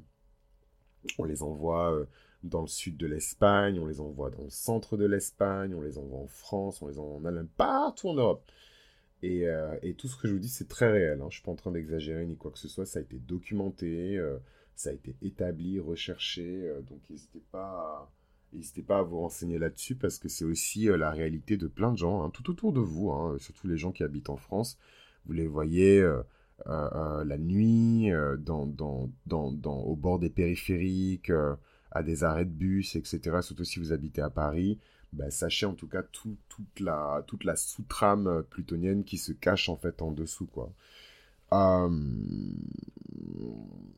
On 1.18 1.24
les 1.24 1.42
envoie 1.42 2.06
dans 2.44 2.60
le 2.60 2.68
sud 2.68 2.96
de 2.96 3.06
l'Espagne, 3.06 3.78
on 3.80 3.86
les 3.86 4.00
envoie 4.00 4.30
dans 4.30 4.44
le 4.44 4.50
centre 4.50 4.96
de 4.96 5.04
l'Espagne, 5.04 5.74
on 5.74 5.80
les 5.80 5.98
envoie 5.98 6.20
en 6.20 6.28
France, 6.28 6.80
on 6.80 6.88
les 6.88 6.98
envoie 6.98 7.16
en 7.16 7.24
Allemagne, 7.24 7.48
partout 7.56 8.08
en 8.08 8.14
Europe. 8.14 8.44
Euh, 9.24 9.76
et, 9.82 9.94
tout 9.94 10.08
ce 10.08 10.16
que 10.16 10.26
je 10.26 10.32
vous 10.32 10.38
dis, 10.38 10.48
c'est 10.48 10.68
très 10.68 10.90
réel. 10.90 11.20
Hein. 11.20 11.26
Je 11.30 11.36
suis 11.36 11.44
pas 11.44 11.52
en 11.52 11.56
train 11.56 11.70
d'exagérer 11.70 12.26
ni 12.26 12.36
quoi 12.36 12.50
que 12.50 12.58
ce 12.58 12.68
soit. 12.68 12.86
Ça 12.86 12.98
a 12.98 13.02
été 13.02 13.18
documenté, 13.18 14.18
euh, 14.18 14.38
ça 14.74 14.90
a 14.90 14.92
été 14.92 15.14
établi, 15.22 15.78
recherché. 15.78 16.42
Euh, 16.44 16.80
donc 16.82 16.98
n'hésitez 17.08 17.42
pas, 17.52 18.10
à, 18.52 18.82
pas 18.86 18.98
à 18.98 19.02
vous 19.02 19.20
renseigner 19.20 19.58
là-dessus 19.58 19.94
parce 19.94 20.18
que 20.18 20.28
c'est 20.28 20.44
aussi 20.44 20.86
la 20.86 21.10
réalité 21.10 21.56
de 21.56 21.68
plein 21.68 21.92
de 21.92 21.98
gens, 21.98 22.24
hein, 22.24 22.30
tout 22.30 22.50
autour 22.50 22.72
de 22.72 22.80
vous, 22.80 23.10
hein, 23.10 23.36
surtout 23.38 23.68
les 23.68 23.76
gens 23.76 23.92
qui 23.92 24.02
habitent 24.02 24.30
en 24.30 24.36
France. 24.36 24.78
Vous 25.26 25.32
les 25.32 25.46
voyez 25.46 26.04
la 26.66 27.38
nuit, 27.38 28.12
au 28.12 29.96
bord 29.96 30.18
des 30.18 30.30
périphériques, 30.30 31.30
à 31.92 32.02
des 32.02 32.24
arrêts 32.24 32.44
de 32.44 32.50
bus, 32.50 32.96
etc. 32.96 33.38
Surtout 33.42 33.64
si 33.64 33.78
vous 33.78 33.92
habitez 33.92 34.20
à 34.20 34.30
Paris. 34.30 34.78
Bah, 35.12 35.30
sachez 35.30 35.66
en 35.66 35.74
tout 35.74 35.88
cas 35.88 36.02
toute 36.02 36.80
la, 36.80 37.22
toute 37.26 37.44
la 37.44 37.56
sous-trame 37.56 38.44
plutonienne 38.48 39.04
qui 39.04 39.18
se 39.18 39.32
cache 39.32 39.68
en 39.68 39.76
fait 39.76 40.00
en 40.00 40.10
dessous, 40.10 40.46
quoi. 40.46 40.72
Euh, 41.52 41.88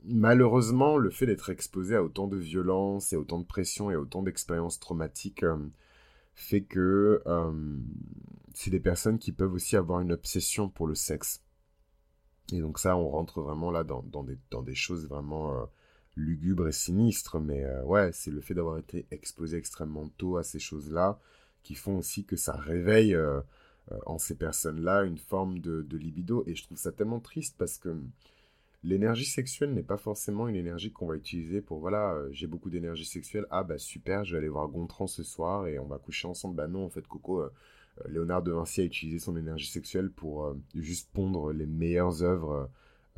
malheureusement, 0.04 0.96
le 0.96 1.10
fait 1.10 1.26
d'être 1.26 1.50
exposé 1.50 1.94
à 1.94 2.02
autant 2.02 2.26
de 2.26 2.36
violence 2.36 3.12
et 3.12 3.16
autant 3.16 3.38
de 3.38 3.44
pression 3.44 3.90
et 3.90 3.96
autant 3.96 4.22
d'expériences 4.22 4.80
traumatiques 4.80 5.44
euh, 5.44 5.56
fait 6.34 6.62
que 6.62 7.22
euh, 7.26 7.76
c'est 8.54 8.70
des 8.70 8.80
personnes 8.80 9.18
qui 9.20 9.30
peuvent 9.30 9.52
aussi 9.52 9.76
avoir 9.76 10.00
une 10.00 10.12
obsession 10.12 10.68
pour 10.68 10.88
le 10.88 10.96
sexe. 10.96 11.42
Et 12.52 12.60
donc 12.60 12.78
ça, 12.80 12.96
on 12.96 13.08
rentre 13.08 13.40
vraiment 13.40 13.70
là 13.70 13.84
dans, 13.84 14.02
dans, 14.02 14.24
des, 14.24 14.38
dans 14.50 14.62
des 14.62 14.74
choses 14.74 15.08
vraiment 15.08 15.68
lugubre 16.16 16.68
et 16.68 16.72
sinistre, 16.72 17.40
mais 17.40 17.64
euh, 17.64 17.82
ouais, 17.82 18.10
c'est 18.12 18.30
le 18.30 18.40
fait 18.40 18.54
d'avoir 18.54 18.78
été 18.78 19.06
exposé 19.10 19.56
extrêmement 19.56 20.08
tôt 20.16 20.36
à 20.36 20.44
ces 20.44 20.58
choses-là 20.58 21.18
qui 21.62 21.74
font 21.74 21.98
aussi 21.98 22.24
que 22.24 22.36
ça 22.36 22.52
réveille 22.52 23.14
euh, 23.14 23.40
euh, 23.90 23.98
en 24.06 24.18
ces 24.18 24.36
personnes-là 24.36 25.04
une 25.04 25.18
forme 25.18 25.58
de, 25.58 25.96
libido. 25.96 26.44
Et 26.46 26.54
je 26.54 26.64
trouve 26.64 26.78
ça 26.78 26.92
tellement 26.92 27.20
triste 27.20 27.56
parce 27.58 27.78
que 27.78 27.96
l'énergie 28.82 29.24
sexuelle 29.24 29.72
n'est 29.72 29.82
pas 29.82 29.96
forcément 29.96 30.46
une 30.46 30.56
énergie 30.56 30.92
qu'on 30.92 31.06
va 31.06 31.16
utiliser 31.16 31.60
pour 31.60 31.80
voilà, 31.80 32.16
j'ai 32.30 32.46
beaucoup 32.46 32.70
d'énergie 32.70 33.06
sexuelle, 33.06 33.46
ah 33.50 33.64
bah 33.64 33.78
super, 33.78 34.24
je 34.24 34.32
vais 34.32 34.38
aller 34.38 34.48
voir 34.48 34.68
Gontran 34.68 35.06
ce 35.06 35.22
soir 35.22 35.66
et 35.66 35.78
on 35.78 35.86
va 35.86 35.98
coucher 35.98 36.28
ensemble. 36.28 36.56
Bah 36.56 36.68
non, 36.68 36.84
en 36.84 36.90
fait, 36.90 37.06
Coco. 37.06 37.44
Léonard 38.08 38.42
de 38.42 38.50
Vinci 38.50 38.80
a 38.80 38.84
utilisé 38.84 39.20
son 39.20 39.36
énergie 39.36 39.68
sexuelle 39.68 40.10
pour 40.10 40.52
juste 40.74 41.10
pondre 41.12 41.52
les 41.52 41.64
meilleures 41.64 42.24
œuvres 42.24 42.68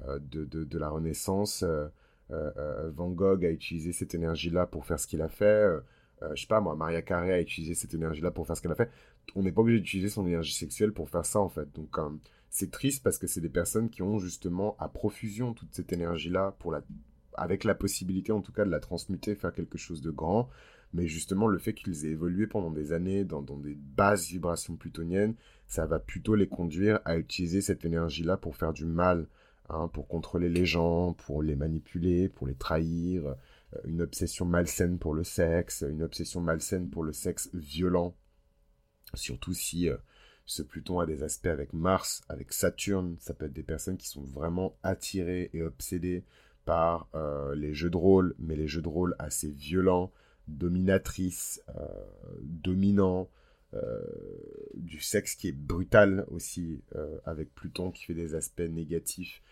de, 0.07 0.45
de, 0.45 0.79
la 0.79 0.91
Renaissance, 0.91 1.65
Van 2.29 3.11
Gogh 3.11 3.45
a 3.45 3.51
utilisé 3.51 3.93
cette 3.93 4.15
énergie-là 4.15 4.67
pour 4.67 4.85
faire 4.85 4.99
ce 4.99 5.07
qu'il 5.07 5.23
a 5.23 5.29
fait. 5.29 5.81
Euh, 6.23 6.35
je 6.35 6.43
sais 6.43 6.47
pas 6.47 6.61
moi, 6.61 6.75
Maria 6.75 7.03
Carré 7.03 7.33
a 7.33 7.41
utilisé 7.41 7.75
cette 7.75 7.95
énergie-là 7.95 8.31
pour 8.31 8.47
faire 8.47 8.57
ce 8.57 8.63
qu'elle 8.63 8.73
a 8.73 8.77
fait. 8.77 8.91
On 9.35 9.43
n'est 9.43 9.53
pas 9.53 9.61
obligé 9.61 9.81
d'utiliser 9.81 10.09
son 10.09 10.27
énergie 10.27 10.55
sexuelle 10.55 10.93
pour 10.93 11.11
faire 11.11 11.27
ça 11.27 11.41
en 11.41 11.49
fait. 11.49 11.69
Donc 11.75 11.97
c'est 12.49 12.71
triste 12.71 13.03
parce 13.03 13.19
que 13.19 13.27
c'est 13.27 13.41
des 13.41 13.49
personnes 13.49 13.91
qui 13.91 14.03
ont 14.03 14.19
justement 14.19 14.77
à 14.79 14.89
profusion 14.89 15.53
toute 15.53 15.75
cette 15.75 15.93
énergie-là 15.93 16.57
pour 16.59 16.73
la 16.73 16.83
avec 17.35 17.65
la 17.65 17.75
possibilité 17.75 18.33
en 18.33 18.41
tout 18.41 18.53
cas 18.53 18.65
de 18.65 18.71
la 18.71 18.81
transmuter, 18.81 19.35
faire 19.35 19.53
quelque 19.53 19.77
chose 19.77 20.01
de 20.01 20.11
grand, 20.11 20.49
mais 20.95 21.07
justement 21.07 21.49
le 21.49 21.59
fait 21.59 21.75
qu'ils 21.75 22.07
aient 22.07 22.13
évolué 22.13 22.47
pendant 22.47 22.71
des 22.71 22.93
années 22.93 23.25
dans, 23.25 23.43
dans 23.43 23.59
des 23.59 23.75
basses 23.75 24.29
vibrations 24.29 24.77
plutoniennes, 24.77 25.35
ça 25.67 25.85
va 25.85 25.99
plutôt 25.99 26.35
les 26.35 26.49
conduire 26.49 27.01
à 27.05 27.19
utiliser 27.19 27.61
cette 27.61 27.85
énergie-là 27.85 28.39
pour 28.39 28.57
faire 28.57 28.73
du 28.73 28.87
mal, 28.87 29.27
hein, 29.69 29.89
pour 29.89 30.09
contrôler 30.09 30.49
les 30.49 30.67
gens, 30.67 31.13
pour 31.15 31.43
les 31.43 31.57
manipuler, 31.57 32.29
pour 32.29 32.47
les 32.47 32.55
trahir, 32.55 33.27
euh, 33.27 33.35
une 33.85 34.03
obsession 34.03 34.45
malsaine 34.45 34.99
pour 34.99 35.15
le 35.15 35.25
sexe, 35.25 35.85
une 35.89 36.03
obsession 36.03 36.41
malsaine 36.41 36.89
pour 36.89 37.03
le 37.05 37.13
sexe 37.13 37.51
violent, 37.53 38.17
surtout 39.15 39.55
si 39.55 39.89
euh, 39.89 39.97
ce 40.45 40.63
Pluton 40.63 41.01
a 41.01 41.07
des 41.07 41.23
aspects 41.23 41.47
avec 41.47 41.73
Mars, 41.73 42.23
avec 42.29 42.53
Saturne, 42.53 43.17
ça 43.19 43.35
peut 43.35 43.47
être 43.47 43.53
des 43.53 43.63
personnes 43.63 43.97
qui 43.97 44.09
sont 44.09 44.23
vraiment 44.23 44.77
attirées 44.83 45.51
et 45.53 45.63
obsédées 45.63 46.25
par 46.65 47.09
euh, 47.15 47.55
les 47.55 47.75
jeux 47.75 47.91
de 47.91 47.97
rôle, 47.97 48.35
mais 48.39 48.57
les 48.57 48.69
jeux 48.69 48.83
de 48.83 48.89
rôle 48.89 49.15
assez 49.19 49.49
violents, 49.51 50.13
dominatrices, 50.49 51.61
dominants, 52.41 53.29
du 54.75 55.01
sexe 55.01 55.35
qui 55.35 55.49
est 55.49 55.53
brutal 55.53 56.25
aussi, 56.29 56.83
avec 57.25 57.53
Pluton 57.55 57.91
qui 57.91 58.05
fait 58.05 58.15
des 58.15 58.35
aspects 58.35 58.61
négatifs 58.61 59.43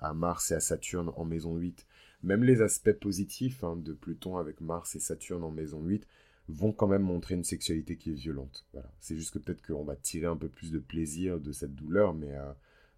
à 0.00 0.14
Mars 0.14 0.50
et 0.50 0.54
à 0.54 0.60
Saturne 0.60 1.10
en 1.16 1.24
maison 1.24 1.56
8. 1.56 1.86
Même 2.22 2.44
les 2.44 2.62
aspects 2.62 2.92
positifs 2.92 3.64
hein, 3.64 3.76
de 3.76 3.92
Pluton 3.92 4.38
avec 4.38 4.60
Mars 4.60 4.94
et 4.96 5.00
Saturne 5.00 5.44
en 5.44 5.50
maison 5.50 5.82
8 5.82 6.06
vont 6.48 6.72
quand 6.72 6.86
même 6.86 7.02
montrer 7.02 7.34
une 7.34 7.44
sexualité 7.44 7.96
qui 7.96 8.10
est 8.10 8.14
violente. 8.14 8.66
Voilà. 8.72 8.90
C'est 9.00 9.16
juste 9.16 9.32
que 9.34 9.38
peut-être 9.38 9.66
qu'on 9.66 9.84
va 9.84 9.96
tirer 9.96 10.26
un 10.26 10.36
peu 10.36 10.48
plus 10.48 10.70
de 10.70 10.78
plaisir 10.78 11.40
de 11.40 11.52
cette 11.52 11.74
douleur, 11.74 12.14
mais, 12.14 12.34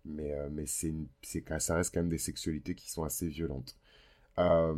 mais, 0.04 0.32
mais 0.50 0.66
c'est, 0.66 0.94
ça 1.58 1.76
reste 1.76 1.94
quand 1.94 2.00
même 2.00 2.10
des 2.10 2.18
sexualités 2.18 2.74
qui 2.74 2.90
sont 2.90 3.04
assez 3.04 3.28
violentes. 3.28 3.76
Euh, 4.38 4.74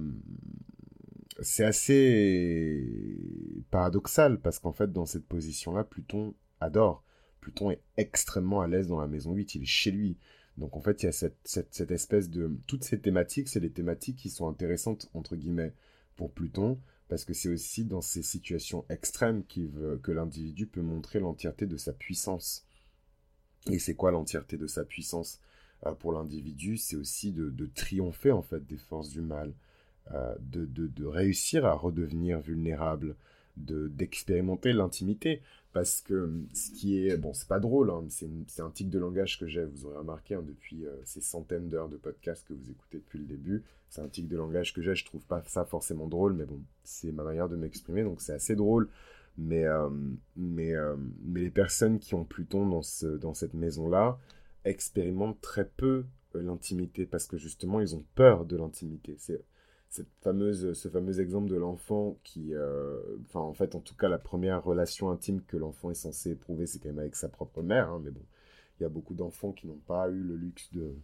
c'est 1.40 1.64
assez 1.64 2.84
paradoxal 3.70 4.40
parce 4.40 4.58
qu'en 4.58 4.72
fait, 4.72 4.92
dans 4.92 5.06
cette 5.06 5.26
position-là, 5.26 5.84
Pluton 5.84 6.34
adore. 6.60 7.04
Pluton 7.40 7.70
est 7.70 7.82
extrêmement 7.96 8.60
à 8.60 8.66
l'aise 8.66 8.88
dans 8.88 9.00
la 9.00 9.06
maison 9.06 9.32
8, 9.32 9.54
il 9.54 9.62
est 9.62 9.66
chez 9.66 9.90
lui. 9.90 10.16
Donc 10.58 10.76
en 10.76 10.80
fait, 10.80 11.02
il 11.02 11.06
y 11.06 11.08
a 11.08 11.12
cette, 11.12 11.90
espèce 11.90 12.28
de... 12.30 12.50
Toutes 12.66 12.82
ces 12.82 13.00
thématiques, 13.00 13.48
c'est 13.48 13.60
des 13.60 13.70
thématiques 13.70 14.16
qui 14.16 14.28
sont 14.28 14.48
intéressantes, 14.48 15.08
entre 15.14 15.36
guillemets, 15.36 15.72
pour 16.16 16.32
Pluton, 16.32 16.80
parce 17.08 17.24
que 17.24 17.32
c'est 17.32 17.48
aussi 17.48 17.84
dans 17.84 18.00
ces 18.00 18.22
situations 18.22 18.84
extrêmes 18.90 19.44
que 19.46 20.10
l'individu 20.12 20.66
peut 20.66 20.82
montrer 20.82 21.20
l'entièreté 21.20 21.66
de 21.66 21.76
sa 21.76 21.92
puissance. 21.92 22.66
Et 23.70 23.78
c'est 23.78 23.94
quoi 23.94 24.10
l'entièreté 24.10 24.56
de 24.56 24.66
sa 24.66 24.84
puissance 24.84 25.40
euh, 25.86 25.92
pour 25.92 26.12
l'individu? 26.12 26.76
C'est 26.76 26.96
aussi 26.96 27.32
de, 27.32 27.66
triompher 27.66 28.32
en 28.32 28.42
fait 28.42 28.66
des 28.66 28.78
forces 28.78 29.10
du 29.10 29.20
mal, 29.20 29.52
euh, 30.12 30.34
de, 30.40 31.04
réussir 31.04 31.66
à 31.66 31.74
redevenir 31.74 32.40
vulnérable, 32.40 33.14
de 33.64 33.88
d'expérimenter 33.88 34.72
l'intimité. 34.72 35.42
Parce 35.72 36.00
que 36.00 36.30
ce 36.54 36.70
qui 36.70 37.06
est, 37.06 37.16
bon, 37.18 37.34
c'est 37.34 37.46
pas 37.46 37.60
drôle, 37.60 37.90
hein, 37.90 38.02
c'est 38.08 38.62
un 38.62 38.70
tic 38.70 38.88
de 38.88 38.98
langage 38.98 39.38
que 39.38 39.46
j'ai, 39.46 39.64
vous 39.64 39.84
aurez 39.86 39.98
remarqué, 39.98 40.34
hein, 40.34 40.42
depuis 40.44 40.86
euh, 40.86 40.96
ces 41.04 41.20
centaines 41.20 41.68
d'heures 41.68 41.90
de 41.90 41.98
podcasts 41.98 42.48
que 42.48 42.54
vous 42.54 42.70
écoutez 42.70 42.98
depuis 42.98 43.18
le 43.18 43.26
début. 43.26 43.62
C'est 43.90 44.00
un 44.00 44.08
tic 44.08 44.28
de 44.28 44.36
langage 44.36 44.72
que 44.72 44.80
j'ai, 44.80 44.94
je 44.94 45.04
trouve 45.04 45.24
pas 45.24 45.42
ça 45.46 45.64
forcément 45.64 46.06
drôle, 46.06 46.32
mais 46.32 46.46
bon, 46.46 46.60
c'est 46.84 47.12
ma 47.12 47.22
manière 47.22 47.48
de 47.48 47.56
m'exprimer, 47.56 48.02
donc 48.02 48.22
c'est 48.22 48.32
assez 48.32 48.56
drôle. 48.56 48.88
Mais, 49.36 49.66
euh, 49.66 49.88
mais, 50.36 50.72
mais 51.22 51.42
les 51.42 51.50
personnes 51.50 51.98
qui 52.00 52.14
ont 52.14 52.24
Pluton 52.24 52.66
dans, 52.66 52.82
ce, 52.82 53.06
dans 53.06 53.34
cette 53.34 53.54
maison-là 53.54 54.18
expérimentent 54.64 55.40
très 55.40 55.68
peu 55.68 56.06
l'intimité 56.34 57.06
parce 57.06 57.26
que 57.26 57.36
justement 57.36 57.80
ils 57.80 57.94
ont 57.94 58.04
peur 58.14 58.44
de 58.44 58.56
l'intimité. 58.56 59.16
C'est 59.18 59.42
cette 59.88 60.08
fameuse, 60.20 60.74
ce 60.74 60.88
fameux 60.88 61.20
exemple 61.20 61.48
de 61.48 61.56
l'enfant 61.56 62.18
qui, 62.22 62.54
euh, 62.54 63.00
enfin 63.22 63.40
en 63.40 63.54
fait 63.54 63.74
en 63.74 63.80
tout 63.80 63.94
cas 63.94 64.08
la 64.08 64.18
première 64.18 64.62
relation 64.62 65.10
intime 65.10 65.42
que 65.42 65.56
l'enfant 65.56 65.90
est 65.90 65.94
censé 65.94 66.32
éprouver 66.32 66.66
c'est 66.66 66.78
quand 66.78 66.88
même 66.88 66.98
avec 66.98 67.16
sa 67.16 67.28
propre 67.28 67.62
mère, 67.62 67.88
hein, 67.88 68.00
mais 68.04 68.10
bon, 68.10 68.22
il 68.78 68.82
y 68.82 68.86
a 68.86 68.90
beaucoup 68.90 69.14
d'enfants 69.14 69.52
qui 69.52 69.66
n'ont 69.66 69.80
pas 69.86 70.08
eu 70.10 70.20
le 70.20 70.36
luxe 70.36 70.70
de 70.72 70.94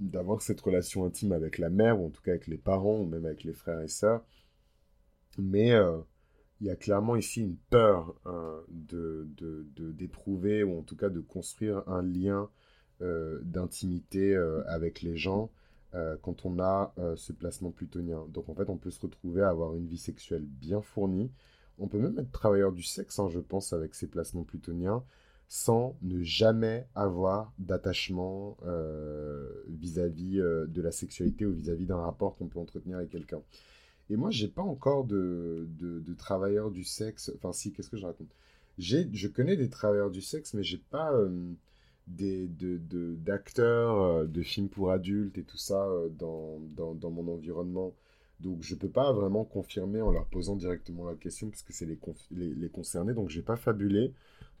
d'avoir 0.00 0.42
cette 0.42 0.60
relation 0.60 1.04
intime 1.04 1.32
avec 1.32 1.58
la 1.58 1.70
mère 1.70 2.00
ou 2.00 2.06
en 2.06 2.10
tout 2.10 2.22
cas 2.22 2.30
avec 2.32 2.46
les 2.46 2.56
parents 2.56 3.00
ou 3.00 3.04
même 3.04 3.26
avec 3.26 3.44
les 3.44 3.52
frères 3.52 3.80
et 3.80 3.88
sœurs, 3.88 4.24
mais 5.36 5.72
euh, 5.72 5.98
il 6.60 6.68
y 6.68 6.70
a 6.70 6.76
clairement 6.76 7.16
ici 7.16 7.42
une 7.42 7.56
peur 7.68 8.14
hein, 8.24 8.60
de 8.70 9.28
d'éprouver 9.76 10.62
ou 10.62 10.78
en 10.78 10.82
tout 10.82 10.96
cas 10.96 11.10
de 11.10 11.20
construire 11.20 11.82
un 11.88 12.02
lien 12.02 12.48
euh, 13.02 13.40
d'intimité 13.42 14.36
avec 14.66 15.02
les 15.02 15.16
gens 15.16 15.50
euh, 15.94 16.16
quand 16.22 16.44
on 16.44 16.58
a 16.58 16.92
euh, 16.98 17.16
ce 17.16 17.32
placement 17.32 17.70
plutonien. 17.70 18.26
Donc 18.28 18.48
en 18.48 18.54
fait, 18.54 18.68
on 18.68 18.76
peut 18.76 18.90
se 18.90 19.00
retrouver 19.00 19.42
à 19.42 19.48
avoir 19.48 19.74
une 19.74 19.86
vie 19.86 19.98
sexuelle 19.98 20.44
bien 20.44 20.82
fournie. 20.82 21.30
On 21.78 21.88
peut 21.88 21.98
même 21.98 22.18
être 22.18 22.30
travailleur 22.32 22.72
du 22.72 22.82
sexe, 22.82 23.18
hein, 23.18 23.28
je 23.28 23.38
pense, 23.38 23.72
avec 23.72 23.94
ces 23.94 24.06
placements 24.06 24.42
plutoniens, 24.42 25.02
sans 25.48 25.96
ne 26.02 26.22
jamais 26.22 26.86
avoir 26.94 27.52
d'attachement 27.58 28.56
euh, 28.66 29.48
vis-à-vis 29.68 30.38
de 30.38 30.82
la 30.82 30.92
sexualité 30.92 31.46
ou 31.46 31.52
vis-à-vis 31.52 31.86
d'un 31.86 31.96
rapport 31.98 32.36
qu'on 32.36 32.48
peut 32.48 32.58
entretenir 32.58 32.98
avec 32.98 33.10
quelqu'un. 33.10 33.40
Et 34.10 34.16
moi, 34.16 34.30
j'ai 34.30 34.48
pas 34.48 34.62
encore 34.62 35.04
de, 35.04 35.68
de, 35.78 36.00
de 36.00 36.14
travailleurs 36.14 36.70
du 36.70 36.84
sexe. 36.84 37.30
Enfin, 37.36 37.52
si, 37.52 37.72
qu'est-ce 37.72 37.90
que 37.90 37.96
je 37.96 38.06
raconte? 38.06 38.34
Je 38.78 39.28
connais 39.28 39.56
des 39.56 39.68
travailleurs 39.68 40.10
du 40.10 40.20
sexe, 40.20 40.54
mais 40.54 40.62
j'ai 40.62 40.78
pas 40.78 41.12
des, 42.08 42.48
d'acteurs 42.48 44.22
de, 44.22 44.26
de, 44.26 44.42
films 44.42 44.68
pour 44.68 44.90
adultes 44.90 45.38
et 45.38 45.44
tout 45.44 45.56
ça 45.56 45.86
euh, 45.86 46.08
dans, 46.08 46.58
dans, 46.76 46.94
dans, 46.94 47.10
mon 47.10 47.32
environnement. 47.32 47.94
Donc 48.40 48.62
je 48.62 48.74
peux 48.74 48.88
pas 48.88 49.12
vraiment 49.12 49.44
confirmer 49.44 50.00
en 50.00 50.10
leur 50.10 50.26
posant 50.26 50.56
directement 50.56 51.04
la 51.04 51.14
question 51.14 51.50
parce 51.50 51.62
que 51.62 51.72
c'est 51.72 51.86
les, 51.86 51.98
les, 52.30 52.54
les, 52.54 52.68
concernés. 52.68 53.14
Donc 53.14 53.28
j'ai 53.28 53.42
pas 53.42 53.56
fabulé. 53.56 54.12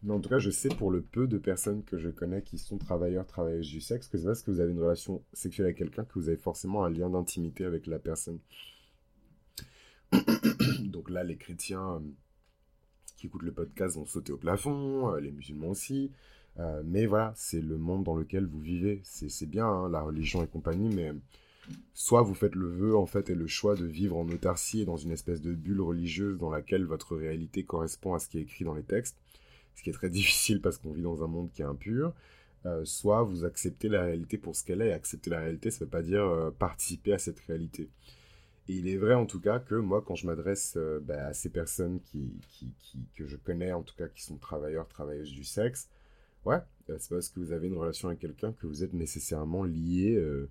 Mais 0.02 0.12
en 0.12 0.20
tout 0.20 0.28
cas, 0.28 0.38
je 0.38 0.50
sais 0.50 0.68
pour 0.68 0.90
le 0.92 1.02
peu 1.02 1.26
de 1.26 1.38
personnes 1.38 1.82
que 1.82 1.98
je 1.98 2.08
connais 2.08 2.42
qui 2.42 2.58
sont 2.58 2.78
travailleurs, 2.78 3.26
travailleuses 3.26 3.68
du 3.68 3.80
sexe, 3.80 4.06
que 4.06 4.16
c'est 4.16 4.26
parce 4.26 4.42
que 4.42 4.50
vous 4.50 4.60
avez 4.60 4.70
une 4.70 4.80
relation 4.80 5.22
sexuelle 5.32 5.66
avec 5.66 5.78
quelqu'un 5.78 6.04
que 6.04 6.14
vous 6.14 6.28
avez 6.28 6.36
forcément 6.36 6.84
un 6.84 6.90
lien 6.90 7.10
d'intimité 7.10 7.64
avec 7.64 7.86
la 7.86 7.98
personne. 7.98 8.38
Donc 10.84 11.10
là, 11.10 11.24
les 11.24 11.36
chrétiens 11.36 11.96
euh, 11.96 12.00
qui 13.16 13.26
écoutent 13.26 13.42
le 13.42 13.52
podcast 13.52 13.96
vont 13.96 14.06
sauter 14.06 14.32
au 14.32 14.36
plafond, 14.36 15.12
euh, 15.14 15.20
les 15.20 15.32
musulmans 15.32 15.70
aussi. 15.70 16.12
Euh, 16.58 16.82
mais 16.84 17.06
voilà, 17.06 17.32
c'est 17.36 17.60
le 17.60 17.78
monde 17.78 18.04
dans 18.04 18.16
lequel 18.16 18.46
vous 18.46 18.60
vivez. 18.60 19.00
C'est 19.04 19.48
bien, 19.48 19.66
hein, 19.66 19.88
la 19.88 20.00
religion 20.00 20.42
et 20.42 20.46
compagnie, 20.46 20.94
mais 20.94 21.12
soit 21.94 22.22
vous 22.22 22.34
faites 22.34 22.54
le 22.54 22.68
vœu, 22.68 22.96
en 22.96 23.06
fait, 23.06 23.30
et 23.30 23.34
le 23.34 23.46
choix 23.46 23.76
de 23.76 23.86
vivre 23.86 24.16
en 24.16 24.28
autarcie 24.28 24.82
et 24.82 24.84
dans 24.84 24.96
une 24.96 25.12
espèce 25.12 25.40
de 25.40 25.54
bulle 25.54 25.80
religieuse 25.80 26.38
dans 26.38 26.50
laquelle 26.50 26.84
votre 26.84 27.16
réalité 27.16 27.64
correspond 27.64 28.14
à 28.14 28.18
ce 28.18 28.28
qui 28.28 28.38
est 28.38 28.42
écrit 28.42 28.64
dans 28.64 28.74
les 28.74 28.82
textes, 28.82 29.16
ce 29.74 29.82
qui 29.82 29.90
est 29.90 29.94
très 29.94 30.10
difficile 30.10 30.60
parce 30.60 30.78
qu'on 30.78 30.92
vit 30.92 31.02
dans 31.02 31.22
un 31.22 31.28
monde 31.28 31.50
qui 31.52 31.62
est 31.62 31.66
impur. 31.66 32.12
Euh, 32.66 32.84
soit 32.84 33.22
vous 33.22 33.44
acceptez 33.44 33.88
la 33.88 34.02
réalité 34.02 34.36
pour 34.36 34.56
ce 34.56 34.64
qu'elle 34.64 34.82
est, 34.82 34.88
et 34.88 34.92
accepter 34.92 35.30
la 35.30 35.38
réalité, 35.38 35.70
ça 35.70 35.78
ne 35.80 35.84
veut 35.84 35.90
pas 35.90 36.02
dire 36.02 36.24
euh, 36.24 36.50
participer 36.50 37.12
à 37.12 37.18
cette 37.18 37.38
réalité. 37.40 37.88
Et 38.68 38.74
il 38.74 38.88
est 38.88 38.96
vrai 38.96 39.14
en 39.14 39.26
tout 39.26 39.40
cas 39.40 39.60
que 39.60 39.76
moi, 39.76 40.02
quand 40.02 40.16
je 40.16 40.26
m'adresse 40.26 40.76
bah, 41.02 41.28
à 41.28 41.32
ces 41.32 41.48
personnes 41.48 42.00
qui, 42.00 42.34
qui, 42.50 42.98
que 43.14 43.26
je 43.26 43.36
connais, 43.36 43.72
en 43.72 43.82
tout 43.82 43.94
cas 43.96 44.08
qui 44.08 44.22
sont 44.22 44.36
travailleurs, 44.36 44.86
travailleuses 44.88 45.32
du 45.32 45.44
sexe, 45.44 45.88
Ouais, 46.44 46.58
euh, 46.90 46.96
c'est 46.98 47.10
parce 47.10 47.28
que 47.28 47.40
vous 47.40 47.52
avez 47.52 47.68
une 47.68 47.76
relation 47.76 48.08
avec 48.08 48.20
quelqu'un 48.20 48.52
que 48.52 48.66
vous 48.66 48.84
êtes 48.84 48.92
nécessairement 48.92 49.64
lié 49.64 50.14
euh, 50.14 50.48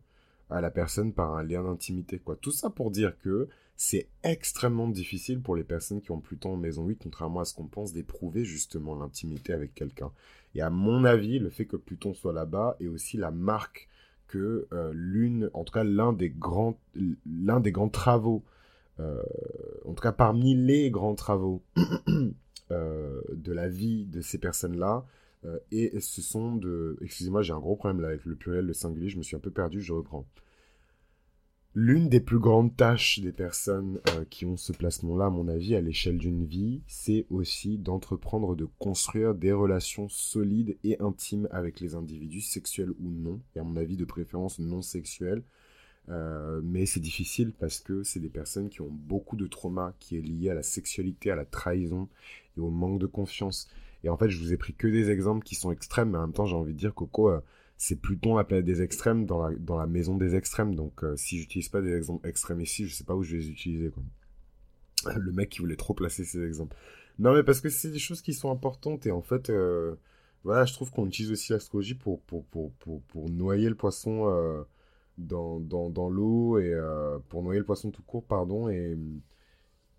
à 0.49 0.61
la 0.61 0.71
personne 0.71 1.13
par 1.13 1.35
un 1.35 1.43
lien 1.43 1.63
d'intimité. 1.63 2.19
quoi. 2.19 2.35
Tout 2.35 2.51
ça 2.51 2.69
pour 2.69 2.91
dire 2.91 3.17
que 3.19 3.47
c'est 3.75 4.07
extrêmement 4.23 4.87
difficile 4.87 5.41
pour 5.41 5.55
les 5.55 5.63
personnes 5.63 6.01
qui 6.01 6.11
ont 6.11 6.19
Pluton 6.19 6.53
en 6.53 6.57
maison 6.57 6.85
8, 6.85 6.99
contrairement 7.03 7.41
à 7.41 7.45
ce 7.45 7.53
qu'on 7.53 7.67
pense, 7.67 7.93
d'éprouver 7.93 8.43
justement 8.43 8.95
l'intimité 8.95 9.53
avec 9.53 9.73
quelqu'un. 9.73 10.11
Et 10.55 10.61
à 10.61 10.69
mon 10.69 11.03
avis, 11.03 11.39
le 11.39 11.49
fait 11.49 11.65
que 11.65 11.77
Pluton 11.77 12.13
soit 12.13 12.33
là-bas 12.33 12.77
est 12.79 12.87
aussi 12.87 13.17
la 13.17 13.31
marque 13.31 13.87
que 14.27 14.67
euh, 14.73 14.91
l'une, 14.93 15.49
en 15.53 15.63
tout 15.63 15.73
cas 15.73 15.83
l'un 15.83 16.11
des 16.11 16.29
grands, 16.29 16.77
l'un 17.25 17.59
des 17.59 17.71
grands 17.71 17.89
travaux, 17.89 18.43
en 18.99 19.93
tout 19.93 20.01
cas 20.01 20.11
parmi 20.11 20.55
les 20.55 20.89
grands 20.89 21.13
travaux 21.13 21.61
de 22.71 23.51
la 23.53 23.69
vie 23.69 24.05
de 24.05 24.21
ces 24.21 24.39
personnes-là, 24.39 25.05
euh, 25.45 25.59
et 25.71 25.99
ce 25.99 26.21
sont 26.21 26.55
de... 26.55 26.97
Excusez-moi, 27.01 27.41
j'ai 27.41 27.53
un 27.53 27.59
gros 27.59 27.75
problème 27.75 28.01
là 28.01 28.09
avec 28.09 28.25
le 28.25 28.35
pluriel, 28.35 28.65
le 28.65 28.73
singulier, 28.73 29.09
je 29.09 29.17
me 29.17 29.23
suis 29.23 29.35
un 29.35 29.39
peu 29.39 29.51
perdu, 29.51 29.81
je 29.81 29.93
reprends. 29.93 30.25
L'une 31.79 32.09
des 32.09 32.19
plus 32.19 32.39
grandes 32.39 32.75
tâches 32.75 33.19
des 33.19 33.31
personnes 33.31 33.99
euh, 34.09 34.25
qui 34.31 34.45
ont 34.47 34.57
ce 34.57 34.73
placement-là, 34.73 35.25
à 35.25 35.29
mon 35.29 35.47
avis, 35.47 35.75
à 35.75 35.81
l'échelle 35.81 36.17
d'une 36.17 36.43
vie, 36.43 36.81
c'est 36.87 37.27
aussi 37.29 37.77
d'entreprendre 37.77 38.55
de 38.55 38.67
construire 38.79 39.35
des 39.35 39.51
relations 39.51 40.09
solides 40.09 40.75
et 40.83 40.99
intimes 40.99 41.47
avec 41.51 41.79
les 41.79 41.93
individus, 41.93 42.41
sexuels 42.41 42.89
ou 42.99 43.11
non, 43.11 43.41
et 43.55 43.59
à 43.59 43.63
mon 43.63 43.75
avis 43.75 43.95
de 43.95 44.05
préférence 44.05 44.57
non 44.57 44.81
sexuels. 44.81 45.43
Euh, 46.09 46.61
mais 46.63 46.85
c'est 46.85 46.99
difficile 46.99 47.51
parce 47.51 47.79
que 47.79 48.01
c'est 48.01 48.21
des 48.21 48.29
personnes 48.29 48.69
qui 48.69 48.81
ont 48.81 48.89
beaucoup 48.89 49.35
de 49.35 49.45
trauma 49.45 49.93
qui 49.99 50.17
est 50.17 50.21
lié 50.21 50.49
à 50.49 50.53
la 50.53 50.63
sexualité, 50.63 51.31
à 51.31 51.35
la 51.35 51.45
trahison 51.45 52.07
et 52.57 52.59
au 52.59 52.69
manque 52.69 52.99
de 52.99 53.07
confiance. 53.07 53.69
Et 54.03 54.09
en 54.09 54.17
fait, 54.17 54.29
je 54.29 54.39
vous 54.39 54.53
ai 54.53 54.57
pris 54.57 54.73
que 54.73 54.87
des 54.87 55.09
exemples 55.09 55.43
qui 55.43 55.55
sont 55.55 55.71
extrêmes, 55.71 56.11
mais 56.11 56.17
en 56.17 56.21
même 56.21 56.33
temps, 56.33 56.45
j'ai 56.45 56.55
envie 56.55 56.73
de 56.73 56.79
dire, 56.79 56.93
Coco, 56.93 57.29
euh, 57.29 57.39
c'est 57.77 57.95
Pluton 57.95 58.35
la 58.35 58.43
planète 58.43 58.65
des 58.65 58.81
extrêmes 58.81 59.25
dans 59.25 59.47
la, 59.47 59.87
maison 59.87 60.15
des 60.17 60.35
extrêmes. 60.35 60.75
Donc, 60.75 61.03
euh, 61.03 61.15
si 61.15 61.37
j'utilise 61.37 61.69
pas 61.69 61.81
des 61.81 61.93
exemples 61.93 62.27
extrêmes 62.27 62.61
ici, 62.61 62.87
je 62.87 62.93
sais 62.93 63.03
pas 63.03 63.15
où 63.15 63.23
je 63.23 63.35
vais 63.35 63.41
les 63.43 63.49
utiliser. 63.49 63.91
Le 65.15 65.31
mec 65.31 65.49
qui 65.49 65.59
voulait 65.59 65.75
trop 65.75 65.93
placer 65.93 66.23
ses 66.25 66.43
exemples. 66.43 66.75
Non, 67.19 67.33
mais 67.33 67.43
parce 67.43 67.61
que 67.61 67.69
c'est 67.69 67.89
des 67.89 67.99
choses 67.99 68.21
qui 68.21 68.33
sont 68.33 68.51
importantes 68.51 69.05
et 69.07 69.11
en 69.11 69.21
fait, 69.21 69.49
euh, 69.49 69.95
voilà, 70.43 70.65
je 70.65 70.73
trouve 70.73 70.91
qu'on 70.91 71.07
utilise 71.07 71.31
aussi 71.31 71.51
l'astrologie 71.51 71.95
pour, 71.95 72.21
noyer 73.29 73.69
le 73.69 73.75
poisson 73.75 74.29
euh, 74.29 74.63
dans, 75.17 76.09
l'eau 76.09 76.59
et 76.59 76.73
euh, 76.73 77.17
pour 77.29 77.41
noyer 77.43 77.59
le 77.59 77.65
poisson 77.65 77.91
tout 77.91 78.03
court, 78.03 78.23
pardon. 78.23 78.69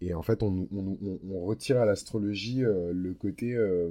Et 0.00 0.14
en 0.14 0.22
fait, 0.22 0.42
on, 0.42 0.68
retire 1.44 1.78
à 1.78 1.84
l'astrologie 1.84 2.64
euh, 2.64 2.92
le 2.92 3.14
côté 3.14 3.54
euh, 3.54 3.90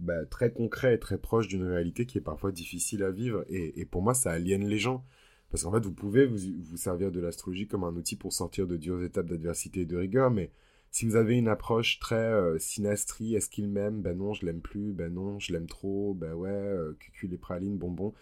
bah, 0.00 0.24
très 0.26 0.52
concret 0.52 0.94
et 0.94 0.98
très 0.98 1.18
proche 1.18 1.48
d'une 1.48 1.64
réalité 1.64 2.06
qui 2.06 2.18
est 2.18 2.22
parfois 2.22 2.52
difficile 2.52 3.02
à 3.02 3.10
vivre. 3.10 3.44
Et, 3.48 3.84
pour 3.84 4.02
moi, 4.02 4.14
ça 4.14 4.32
aliène 4.32 4.66
les 4.66 4.78
gens. 4.78 5.04
Parce 5.50 5.64
qu'en 5.64 5.72
fait, 5.72 5.84
vous 5.84 5.92
pouvez 5.92 6.26
vous, 6.26 6.38
vous 6.62 6.76
servir 6.76 7.10
de 7.10 7.20
l'astrologie 7.20 7.66
comme 7.66 7.84
un 7.84 7.96
outil 7.96 8.16
pour 8.16 8.32
sortir 8.32 8.66
de 8.66 8.76
dures 8.76 9.02
étapes 9.02 9.26
d'adversité 9.26 9.80
et 9.80 9.86
de 9.86 9.96
rigueur, 9.96 10.30
mais 10.30 10.50
si 10.90 11.06
vous 11.06 11.16
avez 11.16 11.36
une 11.36 11.48
approche 11.48 11.98
très 12.00 12.16
euh, 12.16 12.58
synastrie, 12.58 13.34
est-ce 13.34 13.50
qu'il 13.50 13.68
m'aime? 13.68 14.00
Ben 14.00 14.16
non, 14.16 14.32
je 14.32 14.46
l'aime 14.46 14.60
plus. 14.60 14.92
Ben 14.92 15.12
non, 15.12 15.38
je 15.38 15.52
l'aime 15.52 15.66
trop. 15.66 16.14
Ben 16.14 16.32
ouais, 16.34 16.50
euh, 16.50 16.96
cucul 16.98 17.32
et 17.34 17.38
praline, 17.38 17.76
bonbon. 17.76 18.14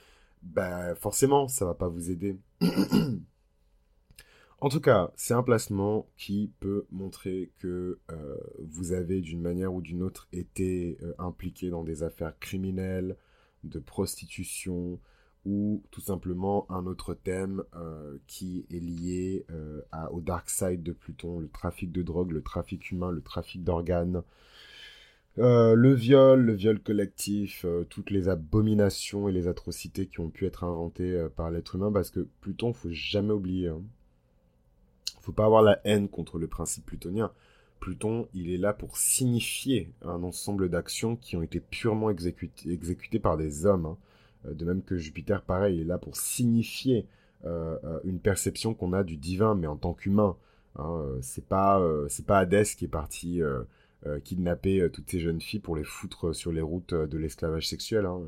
Ben 0.42 0.94
forcément, 0.96 1.48
ça 1.48 1.64
va 1.64 1.74
pas 1.74 1.88
vous 1.88 2.10
aider. 2.10 2.38
en 4.58 4.70
tout 4.70 4.80
cas, 4.80 5.12
c'est 5.16 5.34
un 5.34 5.42
placement 5.42 6.08
qui 6.16 6.50
peut 6.60 6.86
montrer 6.90 7.52
que 7.58 7.98
euh, 8.10 8.36
vous 8.58 8.92
avez 8.92 9.20
d'une 9.20 9.42
manière 9.42 9.74
ou 9.74 9.82
d'une 9.82 10.02
autre 10.02 10.28
été 10.32 10.96
euh, 11.02 11.12
impliqué 11.18 11.68
dans 11.68 11.84
des 11.84 12.02
affaires 12.02 12.38
criminelles, 12.38 13.16
de 13.64 13.78
prostitution, 13.78 14.98
ou 15.44 15.82
tout 15.90 16.00
simplement 16.00 16.66
un 16.70 16.86
autre 16.86 17.12
thème 17.14 17.64
euh, 17.74 18.16
qui 18.26 18.66
est 18.70 18.80
lié 18.80 19.46
au 20.10 20.20
dark 20.20 20.48
side 20.48 20.82
de 20.82 20.92
Pluton, 20.92 21.38
le 21.38 21.48
trafic 21.48 21.92
de 21.92 22.02
drogue, 22.02 22.32
le 22.32 22.42
trafic 22.42 22.90
humain, 22.90 23.10
le 23.10 23.22
trafic 23.22 23.62
d'organes, 23.62 24.22
le 25.36 25.92
viol, 25.92 26.40
le 26.40 26.54
viol 26.54 26.80
collectif, 26.80 27.66
toutes 27.90 28.10
les 28.10 28.28
abominations 28.28 29.28
et 29.28 29.32
les 29.32 29.48
atrocités 29.48 30.06
qui 30.06 30.20
ont 30.20 30.30
pu 30.30 30.46
être 30.46 30.64
inventées 30.64 31.26
par 31.36 31.50
l'être 31.50 31.76
humain, 31.76 31.92
parce 31.92 32.10
que 32.10 32.26
Pluton, 32.40 32.72
faut 32.72 32.90
jamais 32.90 33.32
oublier, 33.32 33.68
hein. 33.68 33.82
Faut 35.26 35.32
pas 35.32 35.44
avoir 35.44 35.62
la 35.62 35.80
haine 35.84 36.08
contre 36.08 36.38
le 36.38 36.46
principe 36.46 36.86
plutonien. 36.86 37.32
Pluton, 37.80 38.28
il 38.32 38.50
est 38.50 38.56
là 38.56 38.72
pour 38.72 38.96
signifier 38.96 39.92
un 40.02 40.22
ensemble 40.22 40.68
d'actions 40.68 41.16
qui 41.16 41.36
ont 41.36 41.42
été 41.42 41.60
purement 41.60 42.10
exécutées, 42.10 43.18
par 43.18 43.36
des 43.36 43.66
hommes. 43.66 43.86
Hein. 43.86 43.98
Euh, 44.46 44.54
de 44.54 44.64
même 44.64 44.82
que 44.82 44.96
Jupiter, 44.96 45.42
pareil, 45.42 45.80
est 45.80 45.84
là 45.84 45.98
pour 45.98 46.16
signifier 46.16 47.06
euh, 47.44 47.76
euh, 47.84 48.00
une 48.04 48.20
perception 48.20 48.72
qu'on 48.72 48.92
a 48.92 49.02
du 49.02 49.16
divin, 49.16 49.54
mais 49.54 49.66
en 49.66 49.76
tant 49.76 49.94
qu'humain. 49.94 50.36
Hein, 50.78 51.04
c'est 51.22 51.46
pas 51.46 51.82
c'est 52.08 52.26
pas 52.26 52.38
Hadès 52.38 52.64
qui 52.76 52.84
est 52.84 52.88
parti 52.88 53.40
kidnapper 54.24 54.90
toutes 54.92 55.10
ces 55.10 55.20
jeunes 55.20 55.40
filles 55.40 55.60
pour 55.60 55.74
les 55.74 55.84
foutre 55.84 56.34
sur 56.34 56.52
les 56.52 56.60
routes 56.60 56.92
de 56.92 57.16
l'esclavage 57.16 57.66
sexuel. 57.66 58.04
Hein. 58.04 58.20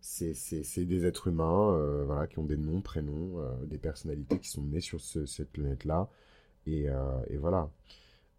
C'est 0.00 0.32
c'est 0.32 0.84
des 0.84 1.06
êtres 1.06 1.26
humains, 1.26 1.76
voilà, 2.06 2.28
qui 2.28 2.38
ont 2.38 2.44
des 2.44 2.56
noms, 2.56 2.80
prénoms, 2.80 3.42
des 3.66 3.78
personnalités 3.78 4.38
qui 4.38 4.48
sont 4.48 4.62
nées 4.62 4.80
sur 4.80 5.00
ce, 5.00 5.26
cette 5.26 5.50
planète-là, 5.50 6.08
et, 6.74 6.90
et 7.30 7.36
voilà. 7.36 7.70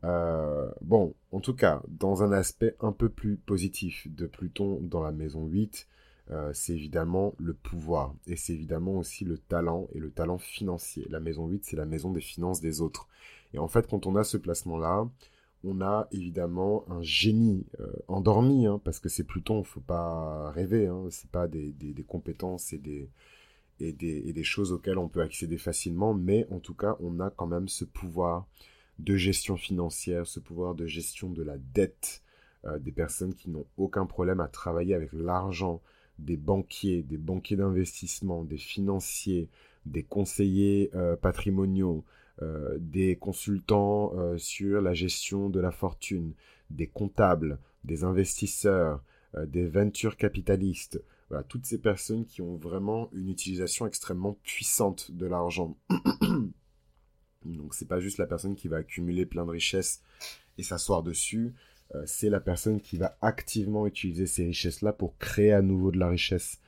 Euh, 0.03 0.69
bon, 0.82 1.13
en 1.32 1.39
tout 1.39 1.53
cas, 1.53 1.82
dans 1.88 2.23
un 2.23 2.32
aspect 2.32 2.75
un 2.80 2.91
peu 2.91 3.09
plus 3.09 3.38
positif 3.38 4.07
de 4.09 4.27
Pluton 4.27 4.80
dans 4.82 5.01
la 5.01 5.11
maison 5.11 5.45
8, 5.45 5.88
euh, 6.32 6.51
c'est 6.53 6.73
évidemment 6.73 7.34
le 7.39 7.53
pouvoir 7.53 8.13
et 8.27 8.36
c'est 8.36 8.53
évidemment 8.53 8.99
aussi 8.99 9.25
le 9.25 9.38
talent 9.38 9.88
et 9.93 9.99
le 9.99 10.11
talent 10.11 10.38
financier. 10.38 11.05
La 11.09 11.19
maison 11.19 11.47
8, 11.47 11.65
c'est 11.65 11.75
la 11.75 11.86
maison 11.86 12.11
des 12.11 12.21
finances 12.21 12.61
des 12.61 12.82
autres. 12.82 13.07
Et 13.53 13.59
en 13.59 13.67
fait, 13.67 13.88
quand 13.88 14.05
on 14.05 14.15
a 14.15 14.23
ce 14.23 14.38
placement-là, 14.38 15.09
on 15.65 15.82
a 15.82 16.07
évidemment 16.11 16.86
un 16.89 17.01
génie 17.01 17.65
euh, 17.82 17.91
endormi, 18.07 18.67
hein, 18.67 18.80
parce 18.84 18.99
que 18.99 19.09
c'est 19.09 19.25
Pluton, 19.25 19.63
faut 19.63 19.82
pas 19.82 20.51
rêver, 20.51 20.88
hein, 20.88 21.07
c'est 21.09 21.30
pas 21.30 21.47
des, 21.49 21.73
compétences 22.07 22.71
et 22.71 22.77
des, 22.77 23.09
et, 23.80 23.93
des, 23.93 24.43
choses 24.43 24.71
auxquelles 24.71 24.97
on 24.97 25.07
peut 25.07 25.21
accéder 25.21 25.57
facilement, 25.57 26.13
mais 26.13 26.47
en 26.51 26.59
tout 26.59 26.73
cas, 26.73 26.97
on 26.99 27.19
a 27.19 27.30
quand 27.30 27.47
même 27.47 27.67
ce 27.67 27.86
pouvoir 27.86 28.47
de 28.99 29.15
gestion 29.15 29.55
financière, 29.55 30.27
ce 30.27 30.39
pouvoir 30.39 30.75
de 30.75 30.86
gestion 30.86 31.30
de 31.30 31.43
la 31.43 31.57
dette, 31.57 32.21
euh, 32.65 32.77
des 32.80 32.91
personnes 32.91 33.34
qui 33.34 33.49
n'ont 33.49 33.65
aucun 33.77 34.05
problème 34.05 34.41
à 34.41 34.47
travailler 34.47 34.93
avec 34.93 35.13
l'argent, 35.13 35.82
des 36.17 36.36
banquiers, 36.36 37.03
des 37.03 37.17
banquiers 37.17 37.55
d'investissement, 37.55 38.43
des 38.43 38.57
financiers, 38.57 39.47
des 39.86 40.03
conseillers 40.03 40.89
euh, 40.95 41.15
patrimoniaux, 41.15 42.03
euh, 42.41 42.77
des 42.80 43.15
consultants 43.15 44.13
sur 44.38 44.82
la 44.82 44.93
gestion 44.93 45.49
de 45.49 45.59
la 45.59 45.71
fortune, 45.71 46.34
des 46.69 46.88
comptables, 46.88 47.59
des 47.86 48.03
investisseurs, 48.03 49.01
des 49.45 49.67
ventures 49.67 50.17
capitalistes. 50.17 51.01
Voilà, 51.30 51.43
toutes 51.43 51.65
ces 51.65 51.77
personnes 51.77 52.25
qui 52.25 52.41
ont 52.41 52.55
vraiment 52.57 53.09
une 53.13 53.30
utilisation 53.30 53.86
extrêmement 53.86 54.38
puissante 54.43 55.11
de 55.11 55.25
l'argent. 55.25 55.77
Donc 57.45 57.73
c'est 57.73 57.88
pas 57.88 57.99
juste 57.99 58.17
la 58.17 58.25
personne 58.25 58.55
qui 58.55 58.67
va 58.67 58.77
accumuler 58.77 59.25
plein 59.25 59.45
de 59.45 59.51
richesses 59.51 60.01
et 60.57 60.63
s'asseoir 60.63 61.03
dessus, 61.03 61.53
euh, 61.95 62.03
c'est 62.05 62.30
la 62.30 62.39
personne 62.39 62.80
qui 62.80 62.97
va 62.97 63.17
activement 63.21 63.88
utiliser 63.88 64.27
ces 64.27 64.45
richesses-là 64.45 64.93
pour 64.93 65.17
créer 65.17 65.53
à 65.53 65.61
nouveau 65.61 65.91
de 65.91 65.97
la 65.97 66.09
richesse. 66.09 66.59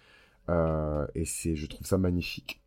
Euh, 0.49 1.05
et 1.13 1.25
c'est, 1.25 1.55
je 1.55 1.67
trouve 1.67 1.85
ça 1.85 1.97
magnifique. 1.97 2.61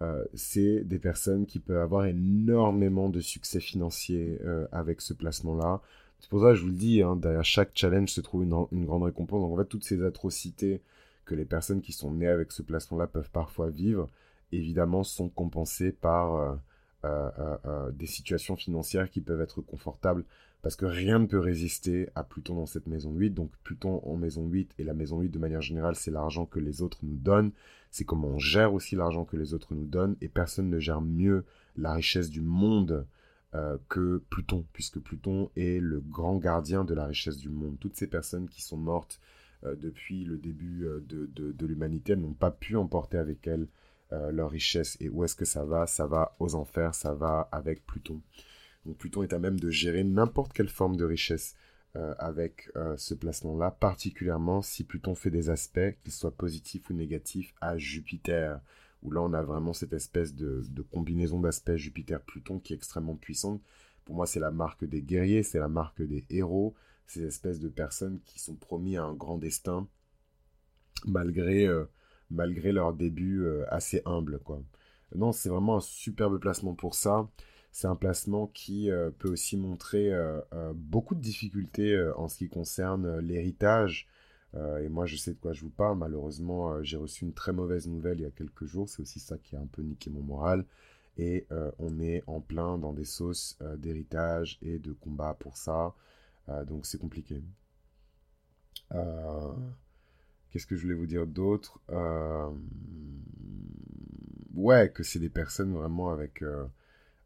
Euh, 0.00 0.24
c'est 0.34 0.84
des 0.84 0.98
personnes 0.98 1.46
qui 1.46 1.58
peuvent 1.58 1.82
avoir 1.82 2.06
énormément 2.06 3.08
de 3.08 3.20
succès 3.20 3.60
financier 3.60 4.38
avec 4.72 5.00
ce 5.00 5.12
placement-là. 5.12 5.82
C'est 6.20 6.30
pour 6.30 6.40
ça 6.40 6.50
que 6.50 6.54
je 6.54 6.62
vous 6.62 6.68
le 6.68 6.74
dis, 6.74 7.02
hein, 7.02 7.16
derrière 7.16 7.44
chaque 7.44 7.72
challenge 7.74 8.10
se 8.10 8.20
trouve 8.20 8.44
une, 8.44 8.54
une, 8.70 8.86
grande 8.86 9.02
récompense. 9.02 9.42
Donc 9.42 9.52
en 9.52 9.62
fait, 9.62 9.68
toutes 9.68 9.84
ces 9.84 10.04
atrocités 10.04 10.80
que 11.24 11.34
les 11.34 11.44
personnes 11.44 11.80
qui 11.80 11.92
sont 11.92 12.12
nées 12.12 12.28
avec 12.28 12.52
ce 12.52 12.62
placement-là 12.62 13.06
peuvent 13.06 13.30
parfois 13.30 13.70
vivre, 13.70 14.08
évidemment, 14.50 15.04
sont 15.04 15.28
compensées 15.28 15.92
par 15.92 16.34
euh, 16.34 16.54
euh, 17.04 17.90
des 17.92 18.06
situations 18.06 18.56
financières 18.56 19.10
qui 19.10 19.20
peuvent 19.20 19.40
être 19.40 19.60
confortables 19.60 20.24
parce 20.62 20.76
que 20.76 20.86
rien 20.86 21.18
ne 21.18 21.26
peut 21.26 21.40
résister 21.40 22.08
à 22.14 22.22
Pluton 22.22 22.54
dans 22.54 22.66
cette 22.66 22.86
maison 22.86 23.12
8. 23.12 23.30
Donc 23.30 23.50
Pluton 23.64 24.00
en 24.04 24.16
maison 24.16 24.46
8 24.46 24.74
et 24.78 24.84
la 24.84 24.94
maison 24.94 25.20
8 25.20 25.28
de 25.28 25.38
manière 25.38 25.60
générale, 25.60 25.96
c'est 25.96 26.12
l'argent 26.12 26.46
que 26.46 26.60
les 26.60 26.82
autres 26.82 27.00
nous 27.02 27.16
donnent. 27.16 27.50
C'est 27.90 28.04
comment 28.04 28.28
on 28.28 28.38
gère 28.38 28.72
aussi 28.72 28.94
l'argent 28.94 29.24
que 29.24 29.36
les 29.36 29.54
autres 29.54 29.74
nous 29.74 29.86
donnent. 29.86 30.16
Et 30.20 30.28
personne 30.28 30.70
ne 30.70 30.78
gère 30.78 31.00
mieux 31.00 31.44
la 31.76 31.92
richesse 31.92 32.30
du 32.30 32.40
monde 32.40 33.04
euh, 33.54 33.76
que 33.88 34.22
Pluton, 34.30 34.64
puisque 34.72 35.00
Pluton 35.00 35.50
est 35.56 35.80
le 35.80 36.00
grand 36.00 36.36
gardien 36.36 36.84
de 36.84 36.94
la 36.94 37.06
richesse 37.06 37.38
du 37.38 37.48
monde. 37.48 37.76
Toutes 37.80 37.96
ces 37.96 38.06
personnes 38.06 38.48
qui 38.48 38.62
sont 38.62 38.76
mortes 38.76 39.18
euh, 39.18 39.41
depuis 39.62 40.24
le 40.24 40.36
début 40.36 40.86
euh, 40.86 41.00
de, 41.08 41.26
de, 41.26 41.52
de 41.52 41.66
l'humanité 41.66 42.16
n'ont 42.16 42.34
pas 42.34 42.50
pu 42.50 42.76
emporter 42.76 43.18
avec 43.18 43.46
elles 43.46 43.68
euh, 44.12 44.30
leur 44.32 44.50
richesse. 44.50 44.96
Et 45.00 45.08
où 45.08 45.24
est-ce 45.24 45.36
que 45.36 45.44
ça 45.44 45.64
va? 45.64 45.86
Ça 45.86 46.06
va 46.06 46.34
aux 46.38 46.54
enfers, 46.54 46.94
ça 46.94 47.14
va 47.14 47.48
avec 47.52 47.86
Pluton. 47.86 48.20
Donc 48.84 48.96
Pluton 48.98 49.22
est 49.22 49.32
à 49.32 49.38
même 49.38 49.60
de 49.60 49.70
gérer 49.70 50.04
n'importe 50.04 50.52
quelle 50.52 50.68
forme 50.68 50.96
de 50.96 51.04
richesse 51.04 51.54
euh, 51.94 52.14
avec 52.18 52.70
euh, 52.76 52.96
ce 52.96 53.14
placement-là, 53.14 53.70
particulièrement 53.70 54.62
si 54.62 54.84
Pluton 54.84 55.14
fait 55.14 55.30
des 55.30 55.50
aspects, 55.50 55.94
qu'ils 56.00 56.12
soient 56.12 56.36
positifs 56.36 56.90
ou 56.90 56.94
négatifs, 56.94 57.54
à 57.60 57.78
Jupiter, 57.78 58.60
où 59.02 59.10
là 59.10 59.20
on 59.22 59.32
a 59.32 59.42
vraiment 59.42 59.72
cette 59.72 59.92
espèce 59.92 60.34
de, 60.34 60.62
de 60.68 60.82
combinaison 60.82 61.40
d'aspects 61.40 61.76
Jupiter-Pluton 61.76 62.58
qui 62.58 62.72
est 62.72 62.76
extrêmement 62.76 63.16
puissante. 63.16 63.60
Pour 64.04 64.16
moi, 64.16 64.26
c'est 64.26 64.40
la 64.40 64.50
marque 64.50 64.84
des 64.84 65.00
guerriers, 65.00 65.44
c'est 65.44 65.60
la 65.60 65.68
marque 65.68 66.02
des 66.02 66.24
héros, 66.28 66.74
ces 67.06 67.24
espèces 67.24 67.60
de 67.60 67.68
personnes 67.68 68.20
qui 68.24 68.38
sont 68.38 68.54
promis 68.54 68.96
à 68.96 69.04
un 69.04 69.14
grand 69.14 69.38
destin, 69.38 69.88
malgré 71.06 71.66
euh, 71.66 71.84
malgré 72.30 72.72
leur 72.72 72.94
début 72.94 73.42
euh, 73.42 73.64
assez 73.68 74.02
humble, 74.06 74.38
quoi. 74.40 74.62
Non, 75.14 75.32
c'est 75.32 75.50
vraiment 75.50 75.76
un 75.76 75.80
superbe 75.80 76.38
placement 76.38 76.74
pour 76.74 76.94
ça. 76.94 77.28
C'est 77.70 77.86
un 77.86 77.96
placement 77.96 78.46
qui 78.46 78.90
euh, 78.90 79.10
peut 79.10 79.30
aussi 79.30 79.56
montrer 79.58 80.10
beaucoup 80.74 81.14
de 81.14 81.20
difficultés 81.20 82.10
en 82.16 82.28
ce 82.28 82.38
qui 82.38 82.48
concerne 82.48 83.18
l'héritage. 83.18 84.08
et 84.54 84.88
moi, 84.88 85.06
je 85.06 85.16
sais 85.16 85.32
de 85.32 85.38
quoi 85.38 85.52
je 85.52 85.62
vous 85.62 85.70
parle. 85.70 85.98
Malheureusement, 85.98 86.82
j'ai 86.82 86.96
reçu 86.96 87.24
une 87.24 87.34
très 87.34 87.52
mauvaise 87.52 87.88
nouvelle 87.88 88.20
il 88.20 88.22
y 88.22 88.26
a 88.26 88.30
quelques 88.30 88.64
jours. 88.64 88.88
C'est 88.88 89.02
aussi 89.02 89.20
ça 89.20 89.36
qui 89.38 89.56
a 89.56 89.60
un 89.60 89.66
peu 89.66 89.82
niqué 89.82 90.10
mon 90.10 90.22
moral. 90.22 90.64
Et 91.18 91.46
on 91.78 92.00
est 92.00 92.22
en 92.26 92.40
plein 92.40 92.78
dans 92.78 92.94
des 92.94 93.04
sauces 93.04 93.58
d'héritage 93.76 94.58
et 94.62 94.78
de 94.78 94.92
combat 94.92 95.34
pour 95.38 95.58
ça. 95.58 95.94
Donc 96.66 96.86
c'est 96.86 96.98
compliqué. 96.98 97.42
Euh... 98.94 99.52
Qu'est-ce 100.50 100.66
que 100.66 100.76
je 100.76 100.82
voulais 100.82 100.94
vous 100.94 101.06
dire 101.06 101.26
d'autre? 101.26 101.80
Euh... 101.90 102.50
Ouais, 104.54 104.90
que 104.90 105.02
c'est 105.02 105.18
des 105.18 105.30
personnes 105.30 105.72
vraiment 105.72 106.10
avec, 106.10 106.42
euh, 106.42 106.66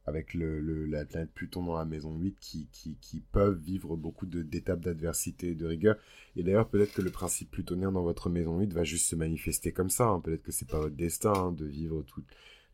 avec 0.07 0.33
le, 0.33 0.87
la 0.87 1.05
planète 1.05 1.33
Pluton 1.35 1.64
dans 1.64 1.77
la 1.77 1.85
maison 1.85 2.17
8 2.17 2.37
qui, 2.41 2.69
qui, 2.71 3.21
peuvent 3.33 3.59
vivre 3.59 3.97
beaucoup 3.97 4.27
d'étapes 4.27 4.81
d'adversité 4.81 5.49
et 5.49 5.55
de 5.57 5.67
rigueur. 5.67 5.97
Et 6.37 6.45
d'ailleurs, 6.45 6.69
peut-être 6.69 6.93
que 6.93 7.03
le 7.03 7.11
principe 7.11 7.51
plutonien 7.51 7.91
dans 7.91 8.05
votre 8.05 8.31
maison 8.31 8.61
8 8.61 8.73
va 8.73 8.85
juste 8.85 9.07
se 9.07 9.17
manifester 9.17 9.73
comme 9.73 9.91
ça. 9.91 10.07
Hein. 10.07 10.21
Peut-être 10.21 10.45
que 10.45 10.53
c'est 10.53 10.69
pas 10.69 10.79
votre 10.79 10.95
destin 10.95 11.33
hein, 11.33 11.53
de 11.53 11.64
vivre 11.64 12.03
tout, 12.03 12.23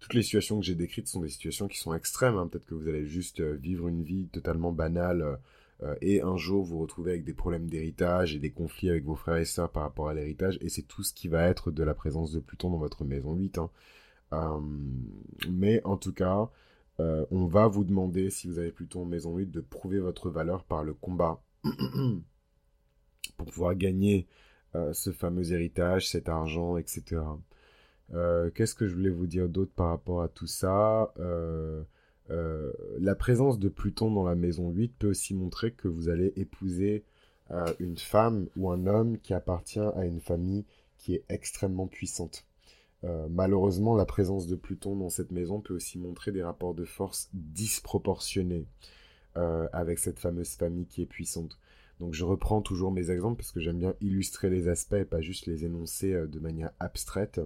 toutes 0.01 0.13
les 0.13 0.23
situations 0.23 0.61
que 0.61 0.67
j'ai 0.67 0.75
décrites 0.75 1.09
sont 1.09 1.23
des 1.23 1.31
situations 1.31 1.67
qui 1.67 1.79
sont 1.79 1.95
extrêmes. 1.95 2.37
Hein. 2.37 2.47
Peut-être 2.47 2.67
que 2.67 2.75
vous 2.75 2.89
allez 2.89 3.07
juste 3.07 3.41
vivre 3.41 3.89
une 3.89 4.03
vie 4.03 4.29
totalement 4.29 4.71
banale 4.71 5.39
et 6.01 6.23
un 6.23 6.37
jour 6.37 6.65
vous 6.65 6.79
retrouvez 6.79 7.13
avec 7.13 7.25
des 7.25 7.35
problèmes 7.35 7.69
d'héritage 7.69 8.35
et 8.35 8.39
des 8.39 8.51
conflits 8.53 8.91
avec 8.91 9.05
vos 9.05 9.17
frères 9.17 9.37
et 9.37 9.45
sœurs 9.45 9.71
par 9.71 9.83
rapport 9.83 10.09
à 10.09 10.15
l'héritage. 10.15 10.59
Et 10.61 10.69
c'est 10.69 10.83
tout 10.83 11.03
ce 11.03 11.13
qui 11.13 11.29
va 11.29 11.49
être 11.49 11.71
de 11.71 11.83
la 11.83 11.95
présence 11.95 12.33
de 12.33 12.41
Pluton 12.41 12.71
dans 12.71 12.79
votre 12.79 13.05
maison 13.05 13.35
8. 13.35 13.59
Hein. 13.59 14.63
mais 15.51 15.83
en 15.85 15.97
tout 15.97 16.13
cas, 16.13 16.51
on 16.99 17.47
va 17.47 17.67
vous 17.67 17.85
demander, 17.85 18.31
si 18.31 18.47
vous 18.47 18.59
avez 18.59 18.71
Pluton 18.71 19.03
en 19.03 19.07
maison 19.07 19.37
8, 19.37 19.51
de 19.51 19.61
prouver 19.61 19.99
votre 19.99 20.31
valeur 20.31 20.65
par 20.65 20.85
le 20.85 20.95
combat 20.95 21.43
pour 23.37 23.47
pouvoir 23.47 23.75
gagner 23.75 24.27
euh, 24.75 24.93
ce 24.95 25.11
fameux 25.13 25.53
héritage, 25.53 26.09
cet 26.09 26.31
argent, 26.31 26.79
etc. 26.79 27.21
Euh, 28.15 28.51
qu'est-ce 28.51 28.75
que 28.75 28.87
je 28.87 28.95
voulais 28.95 29.11
vous 29.11 29.27
dire 29.27 29.49
d'autre 29.49 29.73
par 29.75 29.89
rapport 29.89 30.23
à 30.23 30.29
tout 30.29 30.47
ça? 30.47 31.13
Euh, 32.33 32.73
La 32.99 33.15
présence 33.15 33.59
de 33.59 33.69
Pluton 33.69 34.11
dans 34.11 34.25
la 34.25 34.35
maison 34.35 34.71
8 34.71 34.95
peut 34.99 35.11
aussi 35.11 35.35
montrer 35.35 35.73
que 35.73 35.89
vous 35.89 36.09
allez 36.09 36.33
épouser 36.37 37.05
une 37.81 37.99
femme 37.99 38.49
ou 38.57 38.71
un 38.71 38.87
homme 38.87 39.19
qui 39.19 39.35
appartient 39.35 39.79
à 39.79 40.07
une 40.07 40.21
famille 40.21 40.65
qui 40.97 41.15
est 41.15 41.25
extrêmement 41.29 41.87
puissante. 41.87 42.47
malheureusement, 43.29 43.95
la 43.95 44.07
présence 44.07 44.47
de 44.47 44.57
Pluton 44.57 44.97
dans 44.97 45.11
cette 45.11 45.33
maison 45.33 45.61
peut 45.61 45.75
aussi 45.75 45.99
montrer 45.99 46.33
des 46.33 46.43
rapports 46.43 46.73
de 46.73 46.87
force 46.87 47.29
disproportionnés 47.35 48.65
avec 49.35 49.99
cette 49.99 50.19
fameuse 50.19 50.55
famille 50.55 50.87
qui 50.87 51.03
est 51.03 51.07
puissante. 51.07 51.59
Donc 52.03 52.15
je 52.15 52.25
reprends 52.25 52.63
toujours 52.63 52.91
mes 52.91 53.13
exemples 53.13 53.37
parce 53.37 53.53
que 53.53 53.61
j'aime 53.61 53.79
bien 53.79 53.95
illustrer 54.01 54.51
les 54.51 54.67
aspects 54.67 54.95
et 54.95 55.05
pas 55.05 55.21
juste 55.21 55.47
les 55.47 55.65
énoncer 55.65 56.13
euh, 56.13 56.27
de 56.27 56.41
manière 56.41 56.73
abstraite. 56.81 57.41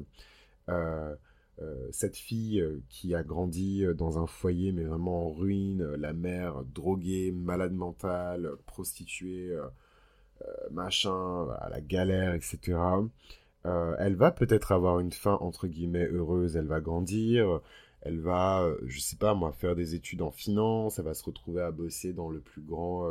Euh, 1.59 1.65
euh, 1.67 1.89
cette 1.91 2.17
fille 2.17 2.63
qui 2.89 3.15
a 3.15 3.23
grandi 3.23 3.85
dans 3.97 4.19
un 4.19 4.27
foyer 4.27 4.73
mais 4.73 4.85
vraiment 4.85 5.27
en 5.27 5.31
ruine, 5.33 5.95
la 5.95 6.13
mère 6.13 6.65
droguée, 6.65 7.33
malade 7.33 7.73
mentale, 7.73 8.51
prostituée, 8.67 9.57
machin, 10.71 11.49
à 11.61 11.69
la 11.71 11.81
galère, 11.81 12.35
etc. 12.35 12.79
elle 13.65 14.17
va 14.17 14.31
peut-être 14.33 14.73
avoir 14.73 15.01
une 15.01 15.13
fin 15.13 15.39
entre 15.41 15.67
guillemets 15.67 16.07
heureuse, 16.09 16.57
elle 16.57 16.67
va 16.67 16.81
grandir, 16.81 17.61
elle 18.03 18.21
va, 18.21 18.69
je 18.85 19.01
sais 19.01 19.17
pas 19.17 19.35
moi, 19.35 19.53
faire 19.53 19.75
des 19.75 19.95
études 19.95 20.23
en 20.23 20.31
finance, 20.31 20.99
elle 20.99 21.07
va 21.07 21.15
se 21.15 21.25
retrouver 21.25 21.63
à 21.63 21.71
bosser 21.71 22.13
dans 22.13 22.31
le 22.31 22.41
plus 22.41 22.63
grand 22.63 23.09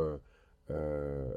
euh, 0.72 1.32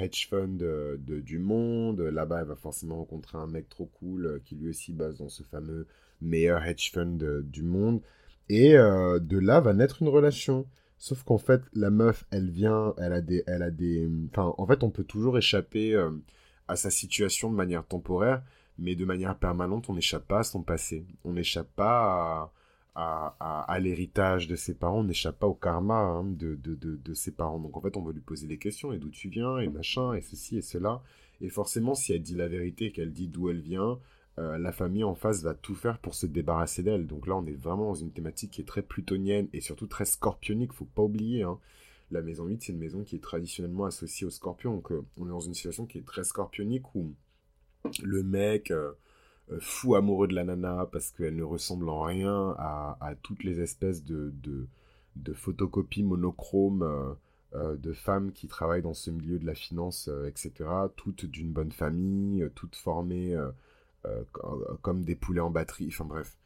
hedge 0.00 0.28
fund 0.28 0.58
du 0.98 1.38
monde. 1.38 2.00
Là-bas, 2.00 2.40
elle 2.40 2.46
va 2.46 2.56
forcément 2.56 2.96
rencontrer 2.96 3.38
un 3.38 3.46
mec 3.46 3.68
trop 3.68 3.86
cool 3.86 4.26
euh, 4.26 4.38
qui 4.44 4.54
lui 4.54 4.68
aussi 4.70 4.92
base 4.92 5.18
dans 5.18 5.28
ce 5.28 5.42
fameux 5.42 5.86
meilleur 6.20 6.64
hedge 6.64 6.92
fund 6.92 7.18
du 7.42 7.62
monde. 7.62 8.00
Et 8.48 8.76
euh, 8.76 9.18
de 9.18 9.38
là 9.38 9.60
va 9.60 9.74
naître 9.74 10.02
une 10.02 10.08
relation. 10.08 10.66
Sauf 10.98 11.22
qu'en 11.22 11.38
fait, 11.38 11.62
la 11.74 11.90
meuf, 11.90 12.24
elle 12.30 12.50
vient, 12.50 12.94
elle 12.98 13.12
a 13.12 13.20
des, 13.20 13.44
elle 13.46 13.62
a 13.62 13.70
des, 13.70 14.08
enfin, 14.30 14.52
en 14.58 14.66
fait, 14.66 14.82
on 14.82 14.90
peut 14.90 15.04
toujours 15.04 15.38
échapper 15.38 15.94
à 16.66 16.76
sa 16.76 16.90
situation 16.90 17.50
de 17.50 17.56
manière 17.56 17.86
temporaire, 17.86 18.42
mais 18.78 18.96
de 18.96 19.04
manière 19.04 19.36
permanente, 19.36 19.88
on 19.88 19.94
n'échappe 19.94 20.26
pas 20.26 20.40
à 20.40 20.42
son 20.44 20.62
passé. 20.62 21.06
On 21.24 21.32
n'échappe 21.34 21.68
pas 21.76 22.52
à, 23.00 23.64
à, 23.68 23.78
l'héritage 23.78 24.48
de 24.48 24.56
ses 24.56 24.74
parents, 24.74 25.00
on 25.00 25.04
n'échappe 25.04 25.38
pas 25.38 25.46
au 25.46 25.54
karma 25.54 25.94
hein, 25.94 26.24
de, 26.24 26.56
de, 26.56 26.74
de, 26.74 27.14
ses 27.14 27.30
parents. 27.30 27.60
Donc 27.60 27.76
en 27.76 27.80
fait, 27.80 27.96
on 27.96 28.02
va 28.02 28.12
lui 28.12 28.20
poser 28.20 28.48
des 28.48 28.58
questions, 28.58 28.92
et 28.92 28.98
d'où 28.98 29.10
tu 29.10 29.28
viens, 29.28 29.58
et 29.58 29.68
machin, 29.68 30.14
et 30.14 30.20
ceci, 30.20 30.58
et 30.58 30.62
cela. 30.62 31.02
Et 31.40 31.48
forcément, 31.48 31.94
si 31.94 32.12
elle 32.12 32.22
dit 32.22 32.34
la 32.34 32.48
vérité, 32.48 32.90
qu'elle 32.90 33.12
dit 33.12 33.28
d'où 33.28 33.50
elle 33.50 33.60
vient, 33.60 33.98
euh, 34.38 34.56
la 34.56 34.72
famille 34.72 35.04
en 35.04 35.14
face 35.14 35.42
va 35.42 35.54
tout 35.54 35.74
faire 35.74 35.98
pour 35.98 36.14
se 36.14 36.26
débarrasser 36.26 36.82
d'elle. 36.82 37.06
Donc 37.06 37.26
là, 37.26 37.36
on 37.36 37.44
est 37.46 37.60
vraiment 37.60 37.86
dans 37.86 37.94
une 37.94 38.12
thématique 38.12 38.52
qui 38.52 38.60
est 38.60 38.64
très 38.64 38.82
plutonienne, 38.82 39.48
et 39.52 39.60
surtout 39.60 39.86
très 39.86 40.04
scorpionique, 40.04 40.72
faut 40.72 40.84
pas 40.84 41.02
oublier. 41.02 41.42
Hein. 41.42 41.58
La 42.10 42.22
maison 42.22 42.46
8, 42.46 42.62
c'est 42.62 42.72
une 42.72 42.78
maison 42.78 43.02
qui 43.02 43.16
est 43.16 43.22
traditionnellement 43.22 43.84
associée 43.84 44.26
au 44.26 44.30
scorpion. 44.30 44.74
Donc 44.74 44.92
euh, 44.92 45.04
on 45.16 45.26
est 45.26 45.30
dans 45.30 45.40
une 45.40 45.54
situation 45.54 45.86
qui 45.86 45.98
est 45.98 46.06
très 46.06 46.24
scorpionique, 46.24 46.94
où 46.94 47.14
le 48.02 48.22
mec... 48.22 48.70
Euh, 48.70 48.92
fou 49.60 49.94
amoureux 49.94 50.28
de 50.28 50.34
la 50.34 50.44
nana 50.44 50.86
parce 50.92 51.10
qu'elle 51.10 51.34
ne 51.34 51.42
ressemble 51.42 51.88
en 51.88 52.02
rien 52.02 52.54
à, 52.58 53.14
toutes 53.22 53.44
les 53.44 53.62
espèces 53.62 54.04
de, 54.04 54.68
photocopies 55.32 56.02
monochromes 56.02 57.16
de 57.54 57.92
femmes 57.94 58.32
qui 58.32 58.46
travaillent 58.46 58.82
dans 58.82 58.92
ce 58.92 59.10
milieu 59.10 59.38
de 59.38 59.46
la 59.46 59.54
finance, 59.54 60.10
etc. 60.26 60.68
Toutes 60.96 61.24
d'une 61.24 61.50
bonne 61.50 61.72
famille, 61.72 62.46
toutes 62.54 62.76
formées 62.76 63.34
comme 64.82 65.04
des 65.04 65.16
poulets 65.16 65.40
en 65.40 65.50
batterie, 65.50 65.88
enfin 65.88 66.04
bref. 66.04 66.36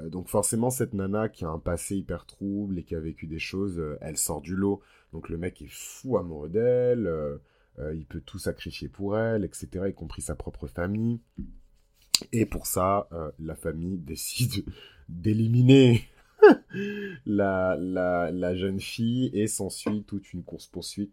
donc 0.00 0.28
forcément, 0.28 0.70
cette 0.70 0.94
nana 0.94 1.28
qui 1.28 1.44
a 1.44 1.48
un 1.48 1.58
passé 1.58 1.96
hyper 1.96 2.26
trouble 2.26 2.78
et 2.78 2.82
qui 2.82 2.94
a 2.94 3.00
vécu 3.00 3.26
des 3.26 3.38
choses, 3.38 3.82
elle 4.00 4.16
sort 4.16 4.40
du 4.40 4.56
lot. 4.56 4.80
Donc 5.12 5.28
le 5.28 5.36
mec 5.38 5.62
est 5.62 5.70
fou 5.70 6.16
amoureux 6.16 6.48
d'elle, 6.48 7.10
il 7.78 8.06
peut 8.06 8.20
tout 8.20 8.38
sacrifier 8.38 8.88
pour 8.88 9.18
elle, 9.18 9.44
etc., 9.44 9.68
y 9.88 9.94
compris 9.94 10.22
sa 10.22 10.34
propre 10.34 10.66
famille. 10.66 11.20
Et 12.30 12.46
pour 12.46 12.66
ça, 12.66 13.08
euh, 13.12 13.30
la 13.38 13.54
famille 13.54 13.98
décide 13.98 14.64
d'éliminer 15.08 16.02
la, 17.26 17.76
la, 17.76 18.54
jeune 18.54 18.80
fille 18.80 19.30
et 19.32 19.46
s'ensuit 19.46 20.04
toute 20.04 20.32
une 20.32 20.42
course-poursuite 20.42 21.12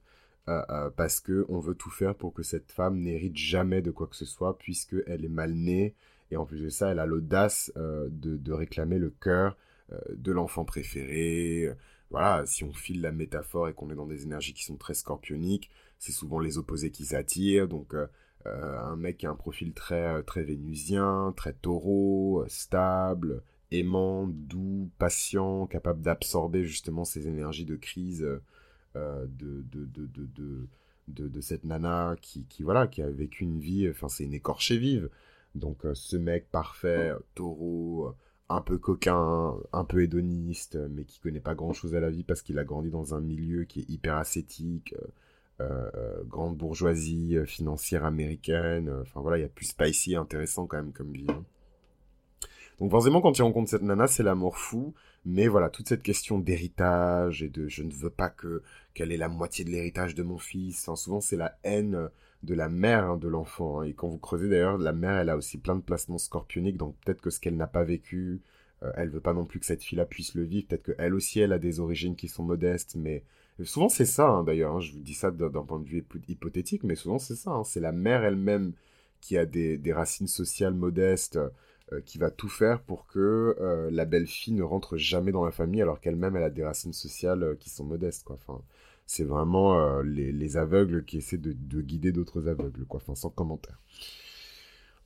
euh, 0.49 0.61
euh, 0.69 0.89
parce 0.89 1.19
que 1.19 1.45
on 1.49 1.59
veut 1.59 1.75
tout 1.75 1.89
faire 1.89 2.15
pour 2.15 2.33
que 2.33 2.43
cette 2.43 2.71
femme 2.71 2.99
n'hérite 2.99 3.37
jamais 3.37 3.81
de 3.81 3.91
quoi 3.91 4.07
que 4.07 4.15
ce 4.15 4.25
soit 4.25 4.57
puisqu'elle 4.57 5.23
est 5.23 5.29
mal 5.29 5.53
née 5.53 5.95
et 6.31 6.37
en 6.37 6.45
plus 6.45 6.61
de 6.61 6.69
ça, 6.69 6.91
elle 6.91 6.99
a 6.99 7.05
l'audace 7.07 7.71
de, 7.75 8.37
de, 8.37 8.53
réclamer 8.53 8.99
le 8.99 9.09
cœur 9.09 9.57
de 10.11 10.31
l'enfant 10.31 10.63
préféré. 10.63 11.73
Voilà, 12.11 12.45
si 12.45 12.63
on 12.63 12.71
file 12.71 13.01
la 13.01 13.11
métaphore 13.11 13.67
et 13.67 13.73
qu'on 13.73 13.89
est 13.89 13.95
dans 13.95 14.05
des 14.05 14.25
énergies 14.25 14.53
qui 14.53 14.63
sont 14.63 14.75
très 14.75 14.93
scorpioniques, 14.93 15.71
c'est 15.97 16.11
souvent 16.11 16.39
les 16.39 16.59
opposés 16.59 16.91
qui 16.91 17.05
s'attirent. 17.05 17.67
Donc 17.67 17.95
euh, 18.45 18.79
un 18.79 18.95
mec 18.95 19.17
qui 19.17 19.25
a 19.25 19.29
un 19.31 19.35
profil 19.35 19.73
très, 19.73 20.07
euh, 20.07 20.21
très 20.21 20.43
vénusien, 20.43 21.33
très 21.35 21.53
taureau, 21.53 22.41
euh, 22.41 22.47
stable, 22.47 23.43
aimant, 23.71 24.27
doux, 24.27 24.89
patient, 24.97 25.67
capable 25.67 26.01
d'absorber 26.01 26.63
justement 26.63 27.03
ces 27.03 27.27
énergies 27.27 27.65
de 27.65 27.75
crise 27.75 28.25
de, 28.95 29.63
de, 29.71 29.85
de, 29.85 30.67
de, 31.07 31.27
de, 31.27 31.41
cette 31.41 31.63
nana 31.63 32.15
qui, 32.21 32.45
qui, 32.45 32.63
voilà, 32.63 32.87
qui 32.87 33.01
a 33.01 33.09
vécu 33.09 33.43
une 33.43 33.59
vie, 33.59 33.89
enfin 33.89 34.09
c'est 34.09 34.23
une 34.23 34.33
écorchée 34.33 34.77
vive. 34.77 35.09
Donc 35.55 35.85
ce 35.93 36.17
mec 36.17 36.49
parfait, 36.51 37.11
taureau, 37.35 38.13
un 38.49 38.61
peu 38.61 38.77
coquin, 38.77 39.55
un 39.73 39.83
peu 39.85 40.03
hédoniste, 40.03 40.77
mais 40.89 41.05
qui 41.05 41.19
connaît 41.19 41.39
pas 41.39 41.55
grand 41.55 41.73
chose 41.73 41.95
à 41.95 41.99
la 41.99 42.09
vie 42.09 42.23
parce 42.23 42.41
qu'il 42.41 42.57
a 42.59 42.63
grandi 42.63 42.89
dans 42.89 43.13
un 43.15 43.21
milieu 43.21 43.63
qui 43.63 43.81
est 43.81 43.89
hyper 43.89 44.17
ascétique, 44.17 44.95
euh, 45.61 46.23
grande 46.23 46.55
bourgeoisie 46.55 47.35
euh, 47.35 47.45
financière 47.45 48.05
américaine. 48.05 48.87
Euh, 48.87 49.01
enfin 49.01 49.19
voilà, 49.19 49.37
il 49.37 49.41
y 49.41 49.45
a 49.45 49.49
plus 49.49 49.65
spicy 49.65 50.15
intéressant 50.15 50.67
quand 50.67 50.77
même 50.77 50.93
comme 50.93 51.11
vie. 51.11 51.27
Hein. 51.29 51.43
Donc 52.79 52.91
forcément, 52.91 53.21
quand 53.21 53.31
tu 53.31 53.41
rencontres 53.41 53.69
cette 53.69 53.81
nana, 53.81 54.07
c'est 54.07 54.23
l'amour 54.23 54.57
fou. 54.57 54.93
Mais 55.25 55.47
voilà, 55.47 55.69
toute 55.69 55.89
cette 55.89 56.03
question 56.03 56.39
d'héritage 56.39 57.43
et 57.43 57.49
de 57.49 57.67
je 57.67 57.83
ne 57.83 57.91
veux 57.91 58.09
pas 58.09 58.29
que 58.29 58.63
qu'elle 58.93 59.11
ait 59.11 59.17
la 59.17 59.27
moitié 59.27 59.65
de 59.65 59.69
l'héritage 59.69 60.15
de 60.15 60.23
mon 60.23 60.37
fils. 60.37 60.89
Souvent, 60.95 61.19
c'est 61.21 61.35
la 61.37 61.57
haine 61.63 62.09
de 62.43 62.53
la 62.53 62.69
mère 62.69 63.11
hein, 63.11 63.17
de 63.17 63.27
l'enfant. 63.27 63.81
Hein. 63.81 63.83
Et 63.83 63.93
quand 63.93 64.07
vous 64.07 64.17
creusez 64.17 64.47
d'ailleurs, 64.49 64.77
la 64.77 64.93
mère, 64.93 65.17
elle 65.17 65.29
a 65.29 65.37
aussi 65.37 65.57
plein 65.57 65.75
de 65.75 65.81
placements 65.81 66.17
scorpioniques. 66.17 66.77
Donc 66.77 66.95
peut-être 67.03 67.21
que 67.21 67.29
ce 67.29 67.39
qu'elle 67.39 67.57
n'a 67.57 67.67
pas 67.67 67.83
vécu, 67.83 68.41
elle 68.95 69.09
veut 69.09 69.19
pas 69.19 69.33
non 69.33 69.43
plus 69.43 69.59
que 69.59 69.65
cette 69.65 69.83
fille-là 69.83 70.05
puisse 70.05 70.35
le 70.35 70.43
vivre. 70.43 70.67
Peut-être 70.67 70.95
qu'elle 70.95 71.13
aussi, 71.13 71.41
elle 71.41 71.51
a 71.51 71.59
des 71.59 71.81
origines 71.81 72.15
qui 72.15 72.29
sont 72.29 72.43
modestes, 72.43 72.95
mais 72.95 73.23
Souvent 73.63 73.89
c'est 73.89 74.05
ça 74.05 74.29
hein, 74.29 74.43
d'ailleurs, 74.43 74.79
je 74.79 74.93
vous 74.93 74.99
dis 74.99 75.13
ça 75.13 75.31
d'un 75.31 75.49
point 75.49 75.79
de 75.79 75.87
vue 75.87 76.05
hypothétique, 76.27 76.83
mais 76.83 76.95
souvent 76.95 77.19
c'est 77.19 77.35
ça, 77.35 77.61
c'est 77.65 77.81
la 77.81 77.91
mère 77.91 78.23
elle-même 78.23 78.73
qui 79.19 79.37
a 79.37 79.45
des, 79.45 79.81
racines 79.91 80.27
sociales 80.27 80.73
modestes, 80.73 81.39
euh, 81.91 82.01
qui 82.05 82.19
va 82.19 82.29
tout 82.29 82.49
faire 82.49 82.81
pour 82.81 83.07
que 83.07 83.55
euh, 83.59 83.89
la 83.91 84.05
belle-fille 84.05 84.53
ne 84.53 84.61
rentre 84.61 84.97
jamais 84.97 85.31
dans 85.31 85.43
la 85.43 85.49
famille 85.51 85.81
alors 85.81 85.99
qu'elle-même 85.99 86.35
elle 86.35 86.43
a 86.43 86.51
des 86.51 86.63
racines 86.63 86.93
sociales 86.93 87.41
euh, 87.41 87.55
qui 87.55 87.71
sont 87.71 87.83
modestes. 87.83 88.25
Quoi. 88.25 88.35
Enfin, 88.35 88.61
c'est 89.07 89.23
vraiment 89.23 90.01
les, 90.01 90.57
aveugles 90.57 91.03
qui 91.03 91.17
essaient 91.17 91.39
de, 91.39 91.51
de 91.51 91.81
guider 91.81 92.11
d'autres 92.11 92.47
aveugles, 92.47 92.85
quoi. 92.85 92.99
Enfin, 93.01 93.15
sans 93.15 93.31
commentaire. 93.31 93.79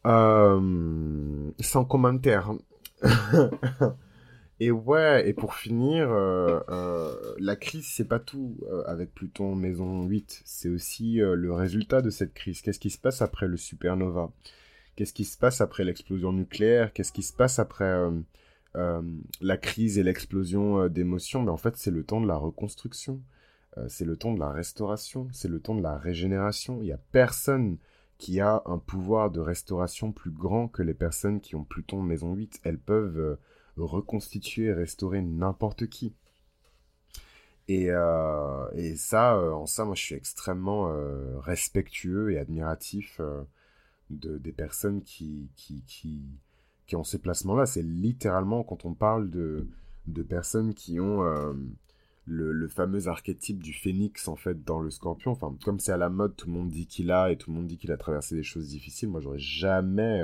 sans 0.03 1.85
commentaire. 1.85 2.51
Et 4.59 4.71
ouais, 4.71 5.27
et 5.27 5.33
pour 5.33 5.55
finir, 5.55 6.09
la 6.09 7.55
crise, 7.55 7.87
c'est 7.91 8.07
pas 8.07 8.19
tout 8.19 8.57
avec 8.85 9.13
Pluton 9.13 9.55
maison 9.55 10.03
8. 10.03 10.41
C'est 10.45 10.69
aussi 10.69 11.15
le 11.15 11.53
résultat 11.53 12.01
de 12.01 12.09
cette 12.09 12.33
crise. 12.33 12.61
Qu'est-ce 12.61 12.79
qui 12.79 12.89
se 12.89 12.99
passe 12.99 13.21
après 13.21 13.47
le 13.47 13.57
supernova? 13.57 14.31
Qu'est-ce 14.95 15.13
qui 15.13 15.25
se 15.25 15.37
passe 15.37 15.61
après 15.61 15.83
l'explosion 15.83 16.31
nucléaire? 16.31 16.93
Qu'est-ce 16.93 17.11
qui 17.11 17.23
se 17.23 17.33
passe 17.33 17.59
après 17.59 17.93
la 19.41 19.57
crise 19.57 19.97
et 19.97 20.03
l'explosion 20.03 20.87
d'émotions? 20.87 21.41
Mais 21.43 21.51
en 21.51 21.57
fait, 21.57 21.77
c'est 21.77 21.91
le 21.91 22.03
temps 22.03 22.21
de 22.21 22.27
la 22.27 22.35
reconstruction. 22.35 23.21
c'est 23.87 24.05
le 24.05 24.17
temps 24.17 24.33
de 24.33 24.39
la 24.39 24.51
restauration. 24.51 25.27
C'est 25.31 25.47
le 25.47 25.59
temps 25.59 25.75
de 25.75 25.81
la 25.81 25.97
régénération. 25.97 26.79
Il 26.81 26.87
y 26.87 26.91
a 26.91 26.99
personne 27.11 27.77
qui 28.19 28.39
a 28.39 28.61
un 28.65 28.77
pouvoir 28.77 29.31
de 29.31 29.39
restauration 29.39 30.11
plus 30.11 30.31
grand 30.31 30.67
que 30.67 30.83
les 30.83 30.93
personnes 30.93 31.41
qui 31.41 31.55
ont 31.55 31.63
Pluton 31.63 32.01
maison 32.01 32.33
8. 32.33 32.59
Elles 32.63 32.79
peuvent 32.79 33.37
reconstituer 33.77 34.65
et 34.65 34.73
restaurer 34.73 35.21
n'importe 35.21 35.87
qui. 35.87 36.13
Et, 37.67 37.89
euh, 37.91 38.95
ça, 38.97 39.35
euh, 39.35 39.51
en 39.51 39.65
ça, 39.65 39.85
moi, 39.85 39.95
je 39.95 40.01
suis 40.01 40.15
extrêmement 40.15 40.89
euh, 40.89 41.39
respectueux 41.39 42.31
et 42.31 42.37
admiratif 42.37 43.17
euh, 43.19 43.41
de 44.19 44.37
des 44.37 44.51
personnes 44.51 45.01
qui 45.03 45.49
qui 45.55 45.83
qui 45.87 46.21
qui 46.87 46.95
ont 46.95 47.03
ces 47.03 47.19
placements-là. 47.19 47.65
C'est 47.65 47.83
littéralement 47.83 48.63
quand 48.63 48.85
on 48.85 48.93
parle 48.93 49.29
de 49.29 49.67
de 50.07 50.23
personnes 50.23 50.73
qui 50.73 50.99
ont 50.99 51.23
euh, 51.23 51.53
le, 52.25 52.51
le 52.51 52.67
fameux 52.67 53.07
archétype 53.07 53.61
du 53.61 53.73
phénix 53.73 54.27
en 54.27 54.35
fait 54.35 54.63
dans 54.63 54.79
le 54.79 54.89
Scorpion. 54.89 55.35
Comme 55.63 55.79
c'est 55.79 55.91
à 55.91 55.97
la 55.97 56.09
mode, 56.09 56.35
tout 56.35 56.47
le 56.47 56.53
monde 56.53 56.69
dit 56.69 56.87
qu'il 56.87 57.11
a 57.11 57.31
et 57.31 57.37
tout 57.37 57.51
le 57.51 57.57
monde 57.57 57.67
dit 57.67 57.77
qu'il 57.77 57.91
a 57.91 57.97
traversé 57.97 58.35
des 58.35 58.43
choses 58.43 58.69
difficiles. 58.69 59.09
Moi, 59.09 59.21
j'aurais 59.21 59.39
jamais 59.39 60.21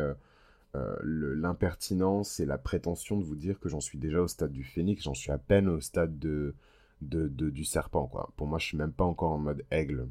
euh, 0.76 0.96
l'impertinence 1.04 2.40
et 2.40 2.46
la 2.46 2.58
prétention 2.58 3.18
de 3.18 3.24
vous 3.24 3.36
dire 3.36 3.60
que 3.60 3.70
j'en 3.70 3.80
suis 3.82 3.98
déjà 3.98 4.22
au 4.22 4.28
stade 4.28 4.52
du 4.52 4.64
phénix. 4.64 5.04
J'en 5.04 5.14
suis 5.14 5.32
à 5.32 5.38
peine 5.38 5.68
au 5.68 5.80
stade 5.80 6.20
de 6.20 6.56
de, 7.02 7.30
de, 7.30 7.50
du 7.50 7.64
serpent, 7.64 8.08
quoi. 8.08 8.34
Pour 8.36 8.48
moi, 8.48 8.60
je 8.60 8.66
suis 8.66 8.78
même 8.78 8.92
pas 8.92 9.06
encore 9.06 9.32
en 9.32 9.38
mode 9.38 9.64
aigle. 9.72 10.10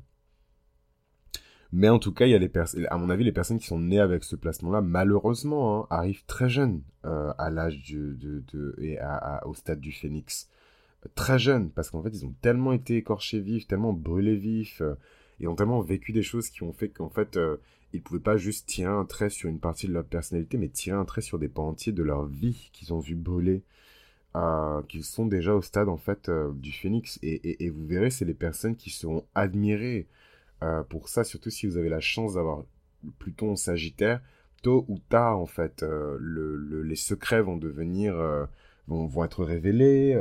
Mais 1.72 1.88
en 1.88 1.98
tout 1.98 2.12
cas, 2.12 2.26
il 2.26 2.30
y 2.30 2.34
a 2.34 2.48
personnes, 2.48 2.86
à 2.90 2.96
mon 2.96 3.10
avis, 3.10 3.24
les 3.24 3.32
personnes 3.32 3.58
qui 3.58 3.66
sont 3.66 3.78
nées 3.78 4.00
avec 4.00 4.24
ce 4.24 4.36
placement-là, 4.36 4.80
malheureusement, 4.80 5.80
hein, 5.82 5.86
arrivent 5.90 6.24
très 6.26 6.48
jeunes 6.48 6.82
euh, 7.04 7.32
à 7.38 7.50
l'âge 7.50 7.82
de, 7.92 8.14
de, 8.52 8.74
et 8.78 8.98
à, 8.98 9.46
au 9.46 9.54
stade 9.54 9.80
du 9.80 9.92
phénix. 9.92 10.48
Très 11.14 11.38
jeunes, 11.38 11.70
parce 11.70 11.90
qu'en 11.90 12.02
fait, 12.02 12.10
ils 12.10 12.24
ont 12.24 12.34
tellement 12.40 12.72
été 12.72 12.96
écorchés 12.96 13.40
vifs, 13.40 13.66
tellement 13.66 13.92
brûlés 13.92 14.36
vifs, 14.36 14.80
euh, 14.80 14.94
et 15.40 15.46
ont 15.46 15.54
tellement 15.54 15.80
vécu 15.82 16.12
des 16.12 16.22
choses 16.22 16.50
qui 16.50 16.62
ont 16.62 16.72
fait 16.72 16.88
qu'en 16.88 17.10
fait, 17.10 17.36
euh, 17.36 17.58
ils 17.92 18.02
pouvaient 18.02 18.20
pas 18.20 18.36
juste 18.36 18.66
tirer 18.66 18.90
un 18.90 19.04
trait 19.04 19.30
sur 19.30 19.48
une 19.48 19.60
partie 19.60 19.88
de 19.88 19.92
leur 19.92 20.04
personnalité, 20.04 20.58
mais 20.58 20.68
tirer 20.68 20.96
un 20.96 21.04
trait 21.04 21.20
sur 21.20 21.38
des 21.38 21.48
pans 21.48 21.68
entiers 21.68 21.92
de 21.92 22.02
leur 22.02 22.26
vie 22.26 22.70
qu'ils 22.72 22.92
ont 22.92 22.98
vu 22.98 23.14
brûler 23.14 23.62
euh, 24.36 24.82
qui 24.88 25.02
sont 25.02 25.26
déjà 25.26 25.54
au 25.54 25.62
stade 25.62 25.88
en 25.88 25.96
fait 25.96 26.28
euh, 26.28 26.52
du 26.52 26.70
phénix 26.70 27.18
et, 27.22 27.34
et, 27.34 27.64
et, 27.64 27.70
vous 27.70 27.86
verrez 27.86 28.10
c'est 28.10 28.26
les 28.26 28.34
personnes 28.34 28.76
qui 28.76 28.90
seront 28.90 29.24
admirées 29.34 30.06
euh, 30.62 30.82
pour 30.82 31.08
ça 31.08 31.24
surtout 31.24 31.50
si 31.50 31.66
vous 31.66 31.76
avez 31.76 31.88
la 31.88 32.00
chance 32.00 32.34
d'avoir 32.34 32.64
Pluton 33.18 33.54
Sagittaire 33.54 34.20
tôt 34.62 34.84
ou 34.88 34.98
tard 35.08 35.38
en 35.38 35.46
fait 35.46 35.82
euh, 35.82 36.16
le, 36.20 36.56
le, 36.56 36.82
les 36.82 36.96
secrets 36.96 37.42
vont 37.42 37.56
devenir 37.56 38.16
euh, 38.16 38.44
vont, 38.88 39.22
être 39.22 39.44
révélés 39.44 40.20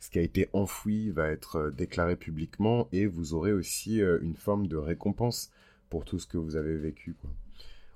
ce 0.00 0.10
qui 0.10 0.18
a 0.18 0.22
été 0.22 0.48
enfoui 0.52 1.10
va 1.10 1.28
être 1.28 1.70
déclaré 1.70 2.16
publiquement 2.16 2.88
et 2.92 3.06
vous 3.06 3.32
aurez 3.32 3.52
aussi 3.52 4.00
une 4.00 4.34
forme 4.34 4.66
de 4.66 4.76
récompense 4.76 5.50
pour 5.88 6.04
tout 6.04 6.18
ce 6.18 6.26
que 6.26 6.36
vous 6.36 6.56
avez 6.56 6.76
vécu. 6.76 7.14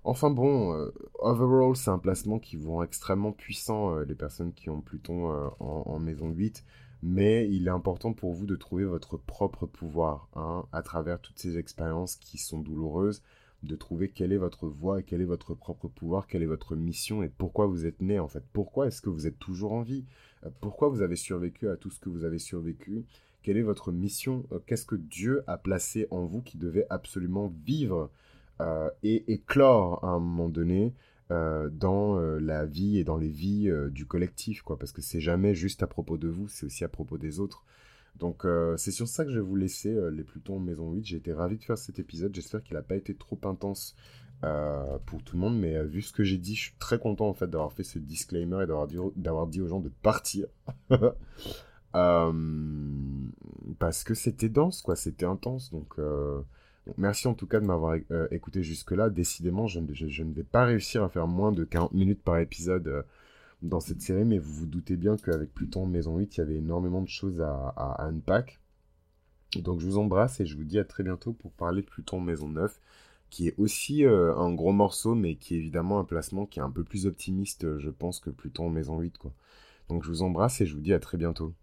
Enfin 0.05 0.31
bon, 0.31 0.91
overall, 1.19 1.75
c'est 1.75 1.91
un 1.91 1.99
placement 1.99 2.39
qui 2.39 2.55
vous 2.55 2.71
rend 2.71 2.85
extrêmement 2.85 3.33
puissant, 3.33 3.99
les 3.99 4.15
personnes 4.15 4.53
qui 4.53 4.71
ont 4.71 4.81
Pluton 4.81 5.29
en, 5.59 5.83
en, 5.87 5.99
maison 5.99 6.29
8, 6.29 6.65
mais 7.03 7.49
il 7.51 7.67
est 7.67 7.71
important 7.71 8.13
pour 8.13 8.33
vous 8.33 8.47
de 8.47 8.57
trouver 8.57 8.85
votre 8.85 9.17
propre 9.17 9.67
pouvoir, 9.67 10.29
hein, 10.35 10.65
à 10.73 10.83
travers 10.83 11.21
toutes 11.21 11.39
ces 11.39 11.59
expériences 11.59 12.17
qui 12.17 12.39
sont 12.39 12.61
douloureuses, 12.61 13.23
de 13.63 13.77
trouver 13.77 14.09
quelle 14.09 14.33
est 14.33 14.39
votre 14.39 14.67
voie 14.67 15.01
et 15.01 15.03
quel 15.03 15.21
est 15.21 15.27
votre 15.27 15.55
propre 15.55 15.89
pouvoir, 15.89 16.27
quelle 16.27 16.43
est 16.43 16.47
votre 16.47 16.75
mission 16.75 17.23
et 17.23 17.29
pourquoi 17.29 17.67
vous 17.67 17.87
êtes 17.87 18.01
né 18.01 18.19
en 18.19 18.29
fait. 18.29 18.45
Pourquoi 18.53 18.89
est-ce 18.89 19.01
que 19.01 19.11
vous 19.11 19.27
êtes 19.27 19.39
toujours 19.39 19.73
en 19.73 19.83
vie? 19.83 20.05
Pourquoi 20.61 20.89
vous 20.89 21.03
avez 21.03 21.17
survécu 21.17 21.69
à 21.69 21.77
tout 21.77 21.91
ce 21.91 22.01
que 22.01 22.09
vous 22.09 22.25
avez 22.25 22.39
survécu? 22.39 23.05
Quelle 23.43 23.57
est 23.57 23.63
votre 23.63 23.93
mission? 23.93 24.45
Qu'est-ce 24.67 24.87
que 24.87 24.97
Dieu 24.97 25.43
a 25.47 25.59
placé 25.59 26.07
en 26.11 26.25
vous 26.25 26.43
qui 26.43 26.59
devait 26.59 26.87
absolument 26.91 27.53
vivre 27.65 28.11
euh, 28.61 28.91
et 29.03 29.33
éclore 29.33 30.05
à 30.05 30.09
un 30.09 30.21
moment 30.21 30.49
donné? 30.49 30.93
Euh, 31.33 31.71
dans 31.71 32.19
euh, 32.19 32.39
la 32.41 32.67
vie 32.67 32.99
et 32.99 33.05
dans 33.05 33.17
les 33.17 33.31
vies 33.31 33.71
euh, 33.71 33.89
du 33.89 34.05
collectif, 34.05 34.61
quoi, 34.61 34.79
parce 34.79 34.93
que 34.93 35.01
c'est 35.01 35.21
jamais 35.21 35.55
juste 35.55 35.83
à 35.83 35.87
propos 35.87 36.19
de 36.19 36.29
vous, 36.29 36.47
c'est 36.47 36.67
aussi 36.67 36.85
à 36.85 36.89
propos 36.89 37.17
des 37.17 37.41
autres. 37.41 37.65
Donc 38.17 38.47
c'est 38.77 38.91
sur 38.91 39.09
ça 39.09 39.25
que 39.25 39.31
je 39.31 39.37
vais 39.37 39.45
vous 39.45 39.57
laisser 39.57 39.97
les 40.13 40.23
Plutons 40.23 40.61
Maison 40.61 40.93
8. 40.93 41.03
J'ai 41.07 41.17
été 41.17 41.33
ravi 41.33 41.57
de 41.57 41.65
faire 41.65 41.79
cet 41.79 41.99
épisode, 41.99 42.35
j'espère 42.35 42.63
qu'il 42.63 42.75
n'a 42.75 42.83
pas 42.83 42.97
été 42.97 43.15
trop 43.15 43.41
intense 43.45 43.97
pour 45.07 45.25
tout 45.25 45.37
le 45.37 45.41
monde, 45.41 45.59
mais 45.59 45.83
vu 45.87 46.03
ce 46.03 46.13
que 46.13 46.23
j'ai 46.23 46.37
dit, 46.37 46.55
je 46.55 46.61
suis 46.61 46.75
très 46.79 46.99
content 46.99 47.27
en 47.27 47.33
fait 47.33 47.49
d'avoir 47.49 47.73
fait 47.73 47.85
ce 47.85 47.99
disclaimer 47.99 48.65
et 48.65 48.67
d'avoir 48.67 48.87
dit, 48.87 48.99
d'avoir 49.17 49.47
dit 49.47 49.63
aux 49.63 49.67
gens 49.67 49.81
de 49.81 49.89
partir. 49.89 50.47
parce 53.79 54.05
que 54.05 54.13
c'était 54.13 54.51
dense, 54.51 54.83
quoi, 54.83 54.95
c'était 54.95 55.25
intense, 55.25 55.71
donc... 55.71 55.97
Merci 56.97 57.29
en 57.29 57.35
tout 57.35 57.47
cas 57.47 57.61
de 57.61 57.65
m'avoir 57.65 57.97
euh, 58.11 58.27
écouté 58.31 58.63
jusque-là. 58.63 59.09
Décidément, 59.09 59.67
je, 59.67 59.79
ne 59.79 60.33
vais 60.33 60.43
pas 60.43 60.65
réussir 60.65 61.05
à 61.05 61.09
faire 61.09 61.29
moins 61.29 61.53
de 61.53 61.65
40 61.65 61.93
minutes 61.93 62.23
par 62.23 62.39
épisode 62.39 62.89
euh, 62.89 63.03
dans 63.63 63.81
cette 63.81 64.03
série, 64.03 64.25
mais 64.25 64.39
vous 64.39 64.53
vous 64.53 64.67
doutez 64.67 64.97
bien 64.97 65.17
qu'avec 65.17 65.55
Pluton 65.55 65.87
Maison 65.87 66.19
8, 66.19 66.37
il 66.37 66.41
y 66.41 66.43
avait 66.43 66.57
énormément 66.57 67.01
de 67.01 67.09
choses 67.09 67.41
à, 67.41 67.97
unpack. 68.01 68.59
Donc 69.57 69.81
je 69.81 69.87
vous 69.87 69.99
embrasse 69.99 70.41
et 70.41 70.47
je 70.47 70.57
vous 70.57 70.65
dis 70.65 70.79
à 70.79 70.85
très 70.85 71.05
bientôt 71.05 71.33
pour 71.33 71.53
parler 71.53 71.83
de 71.83 71.87
Pluton 71.87 72.21
Maison 72.21 72.49
9, 72.49 72.81
qui 73.31 73.49
est 73.49 73.55
aussi 73.59 74.05
euh, 74.05 74.35
un 74.37 74.53
gros 74.53 74.73
morceau, 74.73 75.15
mais 75.15 75.37
qui 75.37 75.55
est 75.55 75.59
évidemment 75.59 76.01
un 76.01 76.05
placement 76.05 76.47
qui 76.47 76.59
est 76.59 76.63
un 76.63 76.71
peu 76.71 76.83
plus 76.83 77.07
optimiste, 77.07 77.79
je 77.79 77.91
pense, 77.91 78.19
que 78.19 78.31
Pluton 78.31 78.71
Maison 78.71 78.99
8. 78.99 79.19
Quoi. 79.19 79.33
Donc 79.89 80.03
je 80.03 80.09
vous 80.09 80.23
embrasse 80.23 80.61
et 80.61 80.67
je 80.67 80.75
vous 80.75 80.81
dis 80.81 80.95
à 80.95 81.01
très 81.01 81.19
bientôt. 81.19 81.55